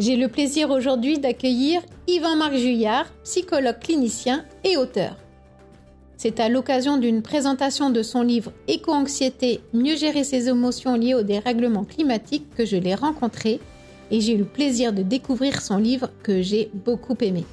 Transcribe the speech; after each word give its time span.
J'ai 0.00 0.16
le 0.16 0.26
plaisir 0.26 0.70
aujourd'hui 0.70 1.20
d'accueillir 1.20 1.80
Yvan-Marc 2.08 2.56
Juillard, 2.56 3.06
psychologue 3.22 3.78
clinicien 3.78 4.44
et 4.64 4.76
auteur. 4.76 5.16
C'est 6.16 6.40
à 6.40 6.48
l'occasion 6.48 6.96
d'une 6.96 7.22
présentation 7.22 7.90
de 7.90 8.02
son 8.02 8.22
livre 8.22 8.52
Éco-anxiété, 8.66 9.60
mieux 9.72 9.94
gérer 9.94 10.24
ses 10.24 10.48
émotions 10.48 10.96
liées 10.96 11.14
au 11.14 11.22
dérèglement 11.22 11.84
climatique 11.84 12.46
que 12.56 12.64
je 12.64 12.76
l'ai 12.76 12.96
rencontré 12.96 13.60
et 14.10 14.20
j'ai 14.20 14.34
eu 14.34 14.38
le 14.38 14.44
plaisir 14.44 14.92
de 14.92 15.02
découvrir 15.02 15.60
son 15.60 15.76
livre 15.76 16.10
que 16.24 16.42
j'ai 16.42 16.70
beaucoup 16.74 17.16
aimé. 17.20 17.44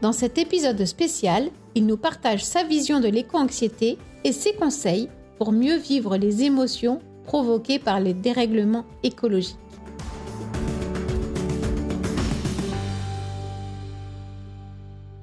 Dans 0.00 0.12
cet 0.12 0.38
épisode 0.38 0.82
spécial, 0.86 1.50
il 1.74 1.84
nous 1.84 1.98
partage 1.98 2.42
sa 2.42 2.64
vision 2.64 3.00
de 3.00 3.08
l'éco-anxiété 3.08 3.98
et 4.24 4.32
ses 4.32 4.54
conseils 4.54 5.10
pour 5.36 5.52
mieux 5.52 5.76
vivre 5.76 6.16
les 6.16 6.42
émotions 6.42 7.00
provoquées 7.24 7.78
par 7.78 8.00
les 8.00 8.14
dérèglements 8.14 8.86
écologiques. 9.02 9.56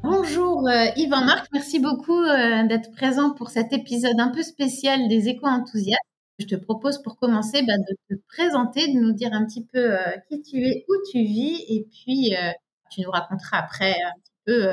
Bonjour 0.10 0.66
euh, 0.70 0.86
Yvan 0.96 1.26
Marc, 1.26 1.50
merci 1.52 1.80
beaucoup 1.80 2.18
euh, 2.18 2.66
d'être 2.66 2.92
présent 2.92 3.32
pour 3.34 3.50
cet 3.50 3.74
épisode 3.74 4.18
un 4.18 4.30
peu 4.30 4.42
spécial 4.42 5.10
des 5.10 5.28
éco-enthousiastes. 5.28 6.00
Je 6.40 6.46
te 6.46 6.56
propose 6.56 7.02
pour 7.02 7.18
commencer 7.18 7.62
bah, 7.64 7.74
de 7.78 8.16
te 8.16 8.22
présenter, 8.30 8.94
de 8.94 9.02
nous 9.02 9.12
dire 9.12 9.34
un 9.34 9.44
petit 9.46 9.66
peu 9.66 10.00
euh, 10.00 10.16
qui 10.30 10.42
tu 10.42 10.66
es, 10.66 10.86
où 10.88 10.94
tu 11.12 11.24
vis, 11.24 11.62
et 11.68 11.86
puis 11.92 12.34
tu 12.90 13.02
nous 13.02 13.12
raconteras 13.12 13.58
après 13.58 13.92
un 13.92 14.14
petit 14.22 14.32
peu 14.46 14.70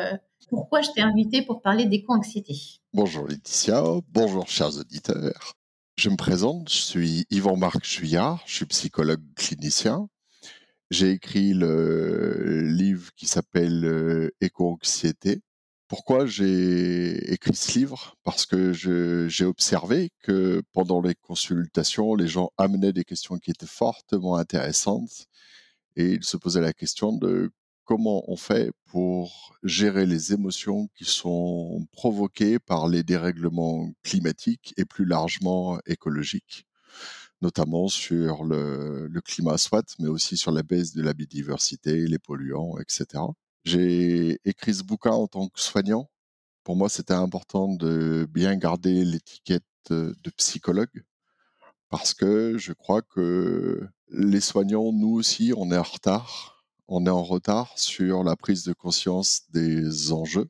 pourquoi 0.50 0.82
je 0.82 0.90
t'ai 0.92 1.00
invité 1.00 1.42
pour 1.42 1.62
parler 1.62 1.86
d'éco-anxiété. 1.86 2.54
Bonjour 2.92 3.26
Laetitia, 3.26 3.82
bonjour 4.12 4.46
chers 4.46 4.78
auditeurs. 4.78 5.54
Je 5.96 6.10
me 6.10 6.16
présente, 6.16 6.68
je 6.68 6.78
suis 6.78 7.24
Yvan 7.30 7.56
Marc 7.56 7.84
Juillard, 7.84 8.40
je 8.46 8.54
suis 8.54 8.66
psychologue 8.66 9.22
clinicien. 9.34 10.08
J'ai 10.90 11.10
écrit 11.10 11.54
le 11.54 12.60
livre 12.62 13.10
qui 13.16 13.26
s'appelle 13.26 14.30
Éco-anxiété. 14.40 15.40
Pourquoi 15.88 16.26
j'ai 16.26 17.32
écrit 17.32 17.54
ce 17.54 17.78
livre? 17.78 18.16
Parce 18.22 18.46
que 18.46 18.72
j'ai 18.72 19.44
observé 19.44 20.10
que 20.22 20.62
pendant 20.72 21.00
les 21.00 21.14
consultations, 21.14 22.14
les 22.14 22.28
gens 22.28 22.50
amenaient 22.58 22.92
des 22.92 23.04
questions 23.04 23.38
qui 23.38 23.50
étaient 23.50 23.66
fortement 23.66 24.36
intéressantes 24.36 25.26
et 25.96 26.12
ils 26.12 26.24
se 26.24 26.36
posaient 26.36 26.60
la 26.60 26.72
question 26.72 27.12
de 27.16 27.50
comment 27.84 28.24
on 28.30 28.36
fait 28.36 28.72
pour 28.86 29.56
gérer 29.62 30.06
les 30.06 30.32
émotions 30.32 30.88
qui 30.96 31.04
sont 31.04 31.86
provoquées 31.92 32.58
par 32.58 32.88
les 32.88 33.02
dérèglements 33.02 33.90
climatiques 34.02 34.74
et 34.76 34.84
plus 34.84 35.04
largement 35.04 35.78
écologiques 35.86 36.66
notamment 37.44 37.88
sur 37.88 38.42
le, 38.44 39.20
climat 39.22 39.58
soit, 39.58 39.94
mais 40.00 40.08
aussi 40.08 40.36
sur 40.36 40.50
la 40.50 40.62
baisse 40.62 40.94
de 40.94 41.02
la 41.02 41.12
biodiversité, 41.12 42.06
les 42.06 42.18
polluants, 42.18 42.78
etc. 42.78 43.22
J'ai 43.64 44.38
écrit 44.44 44.74
ce 44.74 44.82
bouquin 44.82 45.12
en 45.12 45.26
tant 45.26 45.48
que 45.48 45.60
soignant. 45.60 46.10
Pour 46.64 46.76
moi, 46.76 46.88
c'était 46.88 47.14
important 47.14 47.68
de 47.68 48.26
bien 48.30 48.56
garder 48.56 49.04
l'étiquette 49.04 49.62
de 49.90 50.30
psychologue 50.36 51.04
parce 51.90 52.14
que 52.14 52.56
je 52.56 52.72
crois 52.72 53.02
que 53.02 53.86
les 54.08 54.40
soignants, 54.40 54.92
nous 54.92 55.14
aussi, 55.14 55.52
on 55.56 55.70
est 55.70 55.76
en 55.76 55.82
retard. 55.82 56.64
On 56.88 57.06
est 57.06 57.10
en 57.10 57.22
retard 57.22 57.72
sur 57.78 58.24
la 58.24 58.36
prise 58.36 58.64
de 58.64 58.72
conscience 58.72 59.42
des 59.50 60.12
enjeux 60.12 60.48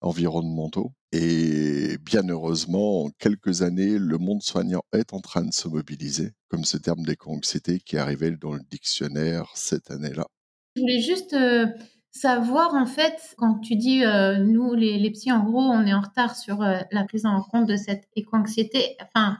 environnementaux. 0.00 0.92
Et 1.12 1.98
bien 1.98 2.28
heureusement, 2.28 3.04
en 3.04 3.10
quelques 3.18 3.62
années, 3.62 3.98
le 3.98 4.18
monde 4.18 4.42
soignant 4.42 4.82
est 4.92 5.12
en 5.12 5.20
train 5.20 5.44
de 5.44 5.52
se 5.52 5.68
mobiliser, 5.68 6.32
comme 6.48 6.64
ce 6.64 6.76
terme 6.76 7.02
d'éco-anxiété 7.02 7.80
qui 7.80 7.96
est 7.96 7.98
arrivé 7.98 8.30
dans 8.30 8.52
le 8.52 8.62
dictionnaire 8.70 9.50
cette 9.54 9.90
année-là. 9.90 10.26
Je 10.76 10.82
voulais 10.82 11.00
juste 11.00 11.32
euh, 11.34 11.66
savoir, 12.12 12.74
en 12.74 12.86
fait, 12.86 13.34
quand 13.38 13.58
tu 13.58 13.74
dis, 13.74 14.04
euh, 14.04 14.38
nous, 14.38 14.74
les, 14.74 14.98
les, 14.98 15.10
psys, 15.10 15.32
en 15.32 15.42
gros, 15.42 15.60
on 15.60 15.84
est 15.84 15.94
en 15.94 16.00
retard 16.00 16.36
sur 16.36 16.62
euh, 16.62 16.78
la 16.92 17.04
prise 17.04 17.26
en 17.26 17.42
compte 17.42 17.66
de 17.66 17.76
cette 17.76 18.04
éco-anxiété. 18.14 18.96
Enfin, 19.02 19.36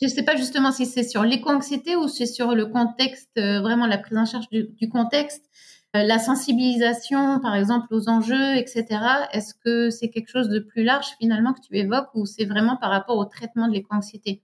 je 0.00 0.06
ne 0.06 0.10
sais 0.10 0.24
pas 0.24 0.34
justement 0.34 0.72
si 0.72 0.86
c'est 0.86 1.04
sur 1.04 1.22
l'éco-anxiété 1.22 1.94
ou 1.94 2.08
c'est 2.08 2.26
sur 2.26 2.56
le 2.56 2.66
contexte, 2.66 3.30
vraiment 3.36 3.86
la 3.86 3.98
prise 3.98 4.18
en 4.18 4.24
charge 4.24 4.48
du 4.50 4.88
contexte. 4.88 5.44
Euh, 5.94 6.04
la 6.04 6.18
sensibilisation, 6.18 7.38
par 7.40 7.54
exemple, 7.54 7.92
aux 7.94 8.08
enjeux, 8.08 8.56
etc. 8.56 8.86
Est-ce 9.32 9.54
que 9.54 9.90
c'est 9.90 10.08
quelque 10.08 10.30
chose 10.30 10.48
de 10.48 10.58
plus 10.58 10.84
large 10.84 11.08
finalement 11.18 11.52
que 11.52 11.60
tu 11.60 11.76
évoques 11.76 12.08
ou 12.14 12.24
c'est 12.24 12.46
vraiment 12.46 12.76
par 12.76 12.90
rapport 12.90 13.18
au 13.18 13.26
traitement 13.26 13.68
de 13.68 13.74
l'éco-anxiété? 13.74 14.42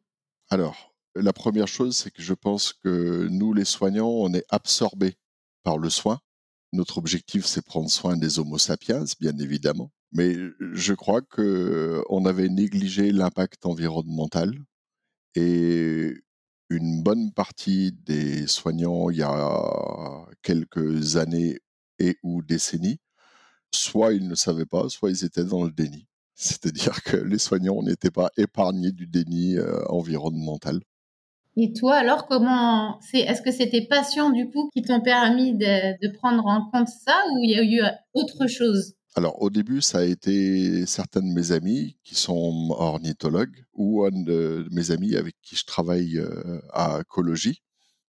Alors, 0.50 0.94
la 1.14 1.32
première 1.32 1.68
chose, 1.68 1.96
c'est 1.96 2.10
que 2.10 2.22
je 2.22 2.34
pense 2.34 2.74
que 2.74 3.28
nous, 3.30 3.54
les 3.54 3.64
soignants, 3.64 4.10
on 4.10 4.32
est 4.34 4.44
absorbés 4.50 5.16
par 5.62 5.78
le 5.78 5.88
soin. 5.88 6.20
Notre 6.74 6.98
objectif, 6.98 7.46
c'est 7.46 7.64
prendre 7.64 7.90
soin 7.90 8.18
des 8.18 8.38
Homo 8.38 8.58
sapiens, 8.58 9.04
bien 9.18 9.36
évidemment. 9.38 9.90
Mais 10.12 10.36
je 10.72 10.92
crois 10.92 11.22
qu'on 11.22 12.26
avait 12.26 12.48
négligé 12.48 13.10
l'impact 13.10 13.64
environnemental. 13.64 14.52
Et 15.34 16.14
une 16.70 17.02
bonne 17.02 17.32
partie 17.32 17.92
des 17.92 18.46
soignants 18.46 19.10
il 19.10 19.18
y 19.18 19.22
a 19.22 20.26
quelques 20.42 21.16
années 21.16 21.58
et 21.98 22.16
ou 22.22 22.42
décennies, 22.42 22.98
soit 23.72 24.12
ils 24.12 24.28
ne 24.28 24.34
savaient 24.34 24.66
pas, 24.66 24.88
soit 24.88 25.10
ils 25.10 25.24
étaient 25.24 25.44
dans 25.44 25.64
le 25.64 25.70
déni. 25.70 26.06
C'est-à-dire 26.34 27.02
que 27.02 27.16
les 27.16 27.38
soignants 27.38 27.82
n'étaient 27.82 28.10
pas 28.10 28.30
épargnés 28.36 28.92
du 28.92 29.06
déni 29.06 29.56
euh, 29.56 29.84
environnemental. 29.88 30.80
Et 31.56 31.72
toi, 31.72 31.96
alors, 31.96 32.26
comment 32.26 33.00
c'est 33.00 33.18
Est-ce 33.18 33.42
que 33.42 33.50
c'était 33.50 33.86
passion 33.86 34.30
du 34.30 34.48
coup 34.48 34.70
qui 34.72 34.82
t'ont 34.82 35.00
permis 35.00 35.54
de, 35.54 35.98
de, 36.00 36.12
prendre 36.12 36.46
en 36.46 36.70
compte 36.70 36.86
ça, 36.86 37.20
ou 37.32 37.38
il 37.42 37.50
y 37.50 37.58
a 37.58 37.64
eu 37.64 37.82
autre 38.14 38.46
chose? 38.46 38.94
Alors 39.14 39.40
au 39.42 39.50
début, 39.50 39.80
ça 39.80 39.98
a 39.98 40.04
été 40.04 40.86
certains 40.86 41.20
de 41.20 41.32
mes 41.32 41.52
amis 41.52 41.98
qui 42.04 42.14
sont 42.14 42.70
ornithologues 42.70 43.64
ou 43.74 44.04
un 44.04 44.10
de 44.12 44.66
mes 44.70 44.90
amis 44.90 45.16
avec 45.16 45.34
qui 45.42 45.56
je 45.56 45.64
travaille 45.64 46.18
euh, 46.18 46.60
à 46.72 47.00
écologie 47.00 47.62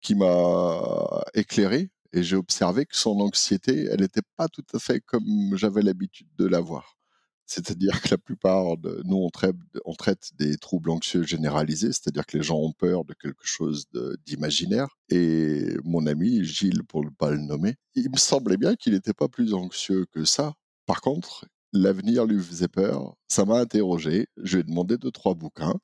qui 0.01 0.15
m'a 0.15 1.23
éclairé 1.33 1.89
et 2.13 2.23
j'ai 2.23 2.35
observé 2.35 2.85
que 2.85 2.95
son 2.95 3.19
anxiété, 3.19 3.87
elle 3.91 4.01
n'était 4.01 4.21
pas 4.37 4.47
tout 4.47 4.65
à 4.73 4.79
fait 4.79 5.01
comme 5.01 5.55
j'avais 5.55 5.81
l'habitude 5.81 6.27
de 6.37 6.45
l'avoir. 6.45 6.97
C'est-à-dire 7.45 8.01
que 8.01 8.09
la 8.11 8.17
plupart 8.17 8.77
de 8.77 9.01
nous, 9.05 9.17
on 9.17 9.29
traite, 9.29 9.55
on 9.85 9.93
traite 9.93 10.31
des 10.37 10.57
troubles 10.57 10.89
anxieux 10.89 11.23
généralisés, 11.23 11.93
c'est-à-dire 11.93 12.25
que 12.25 12.37
les 12.37 12.43
gens 12.43 12.57
ont 12.57 12.73
peur 12.73 13.05
de 13.05 13.13
quelque 13.13 13.45
chose 13.45 13.85
d'imaginaire. 14.25 14.87
Et 15.09 15.77
mon 15.85 16.07
ami 16.07 16.43
Gilles, 16.43 16.83
pour 16.83 17.05
ne 17.05 17.09
pas 17.09 17.31
le 17.31 17.37
nommer, 17.37 17.75
il 17.95 18.09
me 18.11 18.17
semblait 18.17 18.57
bien 18.57 18.75
qu'il 18.75 18.93
n'était 18.93 19.13
pas 19.13 19.29
plus 19.29 19.53
anxieux 19.53 20.05
que 20.11 20.25
ça. 20.25 20.53
Par 20.87 21.01
contre, 21.01 21.45
l'avenir 21.73 22.25
lui 22.25 22.41
faisait 22.41 22.67
peur. 22.67 23.15
Ça 23.27 23.45
m'a 23.45 23.59
interrogé. 23.59 24.27
Je 24.37 24.55
lui 24.55 24.61
ai 24.61 24.63
demandé 24.63 24.97
deux, 24.97 25.11
trois 25.11 25.35
bouquins. 25.35 25.75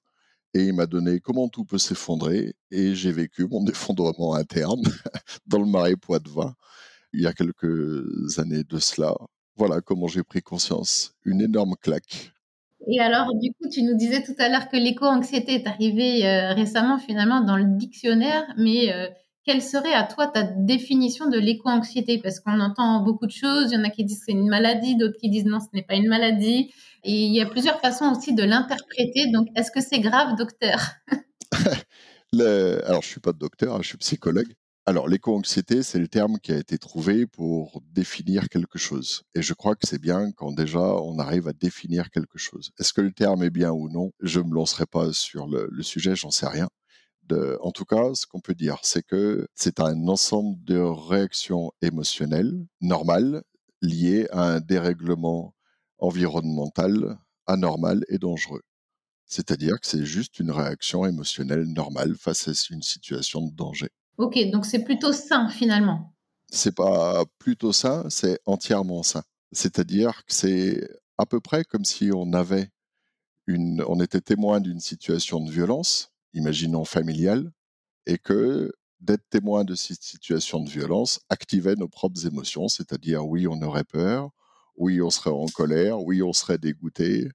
Et 0.56 0.66
il 0.66 0.74
m'a 0.74 0.88
donné 0.88 1.20
comment 1.20 1.50
tout 1.50 1.66
peut 1.66 1.78
s'effondrer. 1.78 2.56
Et 2.72 2.96
j'ai 2.96 3.12
vécu 3.12 3.46
mon 3.46 3.64
effondrement 3.68 4.34
interne 4.34 4.82
dans 5.46 5.60
le 5.60 5.68
marais 5.68 5.96
Poitevin 5.96 6.56
il 7.14 7.22
y 7.22 7.28
a 7.28 7.34
quelques 7.34 8.40
années 8.40 8.64
de 8.64 8.80
cela. 8.80 9.16
Voilà 9.56 9.82
comment 9.82 10.08
j'ai 10.08 10.24
pris 10.24 10.42
conscience. 10.42 11.14
Une 11.26 11.42
énorme 11.42 11.76
claque. 11.80 12.32
Et 12.88 13.00
alors, 13.00 13.34
du 13.36 13.52
coup, 13.54 13.70
tu 13.72 13.84
nous 13.84 13.96
disais 13.96 14.24
tout 14.24 14.36
à 14.40 14.50
l'heure 14.50 14.68
que 14.68 14.76
l'éco-anxiété 14.76 15.54
est 15.54 15.68
arrivée 15.68 16.26
euh, 16.26 16.54
récemment 16.54 16.98
finalement 16.98 17.42
dans 17.42 17.56
le 17.56 17.78
dictionnaire, 17.78 18.44
mais 18.58 18.92
euh, 18.92 19.08
quelle 19.46 19.62
serait 19.62 19.94
à 19.94 20.04
toi 20.04 20.28
ta 20.28 20.44
définition 20.44 21.30
de 21.30 21.38
l'éco-anxiété? 21.38 22.20
Parce 22.20 22.40
qu'on 22.40 22.60
entend 22.60 23.02
beaucoup 23.04 23.26
de 23.26 23.32
choses, 23.32 23.72
il 23.72 23.76
y 23.76 23.78
en 23.78 23.84
a 23.84 23.90
qui 23.90 24.06
disent 24.06 24.20
que 24.20 24.26
c'est 24.28 24.32
une 24.32 24.50
maladie, 24.50 24.96
d'autres 24.96 25.18
qui 25.20 25.30
disent 25.30 25.46
non, 25.46 25.60
ce 25.60 25.68
n'est 25.74 25.84
pas 25.84 25.96
une 25.96 26.08
maladie. 26.08 26.74
Et 27.04 27.26
il 27.26 27.34
y 27.34 27.42
a 27.42 27.46
plusieurs 27.46 27.80
façons 27.82 28.12
aussi 28.12 28.34
de 28.34 28.44
l'interpréter. 28.44 29.30
Donc, 29.32 29.48
est-ce 29.56 29.72
que 29.72 29.82
c'est 29.82 30.00
grave, 30.00 30.36
docteur? 30.38 30.80
Alors, 32.40 33.02
je 33.02 33.08
ne 33.08 33.12
suis 33.12 33.20
pas 33.20 33.34
docteur, 33.34 33.76
hein, 33.76 33.80
je 33.82 33.90
suis 33.90 33.98
psychologue. 33.98 34.54
Alors, 34.86 35.08
l'éco-anxiété, 35.08 35.84
c'est 35.84 36.00
le 36.00 36.08
terme 36.08 36.40
qui 36.40 36.52
a 36.52 36.58
été 36.58 36.78
trouvé 36.78 37.26
pour 37.26 37.82
définir 37.92 38.50
quelque 38.50 38.78
chose. 38.78 39.24
Et 39.36 39.42
je 39.42 39.54
crois 39.54 39.76
que 39.76 39.88
c'est 39.88 40.02
bien 40.02 40.32
quand 40.32 40.52
déjà 40.52 40.80
on 40.80 41.20
arrive 41.20 41.48
à 41.48 41.54
définir 41.54 42.10
quelque 42.10 42.38
chose. 42.38 42.72
Est-ce 42.80 42.92
que 42.92 43.02
le 43.02 43.12
terme 43.12 43.44
est 43.44 43.50
bien 43.50 43.72
ou 43.72 43.90
non? 43.90 44.12
Je 44.20 44.40
ne 44.40 44.46
me 44.46 44.56
lancerai 44.56 44.86
pas 44.86 45.14
sur 45.14 45.48
le, 45.48 45.70
le 45.72 45.84
sujet, 45.84 46.16
j'en 46.16 46.32
sais 46.32 46.48
rien 46.48 46.68
en 47.32 47.72
tout 47.72 47.86
cas, 47.86 48.14
ce 48.14 48.26
qu'on 48.26 48.40
peut 48.40 48.56
dire, 48.56 48.80
c'est 48.84 49.04
que 49.04 49.48
c'est 49.56 49.80
un 49.80 50.08
ensemble 50.08 50.64
de 50.64 50.78
réactions 50.78 51.72
émotionnelles 51.82 52.66
normales 52.82 53.44
liées 53.82 54.28
à 54.32 54.44
un 54.44 54.60
dérèglement 54.60 55.54
environnemental 55.98 57.18
anormal 57.48 58.06
et 58.10 58.18
dangereux. 58.18 58.62
C'est-à-dire 59.26 59.80
que 59.80 59.88
c'est 59.88 60.06
juste 60.06 60.40
une 60.40 60.52
réaction 60.52 61.06
émotionnelle 61.06 61.66
normale 61.66 62.16
face 62.18 62.48
à 62.48 62.52
une 62.70 62.82
situation 62.82 63.42
de 63.42 63.52
danger. 63.52 63.90
Ok, 64.18 64.38
donc 64.52 64.66
c'est 64.66 64.84
plutôt 64.84 65.12
sain 65.12 65.50
finalement. 65.50 66.14
C'est 66.52 66.76
pas 66.76 67.24
plutôt 67.40 67.74
sain, 67.74 68.06
c'est 68.10 68.40
entièrement 68.46 69.02
sain. 69.02 69.24
C'est-à-dire 69.52 70.24
que 70.26 70.34
c'est 70.34 70.88
à 71.18 71.26
peu 71.26 71.40
près 71.40 71.64
comme 71.64 71.86
si 71.86 72.12
on 72.14 72.34
avait 72.34 72.70
une, 73.48 73.84
on 73.88 74.00
était 74.00 74.22
témoin 74.22 74.60
d'une 74.62 74.80
situation 74.80 75.40
de 75.40 75.52
violence, 75.52 76.13
imaginons 76.34 76.86
familiale, 76.86 77.52
et 78.06 78.18
que 78.18 78.72
d'être 79.00 79.28
témoin 79.30 79.64
de 79.66 79.76
cette 79.76 80.04
situation 80.04 80.62
de 80.64 80.70
violence 80.70 81.20
activait 81.30 81.76
nos 81.76 81.90
propres 81.90 82.26
émotions, 82.26 82.68
c'est-à-dire 82.70 83.26
oui, 83.26 83.48
on 83.48 83.62
aurait 83.62 83.84
peur, 83.84 84.30
oui, 84.78 85.02
on 85.02 85.10
serait 85.10 85.30
en 85.30 85.46
colère, 85.48 86.02
oui, 86.02 86.24
on 86.24 86.34
serait 86.34 86.58
dégoûté, 86.58 87.30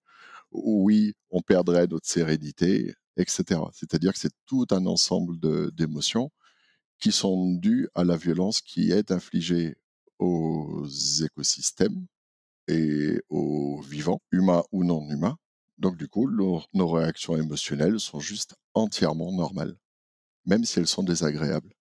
oui, 0.53 1.15
on 1.31 1.43
perdrait 1.43 1.87
notre 1.87 2.09
sérénité, 2.09 2.95
etc. 3.17 3.61
C'est-à-dire 3.73 4.13
que 4.13 4.19
c'est 4.19 4.35
tout 4.47 4.67
un 4.71 4.87
ensemble 4.87 5.39
d'émotions 5.73 6.31
qui 7.01 7.13
sont 7.13 7.55
dues 7.55 7.89
à 7.95 8.05
la 8.05 8.17
violence 8.17 8.61
qui 8.61 8.91
est 8.93 9.11
infligée 9.13 9.77
aux 10.19 10.87
écosystèmes 11.23 12.07
et 12.69 13.21
aux 13.29 13.81
vivants, 13.83 14.21
humains 14.33 14.65
ou 14.73 14.85
non 14.85 15.09
humains. 15.11 15.37
Donc 15.79 15.97
du 15.97 16.09
coup, 16.09 16.31
nos 16.31 16.89
réactions 16.89 17.37
émotionnelles 17.37 18.01
sont 18.01 18.21
juste 18.21 18.57
entièrement 18.75 19.33
normales, 19.33 19.77
même 20.47 20.65
si 20.65 20.79
elles 20.79 20.87
sont 20.87 21.03
désagréables. 21.03 21.73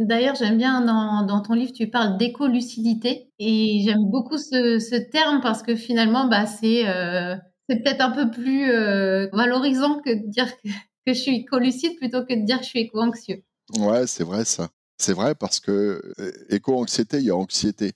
D'ailleurs, 0.00 0.34
j'aime 0.34 0.58
bien 0.58 0.80
dans, 0.80 1.40
ton 1.40 1.54
livre, 1.54 1.72
tu 1.72 1.88
parles 1.88 2.18
d'écolucidité 2.18 3.30
et 3.38 3.80
j'aime 3.84 4.10
beaucoup 4.10 4.38
ce, 4.38 5.10
terme 5.10 5.40
parce 5.40 5.62
que 5.62 5.76
finalement, 5.76 6.26
bah, 6.26 6.46
c'est 6.46 6.88
euh, 6.88 7.36
peut-être 7.68 8.00
un 8.00 8.10
peu 8.10 8.30
plus 8.30 8.72
euh, 8.72 9.28
valorisant 9.32 10.00
que 10.00 10.10
de 10.10 10.28
dire 10.28 10.50
que, 10.56 10.70
je 11.06 11.12
suis 11.12 11.36
écolucide 11.36 11.96
plutôt 11.96 12.24
que 12.24 12.34
de 12.34 12.44
dire 12.44 12.58
que 12.58 12.64
je 12.64 12.70
suis 12.70 12.80
éco-anxieux. 12.80 13.44
Ouais, 13.78 14.06
c'est 14.06 14.24
vrai 14.24 14.44
ça. 14.44 14.68
C'est 14.98 15.12
vrai 15.12 15.34
parce 15.34 15.60
que 15.60 16.00
euh, 16.18 16.32
éco-anxiété, 16.48 17.18
il 17.18 17.24
y 17.24 17.30
a 17.30 17.36
anxiété. 17.36 17.92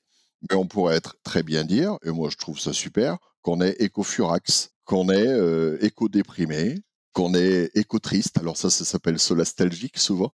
Mais 0.49 0.57
on 0.57 0.67
pourrait 0.67 0.95
être 0.95 1.17
très 1.25 1.43
bien 1.43 1.65
dire, 1.65 1.97
et 2.05 2.11
moi 2.11 2.29
je 2.31 2.37
trouve 2.37 2.61
ça 2.61 2.73
super, 2.73 3.19
qu'on 3.43 3.61
est 3.61 3.75
éco-furax, 3.81 4.71
qu'on 4.89 5.11
est 5.11 5.85
éco-déprimé, 5.85 6.77
qu'on 7.13 7.35
est 7.35 7.71
éco-triste. 7.75 8.39
Alors 8.39 8.57
ça, 8.57 8.71
ça 8.71 8.85
s'appelle 8.87 9.19
solastalgique 9.19 9.99
souvent 9.99 10.33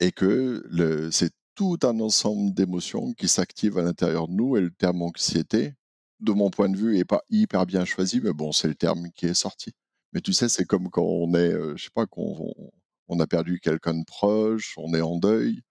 et 0.00 0.10
que 0.10 0.64
c'est 1.12 1.30
tout 1.54 1.78
un 1.84 2.00
ensemble 2.00 2.52
d'émotions 2.54 3.12
qui 3.12 3.28
s'activent 3.28 3.78
à 3.78 3.82
l'intérieur 3.82 4.26
de 4.28 4.32
nous 4.32 4.56
et 4.56 4.60
le 4.60 4.72
terme 4.72 5.02
anxiété, 5.02 5.74
de 6.20 6.32
mon 6.32 6.50
point 6.50 6.68
de 6.68 6.76
vue, 6.76 6.98
est 6.98 7.04
pas 7.04 7.22
hyper 7.30 7.66
bien 7.66 7.84
choisi, 7.84 8.20
mais 8.20 8.32
bon, 8.32 8.52
c'est 8.52 8.68
le 8.68 8.74
terme 8.74 9.10
qui 9.14 9.26
est 9.26 9.34
sorti. 9.34 9.72
Mais 10.12 10.20
tu 10.20 10.32
sais, 10.32 10.48
c'est 10.48 10.64
comme 10.64 10.90
quand 10.90 11.04
on 11.04 11.34
est, 11.34 11.52
euh, 11.52 11.76
je 11.76 11.84
sais 11.84 11.90
pas, 11.94 12.06
qu'on 12.06 12.52
on 13.08 13.20
a 13.20 13.26
perdu 13.26 13.60
quelqu'un 13.60 13.94
de 13.94 14.04
proche, 14.04 14.74
on 14.78 14.94
est 14.94 15.00
en 15.00 15.18
deuil, 15.18 15.62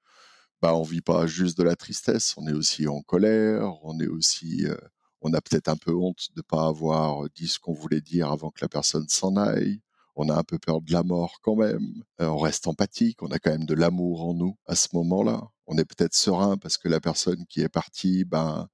bah 0.61 0.75
on 0.75 0.83
vit 0.83 1.01
pas 1.01 1.27
juste 1.27 1.57
de 1.57 1.63
la 1.63 1.75
tristesse, 1.75 2.35
on 2.37 2.47
est 2.47 2.53
aussi 2.53 2.87
en 2.87 3.01
colère, 3.01 3.73
on 3.83 3.99
est 3.99 4.07
aussi, 4.07 4.65
euh, 4.67 4.77
on 5.21 5.33
a 5.33 5.41
peut-être 5.41 5.69
un 5.69 5.77
peu 5.77 5.93
honte 5.93 6.29
de 6.35 6.41
pas 6.41 6.67
avoir 6.67 7.29
dit 7.35 7.47
ce 7.47 7.59
qu'on 7.59 7.73
voulait 7.73 8.01
dire 8.01 8.31
avant 8.31 8.51
que 8.51 8.61
la 8.61 8.69
personne 8.69 9.07
s'en 9.07 9.37
aille 9.37 9.81
on 10.15 10.29
a 10.29 10.37
un 10.37 10.43
peu 10.43 10.59
peur 10.59 10.81
de 10.81 10.91
la 10.91 11.03
mort 11.03 11.39
quand 11.41 11.55
même, 11.55 12.03
on 12.19 12.37
reste 12.37 12.67
empathique, 12.67 13.21
on 13.23 13.31
a 13.31 13.39
quand 13.39 13.51
même 13.51 13.65
de 13.65 13.73
l'amour 13.73 14.25
en 14.25 14.33
nous 14.33 14.57
à 14.65 14.75
ce 14.75 14.89
moment-là. 14.93 15.41
On 15.67 15.77
est 15.77 15.85
peut-être 15.85 16.13
serein 16.13 16.57
parce 16.57 16.77
que 16.77 16.89
la 16.89 16.99
personne 16.99 17.45
qui 17.47 17.61
est 17.61 17.69
partie, 17.69 18.25
ben, 18.25 18.67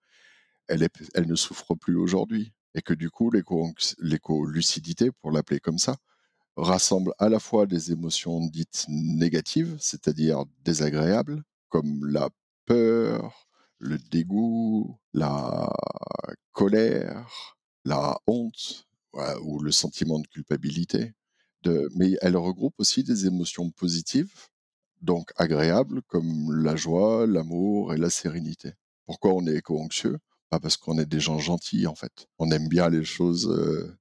elle, 0.67 0.87
elle 1.13 1.27
ne 1.27 1.35
souffre 1.35 1.75
plus 1.75 1.95
aujourd'hui. 1.95 2.53
Et 2.75 2.81
que 2.81 2.93
du 2.93 3.09
coup, 3.09 3.31
l'éco-lucidité, 3.31 5.11
pour 5.11 5.31
l'appeler 5.31 5.59
comme 5.59 5.79
ça, 5.79 5.95
rassemble 6.57 7.13
à 7.17 7.29
la 7.29 7.39
fois 7.39 7.65
des 7.65 7.91
émotions 7.91 8.45
dites 8.47 8.85
négatives, 8.89 9.77
c'est-à-dire 9.79 10.43
désagréables, 10.63 11.43
comme 11.69 12.05
la 12.05 12.29
peur, 12.65 13.46
le 13.79 13.97
dégoût, 13.97 14.97
la 15.13 15.69
colère, 16.51 17.57
la 17.85 18.17
honte 18.27 18.87
ou 19.41 19.59
le 19.59 19.71
sentiment 19.71 20.19
de 20.19 20.27
culpabilité, 20.27 21.13
mais 21.95 22.17
elle 22.21 22.37
regroupe 22.37 22.75
aussi 22.77 23.03
des 23.03 23.25
émotions 23.25 23.69
positives, 23.71 24.47
donc 25.01 25.31
agréables, 25.35 26.01
comme 26.03 26.63
la 26.63 26.75
joie, 26.75 27.27
l'amour 27.27 27.93
et 27.93 27.97
la 27.97 28.09
sérénité. 28.09 28.73
Pourquoi 29.05 29.33
on 29.33 29.45
est 29.47 29.55
éco-anxieux? 29.55 30.17
Pas 30.49 30.59
parce 30.59 30.77
qu'on 30.77 30.97
est 30.97 31.05
des 31.05 31.19
gens 31.19 31.39
gentils, 31.39 31.87
en 31.87 31.95
fait. 31.95 32.27
On 32.39 32.51
aime 32.51 32.67
bien 32.67 32.89
les 32.89 33.03
choses 33.03 33.47
euh, 33.49 33.97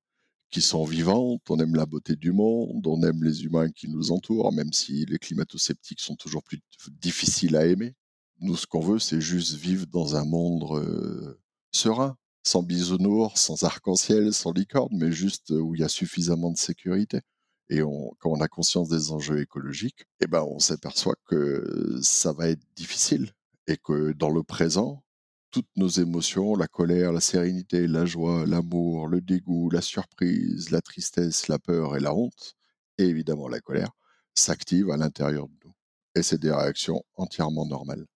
qui 0.50 0.62
sont 0.62 0.84
vivantes, 0.84 1.42
on 1.50 1.58
aime 1.58 1.74
la 1.74 1.86
beauté 1.86 2.16
du 2.16 2.32
monde, 2.32 2.86
on 2.86 3.02
aime 3.02 3.22
les 3.24 3.44
humains 3.44 3.70
qui 3.70 3.88
nous 3.88 4.12
entourent, 4.12 4.52
même 4.52 4.72
si 4.72 5.04
les 5.06 5.18
climato-sceptiques 5.18 6.00
sont 6.00 6.16
toujours 6.16 6.42
plus 6.42 6.60
difficiles 7.00 7.56
à 7.56 7.66
aimer. 7.66 7.94
Nous, 8.40 8.56
ce 8.56 8.66
qu'on 8.66 8.80
veut, 8.80 8.98
c'est 8.98 9.20
juste 9.20 9.54
vivre 9.54 9.86
dans 9.86 10.16
un 10.16 10.24
monde 10.24 10.64
euh, 10.72 11.40
serein, 11.72 12.16
sans 12.42 12.62
bisounours, 12.62 13.40
sans 13.40 13.62
arc-en-ciel, 13.64 14.32
sans 14.32 14.52
licorne, 14.52 14.94
mais 14.96 15.12
juste 15.12 15.50
euh, 15.52 15.60
où 15.60 15.74
il 15.74 15.80
y 15.80 15.84
a 15.84 15.88
suffisamment 15.88 16.50
de 16.50 16.58
sécurité 16.58 17.20
et 17.68 17.80
quand 17.80 18.30
on 18.30 18.40
a 18.40 18.48
conscience 18.48 18.88
des 18.88 19.10
enjeux 19.10 19.40
écologiques, 19.40 20.04
eh 20.20 20.26
ben, 20.26 20.42
on 20.42 20.58
s'aperçoit 20.58 21.16
que 21.26 21.98
ça 22.00 22.32
va 22.32 22.48
être 22.48 22.62
difficile 22.76 23.32
et 23.66 23.76
que 23.76 24.12
dans 24.12 24.30
le 24.30 24.42
présent, 24.44 25.02
toutes 25.50 25.68
nos 25.76 25.88
émotions, 25.88 26.54
la 26.54 26.68
colère, 26.68 27.12
la 27.12 27.20
sérénité, 27.20 27.88
la 27.88 28.04
joie, 28.06 28.46
l'amour, 28.46 29.08
le 29.08 29.20
dégoût, 29.20 29.70
la 29.70 29.80
surprise, 29.80 30.70
la 30.70 30.80
tristesse, 30.80 31.48
la 31.48 31.58
peur 31.58 31.96
et 31.96 32.00
la 32.00 32.14
honte, 32.14 32.54
et 32.98 33.04
évidemment 33.04 33.48
la 33.48 33.60
colère, 33.60 33.90
s'activent 34.34 34.90
à 34.90 34.96
l'intérieur 34.96 35.48
de 35.48 35.54
nous. 35.64 35.72
Et 36.14 36.22
c'est 36.22 36.38
des 36.38 36.52
réactions 36.52 37.02
entièrement 37.16 37.66
normales. 37.66 38.06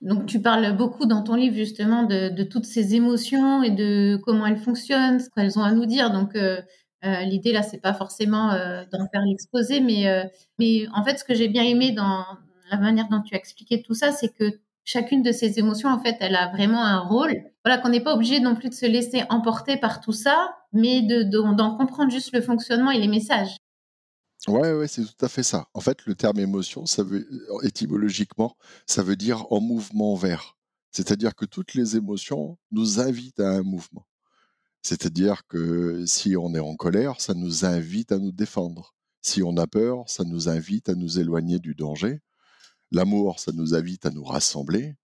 Donc 0.00 0.26
tu 0.26 0.40
parles 0.40 0.76
beaucoup 0.76 1.04
dans 1.04 1.22
ton 1.22 1.34
livre 1.34 1.54
justement 1.54 2.04
de, 2.04 2.42
toutes 2.44 2.64
ces 2.64 2.94
émotions 2.94 3.62
et 3.62 3.70
de 3.70 4.18
comment 4.24 4.46
elles 4.46 4.56
fonctionnent, 4.56 5.20
ce 5.20 5.28
qu'elles 5.28 5.58
ont 5.58 5.62
à 5.62 5.72
nous 5.72 5.86
dire. 5.86 6.10
Donc 6.10 6.36
euh, 6.36 6.60
euh, 7.04 7.22
l'idée 7.22 7.52
là, 7.52 7.62
c'est 7.62 7.80
pas 7.80 7.94
forcément 7.94 8.52
euh, 8.52 8.82
d'en 8.92 9.08
faire 9.08 9.22
l'exposé, 9.22 9.80
mais, 9.80 10.08
euh, 10.08 10.24
mais 10.58 10.86
en 10.94 11.02
fait, 11.02 11.18
ce 11.18 11.24
que 11.24 11.34
j'ai 11.34 11.48
bien 11.48 11.62
aimé 11.62 11.92
dans 11.92 12.24
la 12.70 12.76
manière 12.76 13.08
dont 13.08 13.22
tu 13.22 13.34
as 13.34 13.38
expliqué 13.38 13.82
tout 13.82 13.94
ça, 13.94 14.12
c'est 14.12 14.28
que 14.28 14.58
chacune 14.84 15.22
de 15.22 15.32
ces 15.32 15.58
émotions, 15.58 15.88
en 15.88 15.98
fait, 15.98 16.16
elle 16.20 16.36
a 16.36 16.48
vraiment 16.48 16.84
un 16.84 16.98
rôle. 17.00 17.34
Voilà, 17.64 17.78
qu'on 17.78 17.88
n'est 17.88 18.02
pas 18.02 18.14
obligé 18.14 18.40
non 18.40 18.54
plus 18.54 18.68
de 18.68 18.74
se 18.74 18.86
laisser 18.86 19.22
emporter 19.30 19.76
par 19.78 20.00
tout 20.00 20.12
ça, 20.12 20.54
mais 20.72 21.02
de, 21.02 21.22
d'en 21.22 21.76
comprendre 21.76 22.10
juste 22.10 22.32
le 22.34 22.42
fonctionnement 22.42 22.90
et 22.90 22.98
les 22.98 23.08
messages. 23.08 23.56
Ouais, 24.48 24.72
ouais, 24.72 24.88
c'est 24.88 25.04
tout 25.04 25.24
à 25.24 25.28
fait 25.28 25.42
ça. 25.42 25.68
En 25.74 25.80
fait, 25.80 26.06
le 26.06 26.14
terme 26.14 26.38
émotion, 26.38 26.86
ça 26.86 27.02
veut, 27.02 27.28
étymologiquement, 27.62 28.56
ça 28.86 29.02
veut 29.02 29.16
dire 29.16 29.46
en 29.52 29.60
mouvement 29.60 30.14
vert. 30.14 30.56
C'est-à-dire 30.92 31.34
que 31.34 31.44
toutes 31.44 31.74
les 31.74 31.96
émotions 31.96 32.58
nous 32.70 33.00
invitent 33.00 33.40
à 33.40 33.50
un 33.50 33.62
mouvement. 33.62 34.06
C'est-à-dire 34.82 35.46
que 35.46 36.04
si 36.06 36.36
on 36.36 36.54
est 36.54 36.60
en 36.60 36.74
colère, 36.76 37.20
ça 37.20 37.34
nous 37.34 37.64
invite 37.66 38.12
à 38.12 38.18
nous 38.18 38.32
défendre. 38.32 38.94
Si 39.22 39.42
on 39.42 39.56
a 39.58 39.66
peur, 39.66 40.08
ça 40.08 40.24
nous 40.24 40.48
invite 40.48 40.88
à 40.88 40.94
nous 40.94 41.18
éloigner 41.18 41.58
du 41.58 41.74
danger. 41.74 42.20
L'amour, 42.90 43.40
ça 43.40 43.52
nous 43.52 43.74
invite 43.74 44.06
à 44.06 44.10
nous 44.10 44.24
rassembler. 44.24 44.94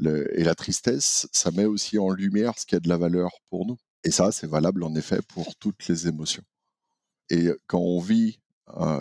et 0.00 0.44
la 0.44 0.54
tristesse, 0.56 1.28
ça 1.32 1.50
met 1.52 1.64
aussi 1.64 1.98
en 1.98 2.10
lumière 2.10 2.58
ce 2.58 2.66
qui 2.66 2.74
a 2.74 2.80
de 2.80 2.88
la 2.88 2.96
valeur 2.98 3.30
pour 3.50 3.66
nous. 3.66 3.78
Et 4.02 4.10
ça, 4.10 4.32
c'est 4.32 4.48
valable 4.48 4.82
en 4.84 4.94
effet 4.96 5.20
pour 5.28 5.54
toutes 5.56 5.86
les 5.88 6.08
émotions. 6.08 6.42
Et 7.30 7.48
quand 7.66 7.78
on 7.78 8.00
vit 8.00 8.40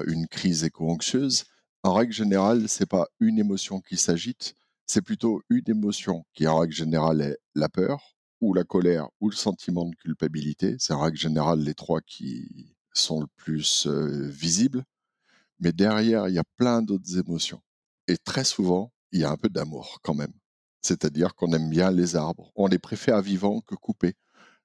une 0.07 0.27
crise 0.27 0.63
éco-anxieuse, 0.63 1.45
en 1.83 1.93
règle 1.93 2.13
générale, 2.13 2.69
c'est 2.69 2.85
pas 2.85 3.07
une 3.19 3.39
émotion 3.39 3.81
qui 3.81 3.97
s'agite, 3.97 4.55
c'est 4.85 5.01
plutôt 5.01 5.41
une 5.49 5.69
émotion 5.69 6.25
qui, 6.33 6.47
en 6.47 6.59
règle 6.59 6.73
générale, 6.73 7.21
est 7.21 7.37
la 7.55 7.69
peur, 7.69 8.13
ou 8.43 8.53
la 8.53 8.65
colère 8.65 9.07
ou 9.21 9.29
le 9.29 9.35
sentiment 9.35 9.85
de 9.85 9.95
culpabilité. 9.95 10.75
C'est 10.77 10.91
en 10.93 10.99
règle 10.99 11.17
générale 11.17 11.61
les 11.61 11.73
trois 11.73 12.01
qui 12.01 12.75
sont 12.93 13.21
le 13.21 13.27
plus 13.37 13.87
visibles. 13.87 14.83
Mais 15.59 15.71
derrière, 15.71 16.27
il 16.27 16.35
y 16.35 16.39
a 16.39 16.43
plein 16.57 16.81
d'autres 16.81 17.17
émotions. 17.17 17.61
Et 18.09 18.17
très 18.17 18.43
souvent, 18.43 18.91
il 19.13 19.21
y 19.21 19.23
a 19.23 19.31
un 19.31 19.37
peu 19.37 19.47
d'amour 19.47 19.99
quand 20.03 20.13
même. 20.13 20.33
C'est-à-dire 20.81 21.35
qu'on 21.35 21.53
aime 21.53 21.69
bien 21.69 21.89
les 21.89 22.17
arbres. 22.17 22.51
On 22.55 22.67
les 22.67 22.79
préfère 22.79 23.21
vivants 23.21 23.61
que 23.61 23.75
coupés. 23.75 24.15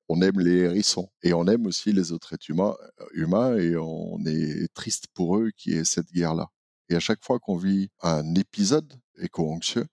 On 0.09 0.23
aime 0.23 0.41
les 0.41 0.59
hérissons. 0.65 1.11
Et 1.23 1.35
on 1.35 1.47
aime 1.47 1.67
aussi 1.67 1.93
les 1.93 2.13
autres 2.13 2.33
êtres 2.33 2.51
humains, 2.51 2.75
euh, 3.01 3.05
humains 3.13 3.57
et 3.57 3.77
on 3.77 4.19
est 4.27 4.73
triste 4.75 5.07
pour 5.15 5.37
eux 5.37 5.51
qui 5.57 5.73
est 5.73 5.85
cette 5.85 6.11
guerre-là. 6.13 6.49
Et 6.89 6.97
à 6.97 7.01
chaque 7.01 7.23
fois 7.23 7.39
qu'on 7.39 7.57
vit 7.57 7.91
un 8.03 8.35
épisode 8.35 8.95
éco-anxieux, 9.19 9.87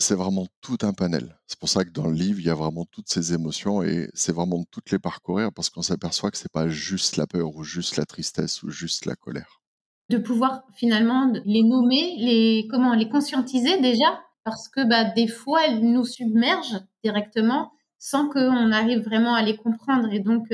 c'est 0.00 0.14
vraiment 0.14 0.46
tout 0.60 0.78
un 0.82 0.92
panel. 0.92 1.38
C'est 1.46 1.58
pour 1.58 1.68
ça 1.68 1.84
que 1.84 1.90
dans 1.90 2.06
le 2.06 2.14
livre, 2.14 2.40
il 2.40 2.46
y 2.46 2.50
a 2.50 2.54
vraiment 2.54 2.86
toutes 2.90 3.08
ces 3.08 3.34
émotions 3.34 3.82
et 3.82 4.08
c'est 4.14 4.32
vraiment 4.32 4.58
de 4.58 4.66
toutes 4.70 4.90
les 4.90 4.98
parcourir 4.98 5.52
parce 5.52 5.70
qu'on 5.70 5.82
s'aperçoit 5.82 6.30
que 6.30 6.38
c'est 6.38 6.50
pas 6.50 6.68
juste 6.68 7.16
la 7.16 7.26
peur 7.26 7.54
ou 7.54 7.62
juste 7.62 7.96
la 7.96 8.06
tristesse 8.06 8.62
ou 8.62 8.70
juste 8.70 9.04
la 9.04 9.14
colère. 9.14 9.60
De 10.08 10.18
pouvoir 10.18 10.62
finalement 10.74 11.32
les 11.44 11.62
nommer, 11.62 12.16
les 12.18 12.66
comment 12.68 12.94
les 12.94 13.08
conscientiser 13.08 13.80
déjà 13.80 14.20
parce 14.42 14.68
que 14.68 14.88
bah, 14.88 15.04
des 15.04 15.28
fois 15.28 15.66
elles 15.66 15.82
nous 15.82 16.04
submergent 16.04 16.80
directement 17.04 17.72
sans 18.00 18.28
qu'on 18.28 18.72
arrive 18.72 19.04
vraiment 19.04 19.34
à 19.34 19.42
les 19.42 19.56
comprendre. 19.56 20.12
Et 20.12 20.18
donc, 20.18 20.52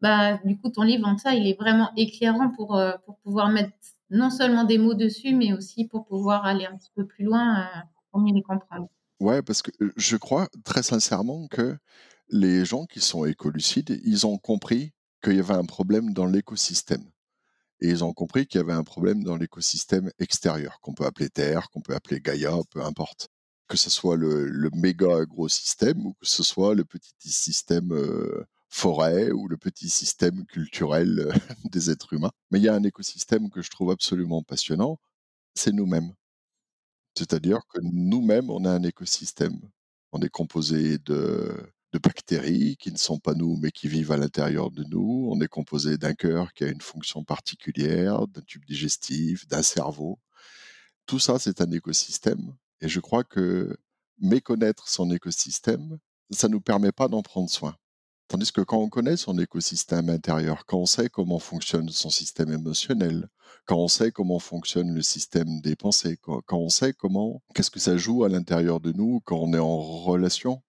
bah, 0.00 0.38
du 0.44 0.56
coup, 0.58 0.68
ton 0.68 0.82
livre 0.82 1.08
en 1.08 1.18
ça, 1.18 1.34
il 1.34 1.48
est 1.48 1.58
vraiment 1.58 1.90
éclairant 1.96 2.50
pour, 2.50 2.80
pour 3.04 3.16
pouvoir 3.18 3.48
mettre 3.48 3.72
non 4.10 4.30
seulement 4.30 4.62
des 4.62 4.78
mots 4.78 4.94
dessus, 4.94 5.34
mais 5.34 5.52
aussi 5.52 5.88
pour 5.88 6.06
pouvoir 6.06 6.44
aller 6.44 6.66
un 6.66 6.76
petit 6.76 6.92
peu 6.94 7.04
plus 7.04 7.24
loin 7.24 7.66
pour 8.10 8.20
mieux 8.20 8.34
les 8.34 8.42
comprendre. 8.42 8.88
Ouais, 9.18 9.42
parce 9.42 9.62
que 9.62 9.70
je 9.96 10.16
crois 10.16 10.48
très 10.64 10.82
sincèrement 10.82 11.48
que 11.48 11.76
les 12.28 12.64
gens 12.64 12.84
qui 12.84 13.00
sont 13.00 13.24
écolucides, 13.24 13.98
ils 14.04 14.26
ont 14.26 14.38
compris 14.38 14.92
qu'il 15.22 15.36
y 15.36 15.40
avait 15.40 15.54
un 15.54 15.64
problème 15.64 16.12
dans 16.12 16.26
l'écosystème. 16.26 17.04
Et 17.80 17.88
ils 17.88 18.04
ont 18.04 18.12
compris 18.12 18.46
qu'il 18.46 18.58
y 18.60 18.64
avait 18.64 18.72
un 18.72 18.84
problème 18.84 19.22
dans 19.22 19.36
l'écosystème 19.36 20.10
extérieur, 20.18 20.78
qu'on 20.80 20.94
peut 20.94 21.04
appeler 21.04 21.28
Terre, 21.28 21.68
qu'on 21.70 21.80
peut 21.80 21.94
appeler 21.94 22.20
Gaïa, 22.20 22.52
peu 22.70 22.82
importe. 22.82 23.28
Que 23.68 23.76
ce 23.76 23.90
soit 23.90 24.16
le, 24.16 24.70
méga 24.74 25.24
gros 25.26 25.48
système 25.48 26.06
ou 26.06 26.14
que 26.14 26.26
ce 26.26 26.42
soit 26.42 26.74
le 26.74 26.84
petit 26.84 27.12
système 27.30 27.92
forêt 28.68 29.30
ou 29.32 29.48
le 29.48 29.56
petit 29.56 29.88
système 29.88 30.44
culturel 30.46 31.32
des 31.72 31.90
êtres 31.90 32.12
humains. 32.12 32.32
Mais 32.50 32.58
il 32.58 32.64
y 32.64 32.68
a 32.68 32.74
un 32.74 32.82
écosystème 32.84 33.50
que 33.50 33.62
je 33.62 33.70
trouve 33.70 33.90
absolument 33.90 34.42
passionnant, 34.42 34.98
c'est 35.54 35.72
nous-mêmes. 35.72 36.12
C'est-à-dire 37.16 37.60
que 37.72 37.80
nous-mêmes, 37.82 38.50
on 38.50 38.64
a 38.64 38.70
un 38.70 38.82
écosystème. 38.82 39.58
On 40.12 40.20
est 40.20 40.28
composé 40.28 40.98
de, 40.98 41.54
de 41.92 41.98
bactéries 41.98 42.76
qui 42.76 42.92
ne 42.92 42.98
sont 42.98 43.18
pas 43.18 43.34
nous, 43.34 43.56
mais 43.56 43.70
qui 43.72 43.88
vivent 43.88 44.12
à 44.12 44.16
l'intérieur 44.18 44.70
de 44.70 44.84
nous. 44.84 45.28
On 45.30 45.40
est 45.40 45.48
composé 45.48 45.96
d'un 45.98 46.14
cœur 46.14 46.52
qui 46.52 46.64
a 46.64 46.68
une 46.68 46.80
fonction 46.80 47.24
particulière, 47.24 48.26
d'un 48.28 48.42
tube 48.42 48.64
digestif, 48.66 49.46
d'un 49.48 49.62
cerveau. 49.62 50.18
Tout 51.06 51.18
ça, 51.18 51.38
c'est 51.38 51.60
un 51.60 51.70
écosystème. 51.70 52.54
Et 52.80 52.88
je 52.88 53.00
crois 53.00 53.24
que 53.24 53.76
méconnaître 54.18 54.88
son 54.88 55.10
écosystème, 55.10 55.98
ça 56.30 56.48
ne 56.48 56.54
nous 56.54 56.60
permet 56.60 56.92
pas 56.92 57.08
d'en 57.08 57.22
prendre 57.22 57.50
soin. 57.50 57.76
Tandis 58.28 58.50
que 58.50 58.60
quand 58.60 58.78
on 58.78 58.88
connaît 58.88 59.16
son 59.16 59.38
écosystème 59.38 60.10
intérieur, 60.10 60.66
quand 60.66 60.78
on 60.78 60.86
sait 60.86 61.08
comment 61.08 61.38
fonctionne 61.38 61.88
son 61.90 62.10
système 62.10 62.52
émotionnel, 62.52 63.28
quand 63.66 63.76
on 63.76 63.86
sait 63.86 64.10
comment 64.10 64.40
fonctionne 64.40 64.92
le 64.92 65.02
système 65.02 65.60
des 65.60 65.76
pensées, 65.76 66.16
quand, 66.16 66.42
on 66.50 66.68
sait 66.68 66.92
comment, 66.92 67.42
qu'est-ce 67.54 67.70
que 67.70 67.78
ça 67.78 67.96
joue 67.96 68.24
à 68.24 68.28
l'intérieur 68.28 68.80
de 68.80 68.90
nous 68.92 69.20
quand 69.24 69.38
on 69.38 69.54
est 69.54 69.58
en 69.58 69.78
relation 69.78 70.60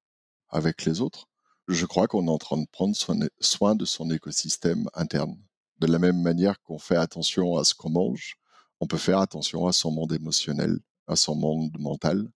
avec 0.49 0.85
les 0.85 1.01
autres, 1.01 1.27
je 1.67 1.85
crois 1.87 2.07
qu'on 2.07 2.27
est 2.27 2.31
en 2.31 2.37
train 2.37 2.57
de 2.57 2.67
prendre 2.71 2.95
soin 2.95 3.75
de 3.75 3.85
son 3.85 4.11
écosystème 4.11 4.87
interne. 4.93 5.35
De 5.79 5.87
la 5.87 5.99
même 5.99 6.21
manière 6.21 6.61
qu'on 6.61 6.79
fait 6.79 6.95
attention 6.95 7.57
à 7.57 7.63
ce 7.63 7.73
qu'on 7.73 7.89
mange, 7.89 8.35
on 8.79 8.87
peut 8.87 8.97
faire 8.97 9.19
attention 9.19 9.65
à 9.65 9.73
son 9.73 9.91
monde 9.91 10.13
émotionnel, 10.13 10.79
à 11.07 11.15
son 11.15 11.35
monde 11.35 11.71
mental 11.79 12.27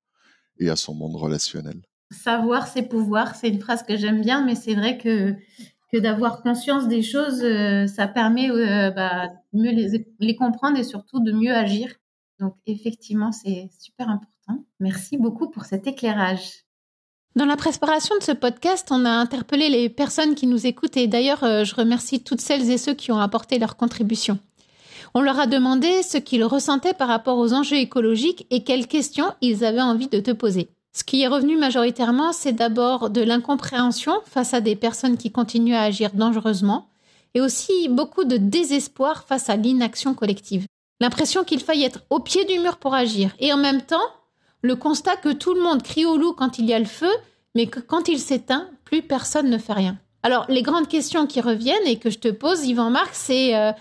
et 0.58 0.70
à 0.70 0.76
son 0.76 0.94
monde 0.94 1.16
relationnel 1.16 1.82
savoir 2.12 2.68
ses 2.68 2.84
pouvoirs, 2.84 3.36
c'est 3.36 3.50
une 3.50 3.60
phrase 3.60 3.84
que 3.84 3.98
j'aime 3.98 4.22
bien, 4.22 4.44
mais 4.46 4.56
c'est 4.56 4.76
vrai 4.76 4.98
que, 4.98 5.34
que 5.92 5.98
d'avoir 5.98 6.42
conscience 6.42 6.88
des 6.88 7.02
choses, 7.02 7.42
euh, 7.44 7.88
ça 7.88 8.08
permet 8.08 8.50
euh, 8.52 8.92
bah, 8.92 9.28
de 9.54 9.62
mieux 9.62 9.72
les, 9.72 10.06
les, 10.20 10.36
comprendre 10.36 10.78
et 10.78 10.84
surtout 10.84 11.22
de 11.22 11.32
mieux 11.32 11.54
agir. 11.54 11.94
Donc 12.40 12.56
effectivement, 12.66 13.32
c'est 13.32 13.70
super 13.80 14.10
important. 14.10 14.66
Merci 14.80 15.18
beaucoup 15.18 15.50
pour 15.50 15.66
cet 15.66 15.88
éclairage. 15.88 16.66
Dans 17.36 17.46
la 17.46 17.56
préparation 17.56 18.18
de 18.18 18.24
ce 18.24 18.34
podcast, 18.34 18.90
on 18.92 19.06
a 19.06 19.10
interpellé 19.10 19.70
les 19.70 19.90
personnes 19.90 20.36
qui 20.36 20.48
nous 20.48 20.68
écoutent 20.68 20.98
et 20.98 21.08
d'ailleurs, 21.08 21.44
euh, 21.44 21.64
je 21.64 21.76
remercie 21.76 22.24
toutes 22.24 22.42
celles 22.42 22.70
et 22.70 22.78
ceux 22.78 22.94
qui 22.94 23.12
ont 23.12 23.20
apporté 23.20 23.58
leur 23.58 23.78
contribution. 23.78 24.38
On 25.14 25.22
leur 25.22 25.40
a 25.40 25.46
demandé 25.46 26.04
ce 26.04 26.18
qu'ils 26.18 26.46
ressentaient 26.46 26.94
par 26.94 27.10
rapport 27.10 27.38
aux 27.38 27.54
enjeux 27.54 27.78
écologiques 27.78 28.48
et 28.50 28.64
quelles 28.64 28.88
questions 28.88 29.34
ils 29.42 29.66
avaient 29.66 29.82
envie 29.82 30.08
de 30.08 30.20
te 30.20 30.32
poser. 30.32 30.70
Ce 30.94 31.04
qui 31.04 31.22
est 31.22 31.28
revenu 31.28 31.58
majoritairement, 31.58 32.34
c'est 32.34 32.54
d'abord 32.54 33.10
de 33.10 33.22
l'incompréhension 33.22 34.14
face 34.26 34.54
à 34.54 34.62
des 34.62 34.76
personnes 34.76 35.18
qui 35.18 35.32
continuent 35.32 35.76
à 35.76 35.84
agir 35.84 36.12
dangereusement, 36.14 36.88
et 37.34 37.42
aussi 37.42 37.88
beaucoup 37.90 38.26
de 38.26 38.38
désespoir 38.38 39.24
face 39.24 39.50
à 39.50 39.56
l'inaction 39.56 40.14
collective. 40.14 40.66
L'impression 41.00 41.44
qu'il 41.44 41.62
faille 41.62 41.84
être 41.84 42.04
au 42.10 42.20
pied 42.20 42.46
du 42.46 42.60
mur 42.60 42.78
pour 42.78 42.94
agir, 42.94 43.36
et 43.40 43.54
en 43.54 43.58
même 43.58 43.82
temps, 43.82 43.98
le 44.62 44.76
constat 44.76 45.16
que 45.16 45.32
tout 45.32 45.54
le 45.54 45.62
monde 45.62 45.82
crie 45.82 46.06
au 46.06 46.18
loup 46.18 46.34
quand 46.34 46.60
il 46.60 46.66
y 46.66 46.74
a 46.74 46.80
le 46.80 46.86
feu, 46.86 47.12
mais 47.56 47.68
que 47.68 47.80
quand 47.80 48.08
il 48.08 48.20
s'éteint, 48.20 48.70
plus 48.84 49.02
personne 49.02 49.50
ne 49.50 49.58
fait 49.58 49.74
rien. 49.74 49.98
Alors, 50.24 50.46
les 50.50 50.62
grandes 50.62 50.88
questions 50.88 51.26
qui 51.26 51.42
reviennent 51.42 51.88
et 51.88 51.98
que 51.98 52.10
je 52.10 52.20
te 52.20 52.28
pose, 52.28 52.66
Yvan 52.66 52.92
Marc, 52.92 53.12
c'est 53.14 53.56
euh, 53.56 53.72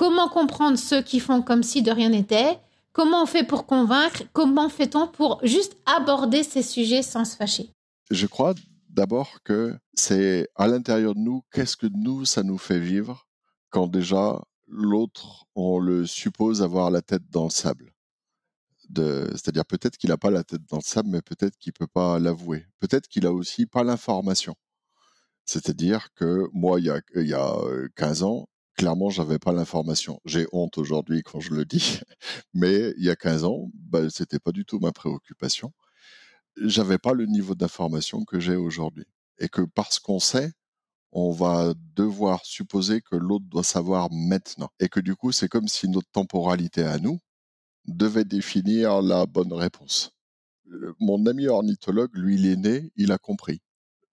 comment 0.00 0.30
comprendre 0.30 0.78
ceux 0.78 1.02
qui 1.02 1.20
font 1.20 1.42
comme 1.42 1.62
si 1.62 1.82
de 1.82 1.90
rien 1.90 2.08
n'était? 2.08 2.58
Comment 2.92 3.24
on 3.24 3.26
fait 3.26 3.44
pour 3.44 3.66
convaincre? 3.66 4.22
Comment 4.32 4.70
fait-on 4.70 5.06
pour 5.06 5.40
juste 5.42 5.76
aborder 5.84 6.42
ces 6.42 6.62
sujets 6.62 7.02
sans 7.02 7.26
se 7.26 7.36
fâcher? 7.36 7.68
Je 8.10 8.26
crois 8.26 8.54
d'abord 8.88 9.42
que 9.44 9.76
c'est 9.92 10.48
à 10.56 10.68
l'intérieur 10.68 11.14
de 11.14 11.20
nous, 11.20 11.42
qu'est-ce 11.52 11.76
que 11.76 11.86
nous, 11.86 12.24
ça 12.24 12.42
nous 12.42 12.56
fait 12.56 12.80
vivre 12.80 13.28
quand 13.68 13.88
déjà 13.88 14.40
l'autre, 14.68 15.44
on 15.54 15.78
le 15.78 16.06
suppose 16.06 16.62
avoir 16.62 16.90
la 16.90 17.02
tête 17.02 17.28
dans 17.28 17.44
le 17.44 17.50
sable. 17.50 17.92
C'est-à-dire 18.96 19.66
peut-être 19.66 19.98
qu'il 19.98 20.08
n'a 20.08 20.16
pas 20.16 20.30
la 20.30 20.44
tête 20.44 20.62
dans 20.70 20.78
le 20.78 20.82
sable, 20.82 21.10
mais 21.10 21.20
peut-être 21.20 21.58
qu'il 21.58 21.74
ne 21.78 21.84
peut 21.84 21.92
pas 21.92 22.18
l'avouer. 22.18 22.64
Peut-être 22.78 23.06
qu'il 23.06 23.26
a 23.26 23.32
aussi 23.32 23.66
pas 23.66 23.84
l'information. 23.84 24.54
C'est-à-dire 25.44 26.08
que 26.14 26.48
moi, 26.54 26.80
il 26.80 26.86
y, 26.86 26.90
a, 26.90 27.02
il 27.16 27.28
y 27.28 27.34
a 27.34 27.54
15 27.96 28.22
ans, 28.22 28.48
clairement, 28.80 29.10
j'avais 29.10 29.38
pas 29.38 29.52
l'information. 29.52 30.22
J'ai 30.24 30.46
honte 30.52 30.78
aujourd'hui 30.78 31.22
quand 31.22 31.38
je 31.38 31.52
le 31.52 31.66
dis, 31.66 32.00
mais 32.54 32.94
il 32.96 33.04
y 33.04 33.10
a 33.10 33.16
15 33.16 33.44
ans, 33.44 33.70
bah, 33.74 34.08
c'était 34.08 34.38
pas 34.38 34.52
du 34.52 34.64
tout 34.64 34.78
ma 34.78 34.90
préoccupation. 34.90 35.74
J'avais 36.56 36.96
pas 36.96 37.12
le 37.12 37.26
niveau 37.26 37.54
d'information 37.54 38.24
que 38.24 38.40
j'ai 38.40 38.56
aujourd'hui. 38.56 39.04
Et 39.38 39.50
que 39.50 39.60
parce 39.60 39.98
qu'on 39.98 40.18
sait, 40.18 40.52
on 41.12 41.30
va 41.30 41.74
devoir 41.94 42.46
supposer 42.46 43.02
que 43.02 43.16
l'autre 43.16 43.44
doit 43.50 43.64
savoir 43.64 44.10
maintenant. 44.10 44.70
Et 44.80 44.88
que 44.88 45.00
du 45.00 45.14
coup, 45.14 45.30
c'est 45.30 45.48
comme 45.48 45.68
si 45.68 45.86
notre 45.86 46.10
temporalité 46.10 46.82
à 46.82 46.98
nous 46.98 47.18
devait 47.86 48.24
définir 48.24 49.02
la 49.02 49.26
bonne 49.26 49.52
réponse. 49.52 50.12
Mon 51.00 51.26
ami 51.26 51.48
ornithologue, 51.48 52.14
lui, 52.14 52.36
il 52.36 52.46
est 52.46 52.56
né, 52.56 52.92
il 52.96 53.12
a 53.12 53.18
compris. 53.18 53.60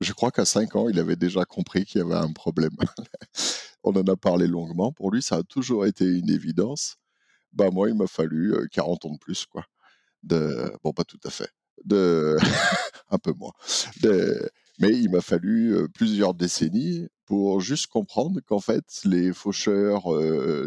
Je 0.01 0.11
crois 0.11 0.31
qu'à 0.31 0.45
5 0.45 0.75
ans, 0.75 0.89
il 0.89 0.99
avait 0.99 1.15
déjà 1.15 1.45
compris 1.45 1.85
qu'il 1.85 1.99
y 1.99 2.03
avait 2.03 2.15
un 2.15 2.33
problème. 2.33 2.75
on 3.87 3.99
en 3.99 4.07
a 4.07 4.15
parlé 4.15 4.47
longuement. 4.47 4.91
Pour 4.91 5.11
lui, 5.11 5.21
ça 5.21 5.37
a 5.37 5.43
toujours 5.43 5.85
été 5.85 6.05
une 6.05 6.29
évidence. 6.29 6.97
Bah, 7.53 7.69
moi, 7.71 7.89
il 7.89 7.95
m'a 7.95 8.07
fallu 8.07 8.55
40 8.71 9.05
ans 9.05 9.13
de 9.13 9.17
plus, 9.17 9.45
quoi. 9.45 9.65
De... 10.23 10.71
Bon, 10.83 10.93
pas 10.93 11.03
tout 11.03 11.19
à 11.23 11.29
fait. 11.29 11.49
De... 11.85 12.37
un 13.09 13.17
peu 13.17 13.33
moins. 13.33 13.53
Mais 14.79 14.91
il 14.91 15.09
m'a 15.09 15.21
fallu 15.21 15.87
plusieurs 15.93 16.33
décennies 16.33 17.07
pour 17.25 17.61
juste 17.61 17.87
comprendre 17.87 18.39
qu'en 18.41 18.59
fait, 18.59 18.85
les 19.05 19.33
faucheurs 19.33 20.03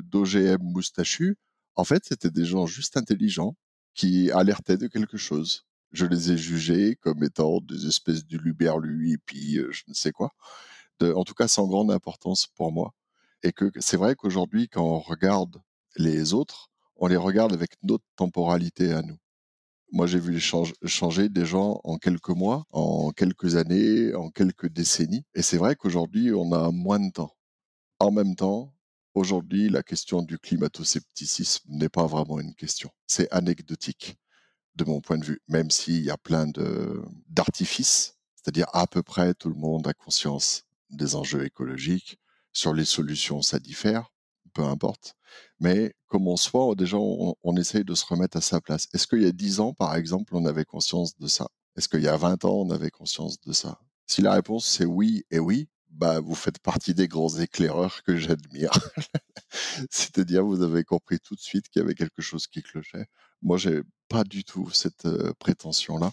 d'OGM 0.02 0.62
moustachus, 0.62 1.36
en 1.76 1.84
fait, 1.84 2.04
c'était 2.04 2.30
des 2.30 2.44
gens 2.44 2.66
juste 2.66 2.96
intelligents 2.96 3.56
qui 3.94 4.30
alertaient 4.32 4.76
de 4.76 4.86
quelque 4.86 5.16
chose. 5.16 5.64
Je 5.92 6.06
les 6.06 6.32
ai 6.32 6.36
jugés 6.36 6.96
comme 6.96 7.22
étant 7.24 7.60
des 7.60 7.86
espèces 7.86 8.26
de 8.26 8.38
luberlus 8.38 9.12
et 9.12 9.18
puis 9.18 9.58
je 9.70 9.82
ne 9.88 9.94
sais 9.94 10.12
quoi. 10.12 10.30
en 11.02 11.24
tout 11.24 11.34
cas, 11.34 11.48
sans 11.48 11.66
grande 11.66 11.90
importance 11.90 12.46
pour 12.56 12.72
moi. 12.72 12.94
Et 13.42 13.52
que 13.52 13.70
c'est 13.78 13.96
vrai 13.96 14.14
qu'aujourd'hui, 14.14 14.68
quand 14.68 14.84
on 14.84 15.00
regarde 15.00 15.62
les 15.96 16.34
autres, 16.34 16.70
on 16.96 17.06
les 17.06 17.16
regarde 17.16 17.52
avec 17.52 17.70
notre 17.82 18.04
temporalité 18.16 18.92
à 18.92 19.02
nous. 19.02 19.16
Moi, 19.92 20.06
j'ai 20.06 20.20
vu 20.20 20.38
changer 20.38 21.28
des 21.28 21.46
gens 21.46 21.80
en 21.82 21.96
quelques 21.96 22.28
mois, 22.28 22.64
en 22.70 23.10
quelques 23.10 23.56
années, 23.56 24.14
en 24.14 24.30
quelques 24.30 24.68
décennies. 24.68 25.24
Et 25.34 25.42
c'est 25.42 25.56
vrai 25.56 25.74
qu'aujourd'hui, 25.74 26.32
on 26.32 26.52
a 26.52 26.70
moins 26.70 27.00
de 27.00 27.10
temps. 27.10 27.34
En 27.98 28.12
même 28.12 28.36
temps, 28.36 28.72
aujourd'hui, 29.14 29.68
la 29.68 29.82
question 29.82 30.22
du 30.22 30.38
climato-scepticisme 30.38 31.64
n'est 31.68 31.88
pas 31.88 32.06
vraiment 32.06 32.38
une 32.38 32.54
question. 32.54 32.90
C'est 33.08 33.28
anecdotique, 33.32 34.16
de 34.76 34.84
mon 34.84 35.00
point 35.00 35.18
de 35.18 35.24
vue, 35.24 35.40
même 35.48 35.70
s'il 35.70 36.04
y 36.04 36.10
a 36.10 36.16
plein 36.16 36.46
d'artifices, 37.28 38.14
c'est-à-dire 38.36 38.68
à 38.72 38.86
peu 38.86 39.02
près 39.02 39.34
tout 39.34 39.48
le 39.48 39.56
monde 39.56 39.88
a 39.88 39.92
conscience 39.92 40.62
des 40.90 41.16
enjeux 41.16 41.44
écologiques, 41.44 42.19
sur 42.52 42.74
les 42.74 42.84
solutions, 42.84 43.42
ça 43.42 43.58
diffère, 43.58 44.12
peu 44.52 44.64
importe. 44.64 45.14
Mais 45.60 45.94
comme 46.08 46.26
on 46.28 46.36
soit, 46.36 46.74
déjà, 46.74 46.96
on, 46.98 47.56
essaye 47.56 47.84
de 47.84 47.94
se 47.94 48.04
remettre 48.04 48.36
à 48.36 48.40
sa 48.40 48.60
place. 48.60 48.88
Est-ce 48.94 49.06
qu'il 49.06 49.22
y 49.22 49.26
a 49.26 49.32
10 49.32 49.60
ans, 49.60 49.74
par 49.74 49.94
exemple, 49.94 50.34
on 50.34 50.44
avait 50.46 50.64
conscience 50.64 51.16
de 51.18 51.28
ça? 51.28 51.48
Est-ce 51.76 51.88
qu'il 51.88 52.02
y 52.02 52.08
a 52.08 52.16
20 52.16 52.44
ans, 52.44 52.54
on 52.54 52.70
avait 52.70 52.90
conscience 52.90 53.40
de 53.40 53.52
ça? 53.52 53.78
Si 54.06 54.22
la 54.22 54.32
réponse 54.32 54.66
c'est 54.66 54.84
oui 54.84 55.24
et 55.30 55.38
oui, 55.38 55.68
bah, 55.90 56.20
vous 56.20 56.34
faites 56.34 56.58
partie 56.58 56.94
des 56.94 57.08
grands 57.08 57.38
éclaireurs 57.38 58.02
que 58.02 58.16
j'admire. 58.16 58.70
C'est-à-dire, 59.90 60.44
vous 60.44 60.62
avez 60.62 60.84
compris 60.84 61.18
tout 61.20 61.34
de 61.34 61.40
suite 61.40 61.68
qu'il 61.68 61.80
y 61.80 61.84
avait 61.84 61.94
quelque 61.94 62.22
chose 62.22 62.46
qui 62.46 62.62
clochait. 62.62 63.06
Moi, 63.42 63.56
j'ai 63.56 63.82
pas 64.08 64.24
du 64.24 64.44
tout 64.44 64.70
cette 64.70 65.06
euh, 65.06 65.32
prétention-là. 65.38 66.12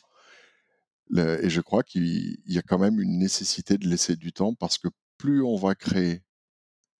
et 1.42 1.50
je 1.50 1.62
crois 1.62 1.84
qu'il 1.84 2.38
y 2.46 2.58
a 2.58 2.62
quand 2.62 2.80
même 2.80 3.00
une 3.00 3.18
nécessité 3.18 3.78
de 3.78 3.88
laisser 3.88 4.16
du 4.16 4.32
temps 4.34 4.54
parce 4.54 4.78
que 4.78 4.90
plus 5.18 5.42
on 5.44 5.56
va 5.56 5.74
créer 5.76 6.22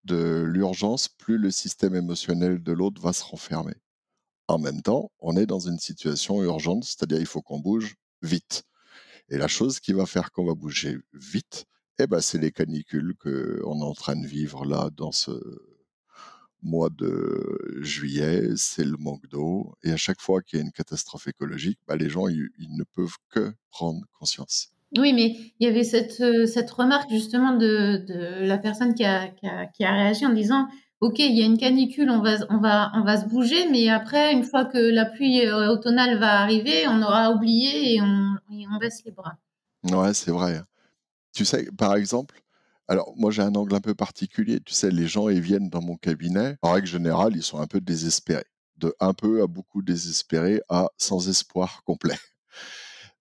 de 0.08 0.44
l'urgence, 0.48 1.08
plus 1.10 1.38
le 1.38 1.52
système 1.52 1.96
émotionnel 1.96 2.64
de 2.64 2.72
l'autre 2.72 3.02
va 3.02 3.14
se 3.14 3.24
renfermer. 3.24 3.76
En 4.48 4.58
même 4.58 4.82
temps, 4.82 5.12
on 5.20 5.36
est 5.36 5.46
dans 5.46 5.60
une 5.60 5.80
situation 5.80 6.42
urgente, 6.42 6.86
c'est-à-dire 6.86 7.20
il 7.20 7.26
faut 7.26 7.42
qu'on 7.42 7.60
bouge 7.60 7.96
vite. 8.22 8.64
Et 9.30 9.38
la 9.38 9.48
chose 9.48 9.80
qui 9.80 9.94
va 9.94 10.06
faire 10.06 10.32
qu'on 10.32 10.46
va 10.46 10.56
bouger 10.56 10.98
vite, 11.14 11.66
eh 12.00 12.08
ben, 12.08 12.22
c'est 12.22 12.38
les 12.38 12.52
canicules 12.52 13.14
qu'on 13.20 13.82
est 13.82 13.84
en 13.84 13.94
train 13.94 14.16
de 14.16 14.26
vivre 14.26 14.66
là 14.66 14.90
dans 14.96 15.12
ce 15.12 15.32
mois 16.62 16.90
de 16.90 17.80
juillet, 17.82 18.56
c'est 18.56 18.86
le 18.86 18.98
manque 18.98 19.28
d'eau. 19.28 19.76
Et 19.84 19.92
à 19.92 19.98
chaque 19.98 20.22
fois 20.22 20.42
qu'il 20.42 20.60
y 20.60 20.62
a 20.62 20.66
une 20.66 20.72
catastrophe 20.72 21.28
écologique, 21.28 21.80
bah, 21.88 21.96
les 21.96 22.10
gens, 22.10 22.28
ils, 22.28 22.50
ne 22.70 22.84
peuvent 22.84 23.18
que 23.30 23.54
prendre 23.70 24.02
conscience. 24.18 24.72
Oui, 24.96 25.12
mais 25.12 25.36
il 25.60 25.68
y 25.68 25.70
avait 25.70 25.84
cette, 25.84 26.22
euh, 26.22 26.46
cette 26.46 26.72
remarque 26.72 27.10
justement 27.10 27.52
de, 27.54 28.06
de 28.08 28.46
la 28.46 28.58
personne 28.58 28.94
qui 28.94 29.04
a, 29.04 29.28
qui, 29.28 29.46
a, 29.46 29.66
qui 29.66 29.84
a, 29.84 29.92
réagi 29.92 30.26
en 30.26 30.34
disant 30.34 30.68
Ok, 31.02 31.20
il 31.20 31.38
y 31.38 31.44
a 31.44 31.46
une 31.46 31.58
canicule, 31.58 32.10
on 32.10 32.22
va, 32.22 32.38
on, 32.50 32.58
va, 32.58 32.92
on 32.96 33.04
va 33.04 33.22
se 33.22 33.28
bouger, 33.28 33.70
mais 33.70 33.90
après, 33.90 34.34
une 34.34 34.44
fois 34.44 34.66
que 34.66 34.78
la 34.78 35.06
pluie 35.06 35.46
euh, 35.46 35.72
automnale 35.72 36.18
va 36.18 36.40
arriver, 36.42 36.88
on 36.88 37.02
aura 37.04 37.32
oublié 37.32 37.96
et 37.96 38.02
on, 38.02 38.38
baisse 38.80 39.04
les 39.06 39.12
bras. 39.12 39.38
Ouais, 39.84 40.14
c'est 40.14 40.32
vrai. 40.32 40.62
Tu 41.34 41.46
sais, 41.46 41.70
par 41.78 41.96
exemple, 41.96 42.42
alors 42.88 43.14
moi 43.18 43.32
j'ai 43.32 43.42
un 43.42 43.54
angle 43.56 43.76
un 43.76 43.82
peu 43.82 43.94
particulier. 43.94 44.60
Tu 44.62 44.74
sais, 44.74 44.90
les 44.90 45.08
gens 45.08 45.30
ils 45.30 45.42
viennent 45.42 45.70
dans 45.70 45.82
mon 45.82 45.98
cabinet. 45.98 46.58
En 46.62 46.72
règle 46.72 46.88
générale, 46.88 47.36
ils 47.36 47.44
sont 47.44 47.60
un 47.60 47.68
peu 47.68 47.82
désespérés, 47.82 48.46
de 48.78 48.96
un 49.00 49.14
peu 49.14 49.44
à 49.44 49.48
beaucoup 49.48 49.82
désespérés 49.82 50.62
à 50.70 50.88
sans 50.98 51.30
espoir 51.30 51.84
complet. 51.84 52.18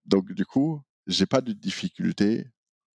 Donc 0.05 0.31
du 0.31 0.45
coup, 0.45 0.81
j'ai 1.07 1.25
pas 1.25 1.41
de 1.41 1.53
difficulté 1.53 2.47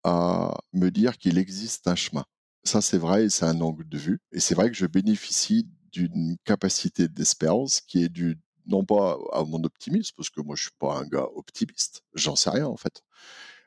à 0.04 0.54
me 0.72 0.90
dire 0.90 1.18
qu'il 1.18 1.38
existe 1.38 1.88
un 1.88 1.94
chemin. 1.96 2.24
Ça 2.64 2.80
c'est 2.80 2.98
vrai 2.98 3.26
et 3.26 3.30
c'est 3.30 3.46
un 3.46 3.60
angle 3.60 3.88
de 3.88 3.98
vue. 3.98 4.20
Et 4.32 4.40
c'est 4.40 4.54
vrai 4.54 4.70
que 4.70 4.76
je 4.76 4.86
bénéficie 4.86 5.68
d'une 5.92 6.36
capacité 6.44 7.08
d'espérance 7.08 7.80
qui 7.80 8.02
est 8.04 8.08
due 8.08 8.38
non 8.66 8.84
pas 8.84 9.16
à 9.32 9.44
mon 9.44 9.64
optimisme, 9.64 10.14
parce 10.16 10.30
que 10.30 10.42
moi 10.42 10.56
je 10.56 10.64
suis 10.64 10.72
pas 10.78 10.98
un 10.98 11.06
gars 11.06 11.26
optimiste, 11.34 12.02
j'en 12.14 12.36
sais 12.36 12.50
rien 12.50 12.66
en 12.66 12.76
fait, 12.76 13.02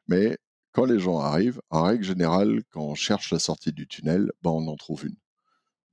mais 0.07 0.37
quand 0.73 0.85
les 0.85 0.99
gens 0.99 1.19
arrivent, 1.19 1.61
en 1.69 1.83
règle 1.83 2.03
générale, 2.03 2.63
quand 2.69 2.81
on 2.83 2.95
cherche 2.95 3.31
la 3.31 3.39
sortie 3.39 3.73
du 3.73 3.87
tunnel, 3.87 4.31
ben 4.41 4.51
on 4.51 4.67
en 4.67 4.75
trouve 4.77 5.05
une. 5.05 5.17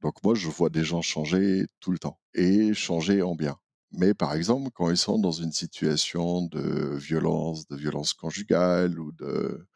Donc 0.03 0.23
moi, 0.23 0.35
je 0.35 0.49
vois 0.49 0.71
des 0.71 0.85
gens 0.85 1.03
changer 1.03 1.67
tout 1.81 1.91
le 1.91 1.99
temps 1.99 2.21
et 2.35 2.75
changer 2.75 3.23
en 3.23 3.35
bien. 3.35 3.59
Mais 3.93 4.15
par 4.15 4.35
exemple, 4.35 4.71
quand 4.75 4.91
ils 4.91 4.99
sont 4.99 5.19
dans 5.19 5.33
une 5.33 5.53
situation 5.53 6.47
de 6.47 6.95
violence, 6.97 7.67
de 7.69 7.77
violence 7.77 8.13
conjugale 8.13 8.99
ou 8.99 9.13
de, 9.13 9.67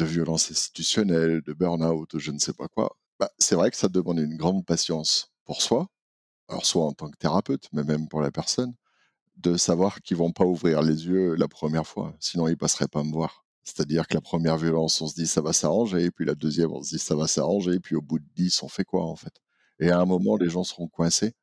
violence 0.00 0.50
institutionnelle, 0.50 1.42
de 1.42 1.52
burn-out, 1.52 2.18
je 2.18 2.32
ne 2.32 2.38
sais 2.38 2.52
pas 2.52 2.66
quoi, 2.66 2.96
bah, 3.20 3.30
c'est 3.38 3.54
vrai 3.54 3.70
que 3.70 3.76
ça 3.76 3.88
demande 3.88 4.18
une 4.18 4.36
grande 4.36 4.66
patience 4.66 5.30
pour 5.44 5.62
soi, 5.62 5.86
alors 6.48 6.66
soit 6.66 6.84
en 6.84 6.92
tant 6.92 7.08
que 7.08 7.16
thérapeute, 7.16 7.68
mais 7.72 7.84
même 7.84 8.08
pour 8.08 8.20
la 8.20 8.32
personne, 8.32 8.74
de 9.36 9.56
savoir 9.56 10.02
qu'ils 10.02 10.16
vont 10.16 10.32
pas 10.32 10.44
ouvrir 10.44 10.82
les 10.82 11.06
yeux 11.06 11.34
la 11.36 11.48
première 11.48 11.86
fois, 11.86 12.16
sinon 12.18 12.48
ils 12.48 12.56
passeraient 12.56 12.88
pas 12.88 13.04
me 13.04 13.12
voir. 13.12 13.44
C'est-à-dire 13.64 14.08
que 14.08 14.14
la 14.14 14.20
première 14.20 14.56
violence, 14.56 15.00
on 15.00 15.06
se 15.06 15.14
dit 15.14 15.26
ça 15.26 15.40
va 15.40 15.52
s'arranger, 15.52 16.10
puis 16.10 16.24
la 16.24 16.34
deuxième, 16.34 16.72
on 16.72 16.82
se 16.82 16.96
dit 16.96 16.98
ça 16.98 17.14
va 17.14 17.28
s'arranger, 17.28 17.78
puis 17.78 17.94
au 17.94 18.02
bout 18.02 18.18
de 18.18 18.26
dix, 18.34 18.62
on 18.62 18.68
fait 18.68 18.84
quoi 18.84 19.04
en 19.04 19.16
fait? 19.16 19.34
Et 19.78 19.90
à 19.90 20.00
un 20.00 20.04
moment, 20.04 20.36
les 20.36 20.50
gens 20.50 20.64
seront 20.64 20.88
coincés, 20.88 21.34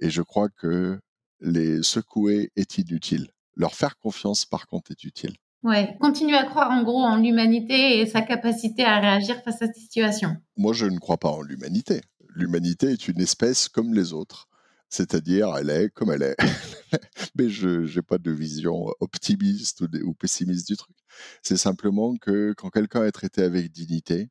et 0.00 0.10
je 0.10 0.22
crois 0.22 0.48
que 0.48 0.98
les 1.40 1.82
secouer 1.82 2.50
est 2.56 2.78
inutile. 2.78 3.28
Leur 3.56 3.74
faire 3.74 3.98
confiance, 3.98 4.46
par 4.46 4.66
contre, 4.66 4.90
est 4.90 5.04
utile. 5.04 5.36
Ouais, 5.62 5.96
continuer 6.00 6.36
à 6.36 6.44
croire 6.44 6.70
en 6.70 6.82
gros 6.82 7.02
en 7.02 7.16
l'humanité 7.16 8.00
et 8.00 8.06
sa 8.06 8.22
capacité 8.22 8.84
à 8.84 8.98
réagir 8.98 9.42
face 9.42 9.60
à 9.60 9.66
cette 9.66 9.76
situation. 9.76 10.36
Moi, 10.56 10.72
je 10.72 10.86
ne 10.86 10.98
crois 10.98 11.18
pas 11.18 11.28
en 11.28 11.42
l'humanité. 11.42 12.00
L'humanité 12.34 12.92
est 12.92 13.08
une 13.08 13.20
espèce 13.20 13.68
comme 13.68 13.92
les 13.92 14.12
autres. 14.14 14.48
C'est-à-dire, 14.88 15.54
elle 15.56 15.70
est 15.70 15.90
comme 15.90 16.10
elle 16.10 16.22
est. 16.22 16.36
Mais 17.36 17.48
je 17.48 17.94
n'ai 17.94 18.02
pas 18.02 18.18
de 18.18 18.30
vision 18.30 18.86
optimiste 19.00 19.82
ou, 19.82 20.14
pessimiste 20.14 20.66
du 20.66 20.76
truc. 20.76 20.96
C'est 21.42 21.56
simplement 21.56 22.16
que 22.16 22.54
quand 22.56 22.70
quelqu'un 22.70 23.04
est 23.04 23.12
traité 23.12 23.42
avec 23.42 23.70
dignité, 23.70 24.30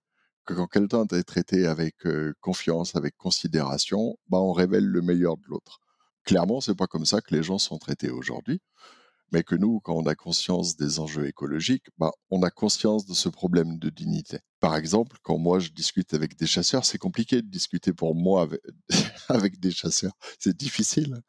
quand 0.53 0.67
quelqu'un 0.67 1.05
est 1.11 1.23
traité 1.23 1.65
avec 1.67 1.95
confiance, 2.41 2.95
avec 2.95 3.15
considération, 3.17 4.17
bah, 4.27 4.39
on 4.39 4.51
révèle 4.53 4.85
le 4.85 5.01
meilleur 5.01 5.37
de 5.37 5.43
l'autre. 5.47 5.79
Clairement, 6.25 6.61
c'est 6.61 6.75
pas 6.75 6.87
comme 6.87 7.05
ça 7.05 7.21
que 7.21 7.33
les 7.35 7.43
gens 7.43 7.57
sont 7.57 7.77
traités 7.77 8.09
aujourd'hui 8.09 8.61
mais 9.31 9.43
que 9.43 9.55
nous, 9.55 9.79
quand 9.79 9.95
on 9.95 10.05
a 10.05 10.15
conscience 10.15 10.75
des 10.75 10.99
enjeux 10.99 11.27
écologiques, 11.27 11.85
bah, 11.97 12.11
on 12.29 12.41
a 12.43 12.49
conscience 12.49 13.05
de 13.05 13.13
ce 13.13 13.29
problème 13.29 13.77
de 13.77 13.89
dignité. 13.89 14.39
Par 14.59 14.75
exemple, 14.75 15.17
quand 15.23 15.37
moi 15.37 15.59
je 15.59 15.69
discute 15.69 16.13
avec 16.13 16.37
des 16.37 16.47
chasseurs, 16.47 16.85
c'est 16.85 16.97
compliqué 16.97 17.41
de 17.41 17.47
discuter 17.47 17.93
pour 17.93 18.15
moi 18.15 18.43
avec, 18.43 18.61
avec 19.29 19.59
des 19.59 19.71
chasseurs. 19.71 20.13
C'est 20.39 20.57
difficile. 20.57 21.21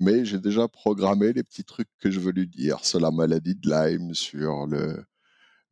Mais 0.00 0.24
j'ai 0.24 0.40
déjà 0.40 0.66
programmé 0.68 1.32
les 1.32 1.44
petits 1.44 1.64
trucs 1.64 1.88
que 2.00 2.10
je 2.10 2.18
veux 2.20 2.32
lui 2.32 2.48
dire 2.48 2.84
sur 2.84 3.00
la 3.00 3.10
maladie 3.10 3.54
de 3.54 3.68
Lyme, 3.68 4.14
sur 4.14 4.66
le, 4.66 5.04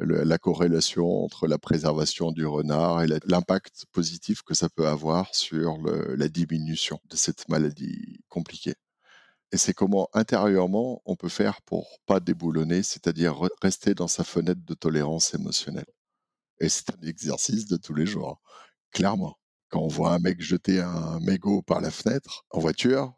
la 0.01 0.39
corrélation 0.39 1.25
entre 1.25 1.47
la 1.47 1.59
préservation 1.59 2.33
du 2.33 2.47
renard 2.47 3.03
et 3.03 3.07
l'impact 3.27 3.85
positif 3.93 4.43
que 4.43 4.55
ça 4.55 4.69
peut 4.69 4.87
avoir 4.87 5.35
sur 5.35 5.79
la 5.83 6.29
diminution 6.29 6.99
de 7.09 7.17
cette 7.17 7.49
maladie 7.49 8.21
compliquée. 8.29 8.75
Et 9.53 9.57
c'est 9.57 9.75
comment 9.75 10.09
intérieurement 10.13 11.03
on 11.05 11.17
peut 11.17 11.29
faire 11.29 11.61
pour 11.63 11.99
pas 12.07 12.21
déboulonner, 12.21 12.83
c'est-à-dire 12.83 13.41
rester 13.63 13.95
dans 13.95 14.09
sa 14.09 14.25
fenêtre 14.25 14.61
de 14.65 14.75
tolérance 14.75 15.35
émotionnelle. 15.35 15.93
Et 16.61 16.69
c'est 16.69 16.91
un 16.91 17.07
exercice 17.07 17.67
de 17.67 17.77
tous 17.77 17.95
les 17.95 18.07
jours, 18.07 18.41
clairement. 18.93 19.39
Quand 19.69 19.81
on 19.81 19.89
voit 19.89 20.13
un 20.13 20.19
mec 20.19 20.41
jeter 20.41 20.81
un 20.81 21.21
mégot 21.21 21.63
par 21.63 21.81
la 21.81 21.91
fenêtre 21.91 22.45
en 22.51 22.61
voiture, 22.61 23.15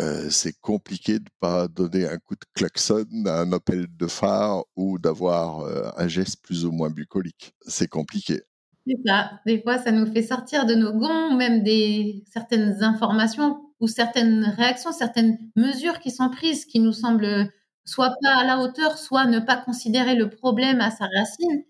euh, 0.00 0.30
c'est 0.30 0.52
compliqué 0.60 1.18
de 1.18 1.28
pas 1.40 1.66
donner 1.66 2.06
un 2.06 2.18
coup 2.18 2.36
de 2.36 2.44
klaxon 2.54 3.04
à 3.26 3.40
un 3.40 3.52
appel 3.52 3.86
de 3.96 4.06
phare 4.06 4.62
ou 4.76 4.98
d'avoir 4.98 5.60
euh, 5.60 5.90
un 5.96 6.06
geste 6.06 6.40
plus 6.42 6.64
ou 6.64 6.70
moins 6.70 6.90
bucolique. 6.90 7.52
C'est 7.66 7.88
compliqué. 7.88 8.42
C'est 8.86 8.96
ça. 9.04 9.32
Des 9.44 9.60
fois, 9.60 9.78
ça 9.78 9.90
nous 9.90 10.06
fait 10.06 10.22
sortir 10.22 10.66
de 10.66 10.74
nos 10.74 10.92
gonds, 10.92 11.34
même 11.34 11.64
des 11.64 12.22
certaines 12.32 12.84
informations 12.84 13.60
ou 13.80 13.88
certaines 13.88 14.44
réactions, 14.44 14.92
certaines 14.92 15.36
mesures 15.56 15.98
qui 15.98 16.12
sont 16.12 16.30
prises 16.30 16.64
qui 16.64 16.78
nous 16.78 16.92
semblent 16.92 17.50
soit 17.84 18.14
pas 18.22 18.36
à 18.36 18.44
la 18.44 18.60
hauteur, 18.60 18.98
soit 18.98 19.26
ne 19.26 19.40
pas 19.40 19.56
considérer 19.56 20.14
le 20.14 20.30
problème 20.30 20.80
à 20.80 20.90
sa 20.90 21.06
racine. 21.06 21.64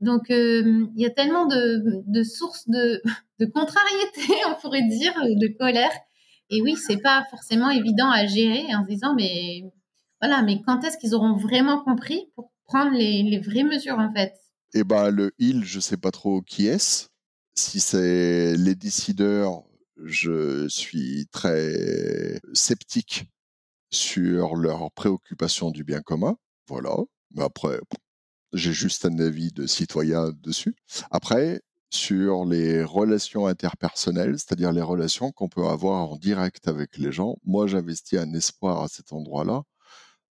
Donc, 0.00 0.26
il 0.28 0.90
y 0.96 1.06
a 1.06 1.10
tellement 1.10 1.46
de, 1.46 2.22
sources 2.24 2.68
de, 2.68 3.02
contrariété, 3.54 4.20
on 4.48 4.60
pourrait 4.60 4.86
dire, 4.88 5.14
de 5.14 5.56
colère. 5.58 5.92
Et 6.50 6.60
oui, 6.62 6.76
c'est 6.76 7.00
pas 7.00 7.24
forcément 7.30 7.70
évident 7.70 8.10
à 8.10 8.26
gérer 8.26 8.74
en 8.74 8.82
se 8.82 8.88
disant, 8.88 9.14
mais 9.14 9.62
voilà, 10.20 10.42
mais 10.42 10.60
quand 10.66 10.82
est-ce 10.84 10.98
qu'ils 10.98 11.14
auront 11.14 11.36
vraiment 11.36 11.82
compris 11.82 12.26
pour 12.34 12.52
prendre 12.64 12.92
les, 12.92 13.38
vraies 13.38 13.62
mesures, 13.62 13.98
en 13.98 14.12
fait? 14.12 14.34
Eh 14.74 14.84
ben, 14.84 15.10
le 15.10 15.32
il, 15.38 15.64
je 15.64 15.80
sais 15.80 15.96
pas 15.96 16.10
trop 16.10 16.42
qui 16.42 16.66
est-ce. 16.66 17.06
Si 17.54 17.80
c'est 17.80 18.56
les 18.56 18.74
décideurs, 18.74 19.62
je 19.96 20.68
suis 20.68 21.26
très 21.32 22.40
sceptique 22.52 23.24
sur 23.90 24.56
leur 24.56 24.90
préoccupation 24.92 25.70
du 25.70 25.84
bien 25.84 26.00
commun. 26.00 26.36
Voilà. 26.68 26.96
Mais 27.32 27.42
après, 27.42 27.80
j'ai 28.52 28.72
juste 28.72 29.04
un 29.04 29.18
avis 29.18 29.52
de 29.52 29.66
citoyen 29.66 30.32
dessus. 30.42 30.74
Après, 31.10 31.60
sur 31.90 32.44
les 32.44 32.84
relations 32.84 33.46
interpersonnelles, 33.46 34.38
c'est-à-dire 34.38 34.72
les 34.72 34.82
relations 34.82 35.32
qu'on 35.32 35.48
peut 35.48 35.66
avoir 35.66 36.10
en 36.10 36.16
direct 36.16 36.68
avec 36.68 36.96
les 36.98 37.12
gens, 37.12 37.36
moi 37.44 37.66
j'investis 37.66 38.18
un 38.18 38.32
espoir 38.34 38.82
à 38.82 38.88
cet 38.88 39.12
endroit-là, 39.12 39.62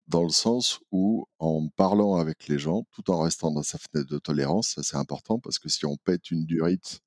dans 0.08 0.22
le 0.22 0.30
sens 0.30 0.80
où 0.92 1.26
en 1.38 1.68
parlant 1.76 2.16
avec 2.16 2.48
les 2.48 2.58
gens, 2.58 2.84
tout 2.92 3.10
en 3.10 3.20
restant 3.20 3.50
dans 3.52 3.62
sa 3.62 3.78
fenêtre 3.78 4.10
de 4.10 4.18
tolérance, 4.18 4.74
ça 4.76 4.82
c'est 4.82 4.96
important 4.96 5.38
parce 5.40 5.58
que 5.58 5.68
si 5.68 5.84
on 5.86 5.96
pète 5.96 6.30
une 6.30 6.46
durite, 6.46 7.00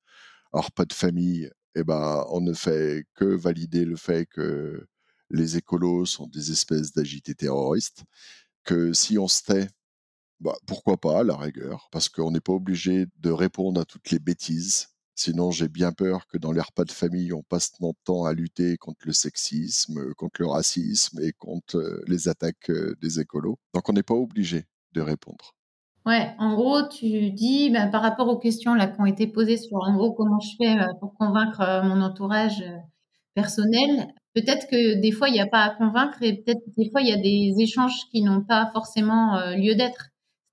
alors 0.53 0.71
pas 0.71 0.85
de 0.85 0.93
famille, 0.93 1.49
eh 1.75 1.83
ben, 1.83 2.25
on 2.29 2.41
ne 2.41 2.53
fait 2.53 3.05
que 3.15 3.25
valider 3.25 3.85
le 3.85 3.95
fait 3.95 4.25
que 4.27 4.85
les 5.29 5.57
écolos 5.57 6.05
sont 6.05 6.27
des 6.27 6.51
espèces 6.51 6.91
d'agités 6.93 7.35
terroristes, 7.35 8.03
que 8.65 8.93
si 8.93 9.17
on 9.17 9.27
se 9.27 9.43
tait, 9.43 9.69
bah, 10.41 10.55
pourquoi 10.67 10.97
pas, 10.97 11.19
à 11.19 11.23
la 11.23 11.37
rigueur, 11.37 11.87
parce 11.91 12.09
qu'on 12.09 12.31
n'est 12.31 12.41
pas 12.41 12.53
obligé 12.53 13.05
de 13.19 13.31
répondre 13.31 13.79
à 13.79 13.85
toutes 13.85 14.11
les 14.11 14.19
bêtises. 14.19 14.89
Sinon, 15.15 15.51
j'ai 15.51 15.67
bien 15.69 15.91
peur 15.91 16.27
que 16.27 16.37
dans 16.37 16.51
les 16.51 16.61
repas 16.61 16.83
de 16.83 16.91
famille, 16.91 17.33
on 17.33 17.43
passe 17.43 17.79
notre 17.79 17.99
temps 18.03 18.25
à 18.25 18.33
lutter 18.33 18.77
contre 18.77 19.05
le 19.05 19.13
sexisme, 19.13 20.13
contre 20.15 20.41
le 20.41 20.47
racisme 20.47 21.19
et 21.21 21.31
contre 21.33 21.77
euh, 21.77 22.01
les 22.07 22.27
attaques 22.27 22.69
euh, 22.69 22.95
des 23.01 23.19
écolos. 23.19 23.59
Donc, 23.73 23.87
on 23.89 23.93
n'est 23.93 24.03
pas 24.03 24.15
obligé 24.15 24.65
de 24.93 25.01
répondre. 25.01 25.53
Ouais, 26.05 26.33
en 26.39 26.55
gros, 26.55 26.87
tu 26.87 27.29
dis, 27.31 27.69
ben, 27.69 27.89
par 27.91 28.01
rapport 28.01 28.27
aux 28.27 28.37
questions 28.39 28.73
là 28.73 28.87
qui 28.87 28.99
ont 28.99 29.05
été 29.05 29.27
posées 29.27 29.57
sur, 29.57 29.77
en 29.77 29.95
gros, 29.95 30.13
comment 30.13 30.39
je 30.39 30.55
fais 30.57 30.79
euh, 30.79 30.87
pour 30.99 31.13
convaincre 31.13 31.61
euh, 31.61 31.83
mon 31.83 32.01
entourage 32.01 32.61
euh, 32.61 32.77
personnel, 33.35 34.07
peut-être 34.33 34.67
que 34.67 34.99
des 34.99 35.11
fois, 35.11 35.29
il 35.29 35.33
n'y 35.33 35.41
a 35.41 35.47
pas 35.47 35.63
à 35.63 35.69
convaincre 35.75 36.17
et 36.23 36.41
peut-être 36.41 36.61
des 36.75 36.89
fois, 36.89 37.01
il 37.01 37.09
y 37.09 37.13
a 37.13 37.17
des 37.17 37.61
échanges 37.61 38.09
qui 38.11 38.23
n'ont 38.23 38.43
pas 38.43 38.71
forcément 38.73 39.39
lieu 39.55 39.75
d'être. 39.75 40.10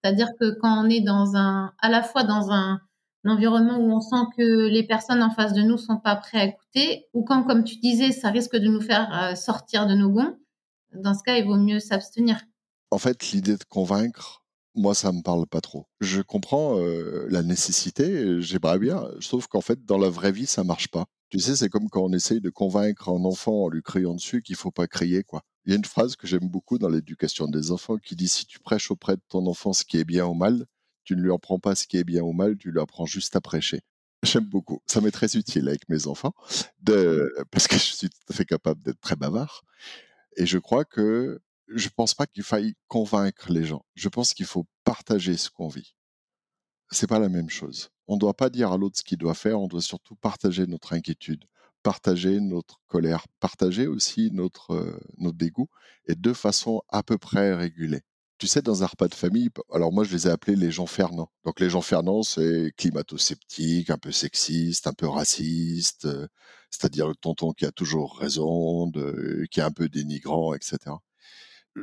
C'est-à-dire 0.09 0.33
que 0.41 0.59
quand 0.59 0.87
on 0.87 0.89
est 0.89 1.03
dans 1.03 1.37
un, 1.37 1.75
à 1.81 1.91
la 1.91 2.03
fois 2.03 2.25
dans 2.25 2.51
un, 2.51 2.81
environnement 3.27 3.77
où 3.77 3.93
on 3.93 4.01
sent 4.01 4.25
que 4.39 4.69
les 4.69 4.85
personnes 4.85 5.23
en 5.23 5.29
face 5.29 5.53
de 5.53 5.61
nous 5.61 5.77
sont 5.77 5.99
pas 5.99 6.17
prêtes 6.17 6.41
à 6.41 6.45
écouter, 6.47 7.09
ou 7.13 7.25
quand, 7.25 7.43
comme 7.43 7.63
tu 7.63 7.77
disais, 7.77 8.11
ça 8.11 8.31
risque 8.31 8.57
de 8.57 8.69
nous 8.69 8.81
faire 8.81 9.37
sortir 9.37 9.87
de 9.87 9.95
nos 9.95 10.09
gonds, 10.09 10.35
dans 10.95 11.13
ce 11.13 11.23
cas, 11.23 11.37
il 11.37 11.45
vaut 11.45 11.59
mieux 11.59 11.79
s'abstenir. 11.79 12.41
En 12.91 12.97
fait, 12.97 13.33
l'idée 13.33 13.59
de 13.59 13.65
convaincre, 13.69 14.43
moi, 14.75 14.95
ça 14.95 15.13
me 15.13 15.21
parle 15.21 15.47
pas 15.47 15.61
trop. 15.61 15.85
Je 16.01 16.23
comprends 16.23 16.79
euh, 16.79 17.27
la 17.29 17.43
nécessité, 17.43 18.41
j'aimerais 18.41 18.79
bien, 18.79 19.05
sauf 19.21 19.47
qu'en 19.47 19.61
fait, 19.61 19.85
dans 19.85 19.99
la 19.99 20.09
vraie 20.09 20.33
vie, 20.33 20.47
ça 20.47 20.65
marche 20.65 20.89
pas. 20.89 21.05
Tu 21.29 21.39
sais, 21.39 21.55
c'est 21.55 21.69
comme 21.69 21.91
quand 21.91 22.05
on 22.05 22.13
essaye 22.15 22.41
de 22.41 22.49
convaincre 22.49 23.11
un 23.11 23.25
enfant 23.27 23.65
en 23.65 23.69
lui 23.69 23.83
criant 23.83 24.15
dessus 24.15 24.41
qu'il 24.41 24.57
faut 24.57 24.71
pas 24.71 24.87
crier, 24.87 25.23
quoi. 25.23 25.43
Il 25.69 25.73
y 25.73 25.75
a 25.75 25.77
une 25.77 25.85
phrase 25.85 26.17
que 26.17 26.27
j'aime 26.27 26.49
beaucoup 26.49 26.79
dans 26.79 26.89
l'éducation 26.89 27.47
des 27.47 27.73
enfants 27.73 27.99
qui 27.99 28.17
dit 28.17 28.27
si 28.27 28.47
tu 28.47 28.59
prêches 28.59 28.91
auprès 28.91 29.17
de 29.17 29.23
ton 29.29 29.47
enfant 29.47 29.75
ce 29.75 29.85
qui 29.85 29.99
est 29.99 30.05
bien 30.05 30.25
ou 30.25 30.33
mal, 30.33 30.65
tu 31.05 31.15
ne 31.15 31.21
lui 31.21 31.31
apprends 31.31 31.59
pas 31.59 31.75
ce 31.75 31.87
qui 31.87 31.99
est 31.99 32.05
bien 32.05 32.23
ou 32.23 32.33
mal, 32.33 32.57
tu 32.57 32.71
lui 32.71 32.81
apprends 32.81 33.05
juste 33.05 33.37
à 33.37 33.43
prêcher. 33.43 33.83
J'aime 34.23 34.47
beaucoup. 34.47 34.81
Ça 34.87 35.03
m'est 35.03 35.11
très 35.11 35.37
utile 35.37 35.69
avec 35.69 35.87
mes 35.91 36.07
enfants, 36.07 36.33
parce 36.87 37.69
que 37.69 37.75
je 37.75 37.83
suis 37.83 38.09
tout 38.09 38.17
à 38.31 38.33
fait 38.33 38.47
capable 38.47 38.81
d'être 38.81 38.99
très 39.03 39.15
bavard. 39.15 39.63
Et 40.39 40.47
je 40.47 40.57
crois 40.57 40.87
que 40.87 41.39
je 41.69 41.91
pense 41.91 42.15
pas 42.15 42.27
qu'il 42.27 42.45
faille 42.45 42.73
convaincre 42.87 43.53
les 43.53 43.65
gens. 43.65 43.85
Je 43.95 44.09
pense 44.09 44.33
qu'il 44.33 44.47
faut 44.47 44.67
partager 44.85 45.37
ce 45.37 45.51
qu'on 45.51 45.69
vit. 45.69 45.95
C'est 46.91 47.09
pas 47.09 47.19
la 47.19 47.29
même 47.29 47.51
chose. 47.51 47.91
On 48.07 48.15
ne 48.15 48.21
doit 48.21 48.33
pas 48.33 48.49
dire 48.49 48.73
à 48.73 48.79
l'autre 48.79 48.97
ce 48.97 49.05
qu'il 49.05 49.19
doit 49.19 49.35
faire, 49.35 49.61
on 49.61 49.69
doit 49.69 49.83
surtout 49.83 50.17
partager 50.17 50.67
notre 50.67 50.95
inquiétude, 50.95 51.45
partager 51.83 52.41
notre 52.41 52.81
colère, 52.87 53.27
partager 53.41 53.87
aussi 53.87 54.31
notre, 54.33 55.01
notre 55.19 55.37
dégoût, 55.37 55.69
et 56.07 56.15
de 56.15 56.33
façon 56.33 56.83
à 56.89 57.03
peu 57.03 57.19
près 57.19 57.55
régulée. 57.55 58.03
Tu 58.39 58.47
sais, 58.47 58.63
dans 58.63 58.85
un 58.85 58.87
repas 58.87 59.09
de 59.09 59.15
famille, 59.15 59.51
alors 59.73 59.93
moi 59.93 60.05
je 60.05 60.13
les 60.13 60.29
ai 60.29 60.31
appelés 60.31 60.57
les 60.57 60.71
gens 60.71 60.87
fernants. 60.87 61.31
Donc 61.45 61.61
les 61.61 61.71
gens 61.71 61.81
fernants, 61.83 62.23
c'est 62.23 62.73
climato-sceptique, 62.77 63.91
un 63.91 63.99
peu 63.99 64.13
sexiste, 64.13 64.87
un 64.87 64.93
peu 64.93 65.09
raciste, 65.09 66.09
c'est-à-dire 66.71 67.09
le 67.09 67.17
tonton 67.17 67.53
qui 67.53 67.67
a 67.67 67.73
toujours 67.73 68.19
raison, 68.19 68.91
qui 69.51 69.61
est 69.61 69.65
un 69.65 69.73
peu 69.73 69.89
dénigrant, 69.89 70.55
etc 70.55 70.95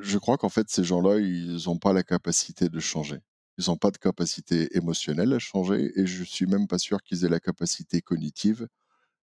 je 0.02 0.18
crois 0.18 0.38
qu'en 0.38 0.50
fait, 0.50 0.70
ces 0.70 0.84
gens-là, 0.84 1.20
ils 1.20 1.66
n'ont 1.66 1.78
pas 1.78 1.94
la 1.94 2.04
capacité 2.04 2.70
de 2.70 2.80
changer. 2.80 3.20
Ils 3.58 3.66
n'ont 3.68 3.78
pas 3.78 3.92
de 3.92 3.98
capacité 3.98 4.76
émotionnelle 4.76 5.34
à 5.34 5.40
changer 5.40 5.92
et 5.96 6.06
je 6.06 6.24
suis 6.24 6.46
même 6.46 6.68
pas 6.68 6.78
sûr 6.78 7.02
qu'ils 7.04 7.26
aient 7.26 7.30
la 7.30 7.40
capacité 7.40 8.02
cognitive, 8.02 8.68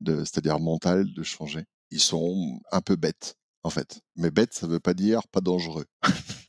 c'est-à-dire 0.04 0.60
mentale, 0.60 1.12
de 1.12 1.22
changer. 1.22 1.64
Ils 1.90 2.00
sont 2.00 2.60
un 2.72 2.80
peu 2.80 2.96
bêtes, 2.96 3.36
en 3.62 3.70
fait. 3.70 4.00
Mais 4.16 4.30
bêtes, 4.30 4.54
ça 4.54 4.66
ne 4.66 4.72
veut 4.72 4.80
pas 4.80 4.94
dire 4.94 5.26
pas 5.28 5.40
dangereux. 5.40 5.86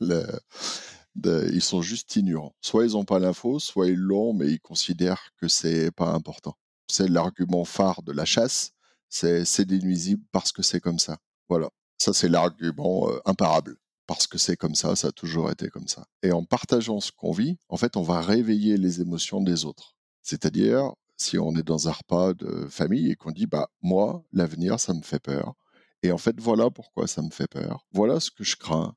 ils 1.24 1.62
sont 1.62 1.82
juste 1.82 2.14
ignorants. 2.16 2.54
Soit 2.60 2.86
ils 2.86 2.92
n'ont 2.92 3.04
pas 3.04 3.18
l'info, 3.18 3.58
soit 3.58 3.88
ils 3.88 3.96
l'ont, 3.96 4.32
mais 4.32 4.48
ils 4.48 4.60
considèrent 4.60 5.30
que 5.36 5.48
c'est 5.48 5.90
pas 5.90 6.10
important. 6.10 6.56
C'est 6.90 7.08
l'argument 7.08 7.64
phare 7.64 8.02
de 8.02 8.12
la 8.12 8.24
chasse, 8.24 8.72
c'est 9.08 9.68
nuisibles 9.68 10.24
parce 10.32 10.52
que 10.52 10.62
c'est 10.62 10.80
comme 10.80 10.98
ça. 10.98 11.18
Voilà. 11.48 11.70
Ça, 11.98 12.12
c'est 12.12 12.28
l'argument 12.28 13.10
euh, 13.10 13.18
imparable 13.24 13.76
parce 14.06 14.26
que 14.26 14.38
c'est 14.38 14.56
comme 14.56 14.74
ça, 14.74 14.96
ça 14.96 15.08
a 15.08 15.12
toujours 15.12 15.50
été 15.50 15.68
comme 15.68 15.88
ça. 15.88 16.06
Et 16.22 16.32
en 16.32 16.44
partageant 16.44 17.00
ce 17.00 17.12
qu'on 17.12 17.32
vit, 17.32 17.58
en 17.68 17.76
fait, 17.76 17.96
on 17.96 18.02
va 18.02 18.20
réveiller 18.20 18.76
les 18.76 19.00
émotions 19.00 19.42
des 19.42 19.64
autres. 19.64 19.96
C'est-à-dire, 20.22 20.92
si 21.18 21.38
on 21.38 21.54
est 21.56 21.62
dans 21.62 21.88
un 21.88 21.92
repas 21.92 22.34
de 22.34 22.66
famille 22.68 23.10
et 23.10 23.16
qu'on 23.16 23.32
dit, 23.32 23.46
bah, 23.46 23.68
moi, 23.82 24.24
l'avenir, 24.32 24.80
ça 24.80 24.94
me 24.94 25.02
fait 25.02 25.18
peur. 25.18 25.54
Et 26.02 26.12
en 26.12 26.18
fait, 26.18 26.38
voilà 26.40 26.70
pourquoi 26.70 27.06
ça 27.06 27.22
me 27.22 27.30
fait 27.30 27.48
peur. 27.48 27.86
Voilà 27.92 28.20
ce 28.20 28.30
que 28.30 28.44
je 28.44 28.56
crains. 28.56 28.94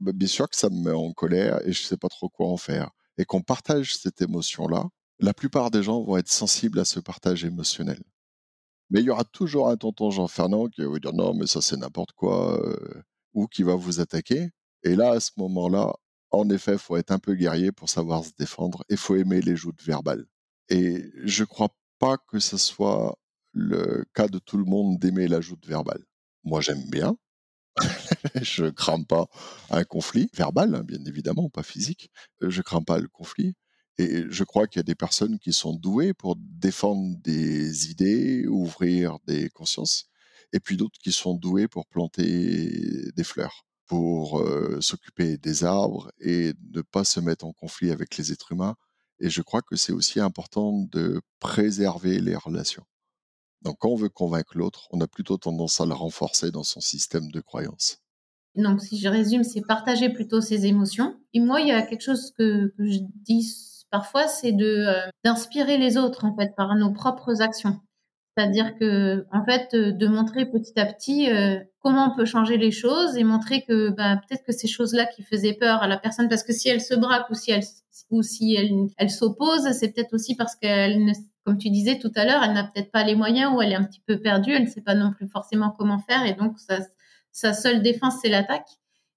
Bah, 0.00 0.12
bien 0.12 0.28
sûr 0.28 0.48
que 0.48 0.56
ça 0.56 0.70
me 0.70 0.78
met 0.82 0.92
en 0.92 1.12
colère 1.12 1.60
et 1.66 1.72
je 1.72 1.82
sais 1.82 1.96
pas 1.96 2.08
trop 2.08 2.28
quoi 2.28 2.48
en 2.48 2.56
faire. 2.56 2.90
Et 3.18 3.24
qu'on 3.24 3.42
partage 3.42 3.96
cette 3.96 4.22
émotion-là, 4.22 4.88
la 5.20 5.34
plupart 5.34 5.70
des 5.70 5.82
gens 5.82 6.02
vont 6.02 6.16
être 6.16 6.30
sensibles 6.30 6.78
à 6.78 6.84
ce 6.84 7.00
partage 7.00 7.44
émotionnel. 7.44 8.02
Mais 8.90 9.00
il 9.00 9.06
y 9.06 9.10
aura 9.10 9.24
toujours 9.24 9.68
un 9.68 9.76
tonton 9.76 10.10
Jean 10.10 10.28
Fernand 10.28 10.66
qui 10.68 10.80
va 10.82 10.88
vous 10.88 10.98
dire 10.98 11.12
non, 11.12 11.34
mais 11.34 11.46
ça 11.46 11.60
c'est 11.60 11.76
n'importe 11.76 12.12
quoi. 12.12 12.58
Euh, 12.64 13.02
ou 13.34 13.46
qui 13.46 13.62
va 13.62 13.74
vous 13.74 14.00
attaquer. 14.00 14.50
Et 14.84 14.96
là, 14.96 15.12
à 15.12 15.20
ce 15.20 15.32
moment-là, 15.36 15.94
en 16.30 16.48
effet, 16.50 16.78
faut 16.78 16.96
être 16.96 17.10
un 17.10 17.18
peu 17.18 17.34
guerrier 17.34 17.72
pour 17.72 17.88
savoir 17.88 18.24
se 18.24 18.32
défendre 18.38 18.84
et 18.88 18.96
faut 18.96 19.16
aimer 19.16 19.40
les 19.40 19.56
joutes 19.56 19.82
verbales. 19.82 20.26
Et 20.70 21.10
je 21.24 21.42
ne 21.42 21.46
crois 21.46 21.70
pas 21.98 22.18
que 22.18 22.38
ce 22.38 22.56
soit 22.56 23.18
le 23.52 24.04
cas 24.14 24.28
de 24.28 24.38
tout 24.38 24.58
le 24.58 24.64
monde 24.64 24.98
d'aimer 24.98 25.28
la 25.28 25.40
joute 25.40 25.66
verbale. 25.66 26.04
Moi, 26.44 26.60
j'aime 26.60 26.84
bien. 26.90 27.16
je 28.42 28.64
ne 28.64 28.70
crains 28.70 29.02
pas 29.02 29.26
un 29.70 29.84
conflit 29.84 30.28
verbal, 30.34 30.74
hein, 30.74 30.82
bien 30.84 31.04
évidemment, 31.06 31.48
pas 31.48 31.62
physique. 31.62 32.10
Je 32.40 32.58
ne 32.58 32.62
crains 32.62 32.82
pas 32.82 32.98
le 32.98 33.08
conflit. 33.08 33.54
Et 33.98 34.24
je 34.28 34.44
crois 34.44 34.66
qu'il 34.66 34.78
y 34.78 34.80
a 34.80 34.84
des 34.84 34.94
personnes 34.94 35.38
qui 35.38 35.52
sont 35.52 35.74
douées 35.74 36.14
pour 36.14 36.36
défendre 36.38 37.16
des 37.22 37.90
idées, 37.90 38.46
ouvrir 38.46 39.18
des 39.26 39.50
consciences 39.50 40.08
et 40.52 40.60
puis 40.60 40.76
d'autres 40.76 40.98
qui 41.02 41.12
sont 41.12 41.34
doués 41.34 41.68
pour 41.68 41.86
planter 41.86 43.10
des 43.14 43.24
fleurs, 43.24 43.66
pour 43.86 44.40
euh, 44.40 44.80
s'occuper 44.80 45.36
des 45.36 45.64
arbres 45.64 46.10
et 46.20 46.52
ne 46.74 46.80
pas 46.82 47.04
se 47.04 47.20
mettre 47.20 47.44
en 47.44 47.52
conflit 47.52 47.90
avec 47.90 48.16
les 48.16 48.32
êtres 48.32 48.52
humains. 48.52 48.76
Et 49.20 49.30
je 49.30 49.42
crois 49.42 49.62
que 49.62 49.76
c'est 49.76 49.92
aussi 49.92 50.20
important 50.20 50.72
de 50.72 51.20
préserver 51.40 52.20
les 52.20 52.36
relations. 52.36 52.84
Donc 53.62 53.76
quand 53.80 53.90
on 53.90 53.96
veut 53.96 54.08
convaincre 54.08 54.56
l'autre, 54.56 54.88
on 54.92 55.00
a 55.00 55.08
plutôt 55.08 55.36
tendance 55.36 55.80
à 55.80 55.86
le 55.86 55.94
renforcer 55.94 56.50
dans 56.50 56.62
son 56.62 56.80
système 56.80 57.30
de 57.30 57.40
croyance. 57.40 57.98
Donc 58.54 58.80
si 58.80 58.98
je 58.98 59.08
résume, 59.08 59.44
c'est 59.44 59.62
partager 59.62 60.10
plutôt 60.10 60.40
ses 60.40 60.66
émotions. 60.66 61.16
Et 61.32 61.40
moi, 61.40 61.60
il 61.60 61.68
y 61.68 61.72
a 61.72 61.82
quelque 61.82 62.02
chose 62.02 62.32
que, 62.36 62.72
je 62.78 62.98
dis 63.24 63.52
parfois, 63.90 64.28
c'est 64.28 64.52
de 64.52 64.64
euh, 64.64 65.08
d'inspirer 65.24 65.78
les 65.78 65.96
autres 65.96 66.24
en 66.24 66.36
fait 66.36 66.54
par 66.56 66.74
nos 66.76 66.92
propres 66.92 67.40
actions. 67.40 67.80
C'est-à-dire 68.38 68.78
que, 68.78 69.26
en 69.32 69.44
fait, 69.44 69.74
euh, 69.74 69.90
de 69.90 70.06
montrer 70.06 70.46
petit 70.46 70.78
à 70.78 70.86
petit 70.86 71.28
euh, 71.28 71.58
comment 71.80 72.12
on 72.12 72.16
peut 72.16 72.24
changer 72.24 72.56
les 72.56 72.70
choses 72.70 73.16
et 73.16 73.24
montrer 73.24 73.62
que 73.62 73.90
bah, 73.90 74.16
peut-être 74.16 74.44
que 74.44 74.52
ces 74.52 74.68
choses-là 74.68 75.06
qui 75.06 75.24
faisaient 75.24 75.54
peur 75.54 75.82
à 75.82 75.88
la 75.88 75.98
personne, 75.98 76.28
parce 76.28 76.44
que 76.44 76.52
si 76.52 76.68
elle 76.68 76.80
se 76.80 76.94
braque 76.94 77.28
ou 77.30 77.34
si 77.34 77.50
elle 77.50 77.64
ou 78.10 78.22
si 78.22 78.54
elle, 78.54 78.70
elle 78.96 79.10
s'oppose, 79.10 79.68
c'est 79.72 79.92
peut-être 79.92 80.14
aussi 80.14 80.36
parce 80.36 80.54
qu'elle 80.54 81.04
ne, 81.04 81.12
comme 81.44 81.58
tu 81.58 81.68
disais 81.70 81.98
tout 81.98 82.12
à 82.14 82.24
l'heure, 82.24 82.44
elle 82.44 82.52
n'a 82.52 82.62
peut-être 82.62 82.92
pas 82.92 83.02
les 83.02 83.16
moyens 83.16 83.52
ou 83.52 83.60
elle 83.60 83.72
est 83.72 83.76
un 83.76 83.82
petit 83.82 84.02
peu 84.06 84.20
perdue, 84.20 84.52
elle 84.52 84.64
ne 84.64 84.68
sait 84.68 84.82
pas 84.82 84.94
non 84.94 85.12
plus 85.12 85.26
forcément 85.28 85.74
comment 85.76 85.98
faire 85.98 86.24
et 86.24 86.34
donc 86.34 86.60
sa, 86.60 86.78
sa 87.32 87.52
seule 87.52 87.82
défense 87.82 88.14
c'est 88.22 88.28
l'attaque. 88.28 88.68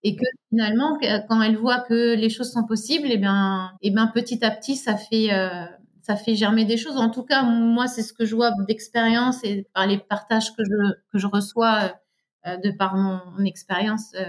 Et 0.04 0.16
que 0.16 0.26
finalement 0.50 0.98
quand 1.30 1.42
elle 1.44 1.58
voit 1.58 1.82
que 1.82 2.16
les 2.16 2.30
choses 2.30 2.52
sont 2.52 2.66
possibles, 2.66 3.08
et 3.08 3.14
eh 3.14 3.18
bien, 3.18 3.72
eh 3.84 3.94
petit 4.16 4.44
à 4.44 4.50
petit 4.50 4.76
ça 4.76 4.98
fait 4.98 5.32
euh, 5.32 5.66
ça 6.02 6.16
fait 6.16 6.36
germer 6.36 6.66
des 6.66 6.78
choses. 6.78 6.98
En 6.98 7.10
tout 7.10 7.24
cas, 7.24 7.44
moi, 7.44 7.88
c'est 7.88 8.04
ce 8.04 8.14
que 8.14 8.26
je 8.26 8.36
vois 8.36 8.52
d'expérience 8.68 9.44
et 9.44 9.68
par 9.74 9.88
les 9.88 9.98
partages 9.98 10.56
que 10.56 10.64
je, 10.64 10.94
que 11.12 11.18
je 11.18 11.28
reçois 11.28 11.94
euh, 12.48 12.58
de 12.58 12.72
par 12.72 12.96
mon, 12.96 13.46
expérience 13.46 14.14
euh, 14.16 14.24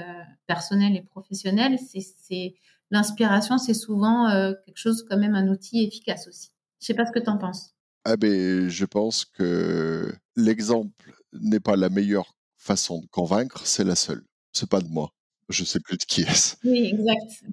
personnelle 0.47 0.95
et 0.97 1.03
professionnelle. 1.03 1.79
C'est 1.79 2.55
l'inspiration, 2.91 3.57
c'est 3.57 3.75
souvent 3.75 4.29
euh, 4.29 4.53
quelque 4.67 4.77
chose 4.77 5.05
quand 5.09 5.17
même 5.17 5.35
un 5.35 5.49
outil 5.49 5.83
efficace 5.85 6.29
aussi. 6.29 6.51
Je 6.81 6.87
sais 6.87 6.95
pas 6.95 7.07
ce 7.07 7.13
que 7.13 7.21
tu 7.21 7.31
en 7.31 7.39
penses. 7.39 7.75
Ah 8.05 8.17
ben, 8.17 8.69
je 8.69 8.85
pense 8.85 9.25
que 9.25 10.13
l'exemple 10.37 11.15
n'est 11.33 11.61
pas 11.61 11.77
la 11.77 11.89
meilleure 11.89 12.37
façon 12.57 13.01
de 13.01 13.07
convaincre, 13.07 13.67
c'est 13.67 13.85
la 13.85 13.95
seule. 13.95 14.25
C'est 14.53 14.69
pas 14.69 14.81
de 14.81 14.89
moi. 14.89 15.15
Je 15.49 15.65
sais 15.65 15.81
plus 15.81 15.97
de 15.97 16.05
qui 16.05 16.23
est-ce. 16.23 16.57
Oui, 16.65 16.93
exact. 16.93 17.45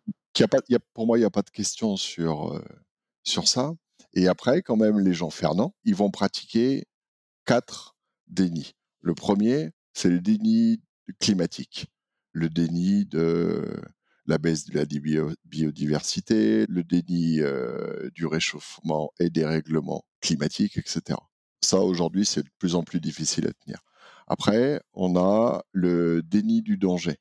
a 0.42 0.48
pas, 0.48 0.58
y 0.68 0.76
a, 0.76 0.80
pour 0.94 1.06
moi, 1.06 1.18
il 1.18 1.22
n'y 1.22 1.26
a 1.26 1.30
pas 1.30 1.42
de 1.42 1.50
question 1.52 1.96
sur, 1.96 2.62
sur 3.24 3.48
ça. 3.48 3.72
Et 4.14 4.28
après, 4.28 4.62
quand 4.62 4.76
même, 4.76 5.00
les 5.00 5.14
gens 5.14 5.30
fernants, 5.30 5.76
ils 5.84 5.96
vont 5.96 6.12
pratiquer 6.12 6.86
quatre 7.46 7.96
dénis. 8.28 8.74
Le 9.02 9.14
premier, 9.14 9.72
c'est 9.94 10.10
le 10.10 10.20
déni 10.20 10.82
climatique, 11.20 11.88
le 12.32 12.50
déni 12.50 13.06
de 13.06 13.82
la 14.26 14.38
baisse 14.38 14.66
de 14.66 14.78
la 14.78 14.86
biodiversité, 14.86 16.66
le 16.70 16.84
déni 16.84 17.40
euh, 17.42 18.10
du 18.14 18.26
réchauffement 18.28 19.12
et 19.20 19.30
des 19.30 19.46
règlements 19.46 20.04
climatiques, 20.22 20.78
etc. 20.78 21.18
Ça, 21.62 21.80
aujourd'hui, 21.80 22.26
c'est 22.26 22.44
de 22.44 22.50
plus 22.60 22.76
en 22.76 22.84
plus 22.84 23.00
difficile 23.00 23.48
à 23.48 23.54
tenir. 23.54 23.80
Après, 24.28 24.82
on 24.94 25.16
a 25.18 25.64
le 25.72 26.22
déni 26.22 26.62
du 26.62 26.78
danger. 26.78 27.18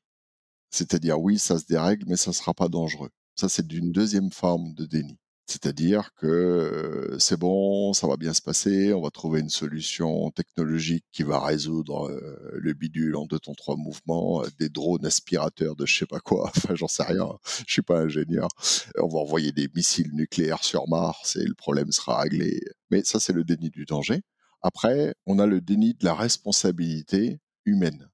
C'est-à-dire, 0.69 1.19
oui, 1.19 1.39
ça 1.39 1.57
se 1.57 1.65
dérègle, 1.65 2.05
mais 2.07 2.15
ça 2.15 2.29
ne 2.29 2.35
sera 2.35 2.53
pas 2.53 2.69
dangereux. 2.69 3.09
Ça, 3.35 3.49
c'est 3.49 3.65
d'une 3.65 3.91
deuxième 3.91 4.31
forme 4.31 4.73
de 4.75 4.85
déni. 4.85 5.17
C'est-à-dire 5.49 6.11
que 6.15 7.15
c'est 7.17 7.39
bon, 7.39 7.93
ça 7.93 8.07
va 8.07 8.17
bien 8.17 8.35
se 8.35 8.41
passer, 8.41 8.93
on 8.93 9.01
va 9.01 9.09
trouver 9.09 9.39
une 9.39 9.49
solution 9.49 10.29
technologique 10.29 11.05
qui 11.11 11.23
va 11.23 11.43
résoudre 11.43 12.11
le 12.53 12.73
bidule 12.73 13.15
en 13.15 13.25
deux 13.25 13.39
temps 13.39 13.55
trois 13.55 13.75
mouvements, 13.75 14.43
des 14.59 14.69
drones 14.69 15.07
aspirateurs 15.07 15.75
de 15.75 15.87
je 15.87 15.97
sais 15.97 16.05
pas 16.05 16.19
quoi, 16.19 16.51
enfin 16.55 16.75
j'en 16.75 16.87
sais 16.87 17.01
rien, 17.01 17.27
je 17.65 17.73
suis 17.73 17.81
pas 17.81 18.01
ingénieur. 18.01 18.47
On 18.99 19.07
va 19.07 19.19
envoyer 19.19 19.51
des 19.51 19.67
missiles 19.75 20.11
nucléaires 20.13 20.63
sur 20.63 20.87
Mars 20.87 21.35
et 21.35 21.45
le 21.45 21.55
problème 21.55 21.91
sera 21.91 22.21
réglé. 22.21 22.61
Mais 22.91 23.03
ça 23.03 23.19
c'est 23.19 23.33
le 23.33 23.43
déni 23.43 23.71
du 23.71 23.85
danger. 23.85 24.21
Après, 24.61 25.15
on 25.25 25.39
a 25.39 25.47
le 25.47 25.61
déni 25.61 25.95
de 25.95 26.05
la 26.05 26.13
responsabilité 26.13 27.39
humaine. 27.65 28.09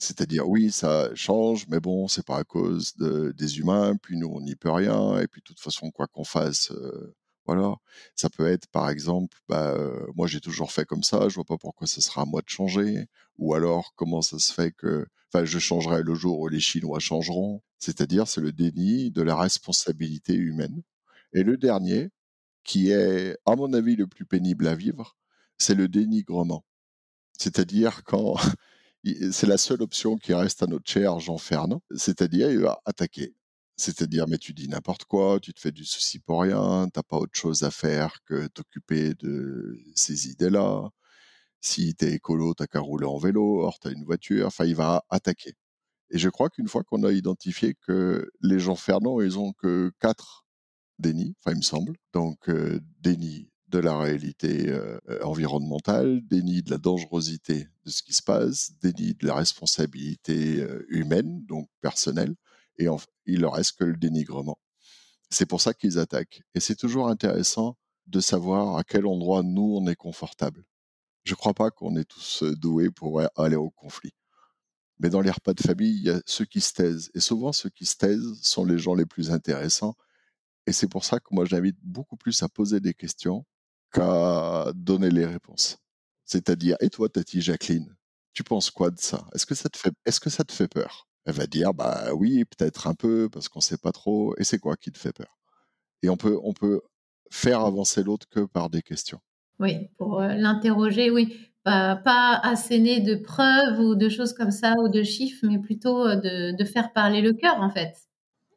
C'est-à-dire, 0.00 0.48
oui, 0.48 0.72
ça 0.72 1.14
change, 1.14 1.66
mais 1.68 1.80
bon, 1.80 2.08
c'est 2.08 2.26
pas 2.26 2.38
à 2.38 2.44
cause 2.44 2.94
des 2.96 3.58
humains, 3.58 3.96
puis 4.02 4.16
nous, 4.16 4.28
on 4.28 4.40
n'y 4.40 4.56
peut 4.56 4.70
rien, 4.70 5.18
et 5.20 5.28
puis 5.28 5.40
de 5.42 5.44
toute 5.44 5.60
façon, 5.60 5.90
quoi 5.90 6.06
qu'on 6.08 6.24
fasse, 6.24 6.72
euh, 6.72 7.14
voilà. 7.46 7.76
Ça 8.16 8.30
peut 8.30 8.46
être, 8.46 8.66
par 8.68 8.90
exemple, 8.90 9.36
bah, 9.48 9.72
euh, 9.74 10.06
moi, 10.16 10.26
j'ai 10.26 10.40
toujours 10.40 10.72
fait 10.72 10.84
comme 10.86 11.02
ça, 11.02 11.28
je 11.28 11.34
vois 11.36 11.44
pas 11.44 11.58
pourquoi 11.58 11.86
ce 11.86 12.00
sera 12.00 12.22
à 12.22 12.24
moi 12.24 12.40
de 12.42 12.48
changer, 12.48 13.06
ou 13.38 13.54
alors, 13.54 13.92
comment 13.96 14.22
ça 14.22 14.38
se 14.38 14.52
fait 14.52 14.72
que 14.72 15.06
Enfin, 15.32 15.44
je 15.44 15.58
changerai 15.60 16.02
le 16.02 16.14
jour 16.14 16.40
où 16.40 16.48
les 16.48 16.60
Chinois 16.60 16.98
changeront. 16.98 17.62
C'est-à-dire, 17.78 18.26
c'est 18.26 18.40
le 18.40 18.52
déni 18.52 19.10
de 19.12 19.22
la 19.22 19.36
responsabilité 19.36 20.34
humaine. 20.34 20.82
Et 21.32 21.44
le 21.44 21.56
dernier, 21.56 22.10
qui 22.64 22.90
est, 22.90 23.36
à 23.46 23.56
mon 23.56 23.72
avis, 23.72 23.96
le 23.96 24.06
plus 24.08 24.26
pénible 24.26 24.66
à 24.66 24.74
vivre, 24.74 25.16
c'est 25.58 25.74
le 25.74 25.88
dénigrement. 25.88 26.64
C'est-à-dire 27.38 28.04
quand 28.04 28.34
c'est 29.32 29.46
la 29.46 29.58
seule 29.58 29.82
option 29.82 30.16
qui 30.16 30.34
reste 30.34 30.62
à 30.62 30.66
notre 30.66 30.90
cher 30.90 31.18
Jean 31.20 31.38
Fernand, 31.38 31.82
c'est-à-dire 31.94 32.50
il 32.50 32.60
va 32.60 32.80
attaquer. 32.84 33.34
C'est-à-dire, 33.76 34.26
mais 34.28 34.38
tu 34.38 34.52
dis 34.52 34.68
n'importe 34.68 35.04
quoi, 35.04 35.40
tu 35.40 35.54
te 35.54 35.60
fais 35.60 35.72
du 35.72 35.84
souci 35.86 36.18
pour 36.18 36.42
rien, 36.42 36.88
t'as 36.92 37.02
pas 37.02 37.16
autre 37.16 37.38
chose 37.38 37.62
à 37.62 37.70
faire 37.70 38.18
que 38.26 38.46
t'occuper 38.48 39.14
de 39.14 39.78
ces 39.94 40.28
idées-là. 40.28 40.90
Si 41.62 41.94
t'es 41.94 42.12
écolo, 42.14 42.54
t'as 42.54 42.66
qu'à 42.66 42.80
rouler 42.80 43.06
en 43.06 43.18
vélo, 43.18 43.62
or 43.62 43.78
t'as 43.80 43.92
une 43.92 44.04
voiture, 44.04 44.46
enfin, 44.48 44.66
il 44.66 44.76
va 44.76 45.04
attaquer. 45.10 45.54
Et 46.10 46.18
je 46.18 46.28
crois 46.30 46.50
qu'une 46.50 46.68
fois 46.68 46.84
qu'on 46.84 47.04
a 47.04 47.12
identifié 47.12 47.74
que 47.86 48.30
les 48.42 48.58
gens 48.60 48.76
Fernand, 48.76 49.20
ils 49.22 49.38
ont 49.38 49.52
que 49.54 49.92
quatre 50.00 50.46
dénis, 50.98 51.34
enfin, 51.40 51.52
il 51.54 51.58
me 51.58 51.62
semble. 51.62 51.96
Donc, 52.14 52.48
euh, 52.48 52.80
déni 53.00 53.49
de 53.70 53.78
la 53.78 53.96
réalité 53.96 54.68
euh, 54.68 54.98
environnementale, 55.22 56.20
déni 56.26 56.62
de 56.62 56.70
la 56.70 56.78
dangerosité 56.78 57.68
de 57.84 57.90
ce 57.90 58.02
qui 58.02 58.12
se 58.12 58.22
passe, 58.22 58.72
déni 58.82 59.14
de 59.14 59.26
la 59.26 59.34
responsabilité 59.34 60.60
euh, 60.60 60.84
humaine, 60.88 61.44
donc 61.46 61.68
personnelle, 61.80 62.34
et 62.78 62.86
il 63.26 63.40
leur 63.40 63.54
reste 63.54 63.78
que 63.78 63.84
le 63.84 63.96
dénigrement. 63.96 64.58
C'est 65.30 65.46
pour 65.46 65.60
ça 65.60 65.74
qu'ils 65.74 65.98
attaquent. 65.98 66.42
Et 66.54 66.60
c'est 66.60 66.74
toujours 66.74 67.08
intéressant 67.08 67.76
de 68.06 68.20
savoir 68.20 68.76
à 68.76 68.84
quel 68.84 69.06
endroit 69.06 69.42
nous 69.42 69.76
on 69.80 69.86
est 69.86 69.96
confortable. 69.96 70.64
Je 71.24 71.32
ne 71.32 71.36
crois 71.36 71.54
pas 71.54 71.70
qu'on 71.70 71.96
est 71.96 72.08
tous 72.08 72.42
doués 72.42 72.90
pour 72.90 73.22
aller 73.36 73.56
au 73.56 73.70
conflit. 73.70 74.12
Mais 74.98 75.10
dans 75.10 75.20
les 75.20 75.30
repas 75.30 75.54
de 75.54 75.62
famille, 75.62 75.96
il 75.96 76.02
y 76.02 76.10
a 76.10 76.20
ceux 76.26 76.46
qui 76.46 76.60
se 76.60 76.72
taisent. 76.72 77.10
Et 77.14 77.20
souvent, 77.20 77.52
ceux 77.52 77.70
qui 77.70 77.86
se 77.86 77.96
taisent 77.96 78.40
sont 78.42 78.64
les 78.64 78.78
gens 78.78 78.94
les 78.94 79.06
plus 79.06 79.30
intéressants. 79.30 79.94
Et 80.66 80.72
c'est 80.72 80.88
pour 80.88 81.04
ça 81.04 81.20
que 81.20 81.28
moi, 81.30 81.44
j'invite 81.44 81.78
beaucoup 81.82 82.16
plus 82.16 82.42
à 82.42 82.48
poser 82.48 82.80
des 82.80 82.94
questions 82.94 83.44
qu'à 83.92 84.72
donner 84.74 85.10
les 85.10 85.26
réponses. 85.26 85.78
C'est-à-dire, 86.24 86.76
et 86.80 86.90
toi, 86.90 87.08
Tati 87.08 87.40
Jacqueline, 87.40 87.94
tu 88.32 88.44
penses 88.44 88.70
quoi 88.70 88.90
de 88.90 88.98
ça? 89.00 89.26
Est-ce 89.34 89.46
que 89.46 89.54
ça 89.54 89.68
te 89.68 89.76
fait, 89.76 89.92
est-ce 90.06 90.20
que 90.20 90.30
ça 90.30 90.44
te 90.44 90.52
fait 90.52 90.68
peur? 90.68 91.08
Elle 91.24 91.34
va 91.34 91.46
dire, 91.46 91.74
bah 91.74 92.12
oui, 92.14 92.44
peut-être 92.44 92.86
un 92.86 92.94
peu, 92.94 93.28
parce 93.28 93.48
qu'on 93.48 93.58
ne 93.58 93.64
sait 93.64 93.78
pas 93.78 93.92
trop. 93.92 94.34
Et 94.38 94.44
c'est 94.44 94.58
quoi 94.58 94.76
qui 94.76 94.90
te 94.90 94.98
fait 94.98 95.12
peur? 95.12 95.38
Et 96.02 96.08
on 96.08 96.16
peut, 96.16 96.38
on 96.42 96.52
peut 96.52 96.80
faire 97.30 97.60
avancer 97.60 98.02
l'autre 98.02 98.26
que 98.30 98.40
par 98.40 98.70
des 98.70 98.82
questions. 98.82 99.20
Oui, 99.58 99.88
pour 99.98 100.20
euh, 100.20 100.34
l'interroger, 100.34 101.10
oui. 101.10 101.36
Pas, 101.62 101.96
pas 101.96 102.40
asséner 102.42 103.00
de 103.00 103.16
preuves 103.16 103.80
ou 103.80 103.94
de 103.94 104.08
choses 104.08 104.32
comme 104.32 104.50
ça 104.50 104.74
ou 104.78 104.88
de 104.88 105.02
chiffres, 105.02 105.46
mais 105.46 105.58
plutôt 105.58 106.06
euh, 106.06 106.16
de, 106.16 106.56
de 106.56 106.64
faire 106.64 106.92
parler 106.94 107.20
le 107.20 107.34
cœur, 107.34 107.60
en 107.60 107.68
fait. 107.68 107.94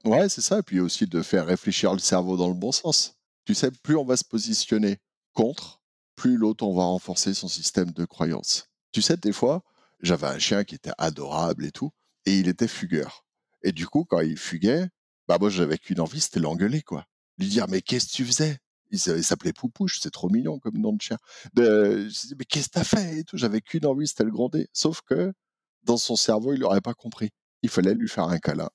Ouais, 0.05 0.29
c'est 0.29 0.41
ça. 0.41 0.59
Et 0.59 0.63
puis 0.63 0.79
aussi 0.79 1.05
de 1.05 1.21
faire 1.21 1.45
réfléchir 1.45 1.91
le 1.91 1.99
cerveau 1.99 2.37
dans 2.37 2.47
le 2.47 2.53
bon 2.53 2.71
sens. 2.71 3.17
Tu 3.45 3.53
sais, 3.53 3.71
plus 3.71 3.97
on 3.97 4.05
va 4.05 4.15
se 4.15 4.23
positionner 4.23 4.99
contre, 5.33 5.81
plus 6.15 6.37
l'autre, 6.37 6.65
on 6.65 6.75
va 6.75 6.83
renforcer 6.83 7.33
son 7.33 7.47
système 7.47 7.91
de 7.91 8.05
croyance. 8.05 8.69
Tu 8.91 9.01
sais, 9.01 9.17
des 9.17 9.33
fois, 9.33 9.63
j'avais 10.01 10.27
un 10.27 10.39
chien 10.39 10.63
qui 10.63 10.75
était 10.75 10.91
adorable 10.97 11.65
et 11.65 11.71
tout, 11.71 11.91
et 12.25 12.39
il 12.39 12.47
était 12.47 12.67
fugueur. 12.67 13.25
Et 13.63 13.71
du 13.71 13.87
coup, 13.87 14.05
quand 14.05 14.19
il 14.19 14.37
fuguait, 14.37 14.87
bah 15.27 15.37
moi, 15.39 15.49
j'avais 15.49 15.77
qu'une 15.77 15.99
envie, 15.99 16.21
c'était 16.21 16.39
l'engueuler, 16.39 16.81
quoi. 16.81 17.05
Lui 17.37 17.47
dire, 17.47 17.67
mais 17.69 17.81
qu'est-ce 17.81 18.07
que 18.07 18.13
tu 18.13 18.25
faisais? 18.25 18.57
Il 18.91 18.99
s'appelait 18.99 19.53
Poupouche, 19.53 19.99
c'est 20.01 20.11
trop 20.11 20.29
mignon 20.29 20.59
comme 20.59 20.77
nom 20.77 20.93
de 20.93 21.01
chien. 21.01 21.17
je 21.57 22.07
disais, 22.07 22.35
mais 22.37 22.45
qu'est-ce 22.45 22.67
que 22.67 22.73
t'as 22.73 22.83
fait 22.83 23.19
et 23.19 23.23
tout 23.23 23.37
J'avais 23.37 23.59
qu'une 23.59 23.87
envie, 23.87 24.07
c'était 24.07 24.23
le 24.23 24.31
gronder. 24.31 24.67
Sauf 24.71 25.01
que 25.01 25.33
dans 25.81 25.97
son 25.97 26.15
cerveau, 26.15 26.53
il 26.53 26.59
n'aurait 26.59 26.81
pas 26.81 26.93
compris. 26.93 27.31
Il 27.63 27.69
fallait 27.69 27.95
lui 27.95 28.07
faire 28.07 28.25
un 28.25 28.37
câlin 28.37 28.69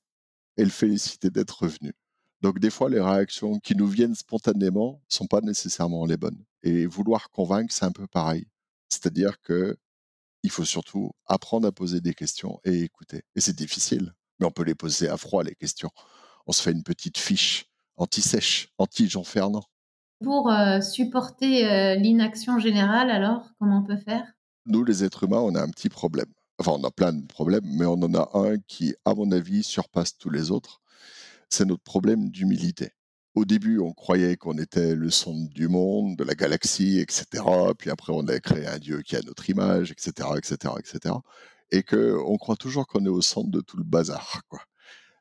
et 0.57 0.65
le 0.65 0.71
féliciter 0.71 1.31
d'être 1.31 1.63
revenu. 1.63 1.93
Donc 2.41 2.61
des 2.61 2.71
fois, 2.71 2.89
les 2.89 3.01
réactions 3.01 3.59
qui 3.59 3.75
nous 3.75 3.89
viennent 3.89 4.15
spontanément 4.15 5.03
sont 5.09 5.27
pas 5.27 5.41
nécessairement 5.41 6.07
les 6.07 6.17
bonnes. 6.17 6.45
Et 6.63 6.87
vouloir 6.87 7.31
convaincre, 7.31 7.73
c'est 7.73 7.85
un 7.85 7.93
peu 7.93 8.07
pareil. 8.07 8.47
C'est-à-dire 8.89 9.41
que 9.43 9.77
il 10.45 10.51
faut 10.51 10.65
surtout 10.65 11.11
apprendre 11.27 11.67
à 11.67 11.73
poser 11.73 12.01
des 12.01 12.15
questions 12.15 12.61
et 12.65 12.83
écouter. 12.83 13.23
Et 13.35 13.41
c'est 13.41 13.57
difficile, 13.57 14.15
mais 14.39 14.47
on 14.47 14.53
peut 14.53 14.63
les 14.63 14.77
poser 14.77 15.09
à 15.09 15.17
froid 15.17 15.43
les 15.43 15.57
questions. 15.57 15.91
On 16.47 16.53
se 16.53 16.63
fait 16.63 16.71
une 16.71 16.85
petite 16.85 17.19
fiche 17.19 17.67
anti-sèche, 17.97 18.69
anti-Jean 18.79 19.25
Fernand. 19.25 19.65
Pour 20.23 20.51
euh, 20.51 20.81
supporter 20.81 21.67
euh, 21.67 21.95
l'inaction 21.97 22.59
générale, 22.61 23.11
alors, 23.11 23.51
comment 23.59 23.81
on 23.81 23.87
peut 23.87 24.01
faire? 24.01 24.25
Nous, 24.67 24.85
les 24.85 25.03
êtres 25.03 25.25
humains, 25.25 25.41
on 25.41 25.55
a 25.57 25.63
un 25.63 25.71
petit 25.71 25.89
problème. 25.89 26.33
Enfin, 26.59 26.73
on 26.73 26.85
a 26.85 26.91
plein 26.91 27.13
de 27.13 27.27
problèmes, 27.27 27.65
mais 27.65 27.87
on 27.87 27.95
en 27.95 28.15
a 28.15 28.31
un 28.35 28.59
qui, 28.59 28.95
à 29.05 29.15
mon 29.15 29.31
avis, 29.33 29.63
surpasse 29.63 30.17
tous 30.17 30.31
les 30.31 30.51
autres 30.51 30.81
c'est 31.49 31.65
notre 31.65 31.83
problème 31.83 32.31
d'humilité. 32.31 32.91
Au 33.35 33.45
début, 33.45 33.79
on 33.79 33.93
croyait 33.93 34.37
qu'on 34.37 34.59
était 34.59 34.95
le 34.95 35.11
centre 35.11 35.49
du 35.55 35.69
monde, 35.69 36.17
de 36.17 36.25
la 36.25 36.35
galaxie, 36.35 36.99
etc. 36.99 37.45
Puis 37.79 37.91
après, 37.91 38.13
on 38.13 38.27
a 38.27 38.41
créé 38.41 38.67
un 38.67 38.79
Dieu 38.79 39.03
qui 39.03 39.17
a 39.17 39.21
notre 39.23 39.49
image, 39.49 39.93
etc., 39.93 40.31
etc., 40.37 40.75
etc. 40.79 41.15
Et 41.71 41.83
qu'on 41.83 42.37
croit 42.37 42.57
toujours 42.57 42.87
qu'on 42.87 43.05
est 43.05 43.11
au 43.11 43.23
centre 43.23 43.51
de 43.51 43.61
tout 43.61 43.77
le 43.77 43.85
bazar, 43.85 44.43
quoi. 44.49 44.61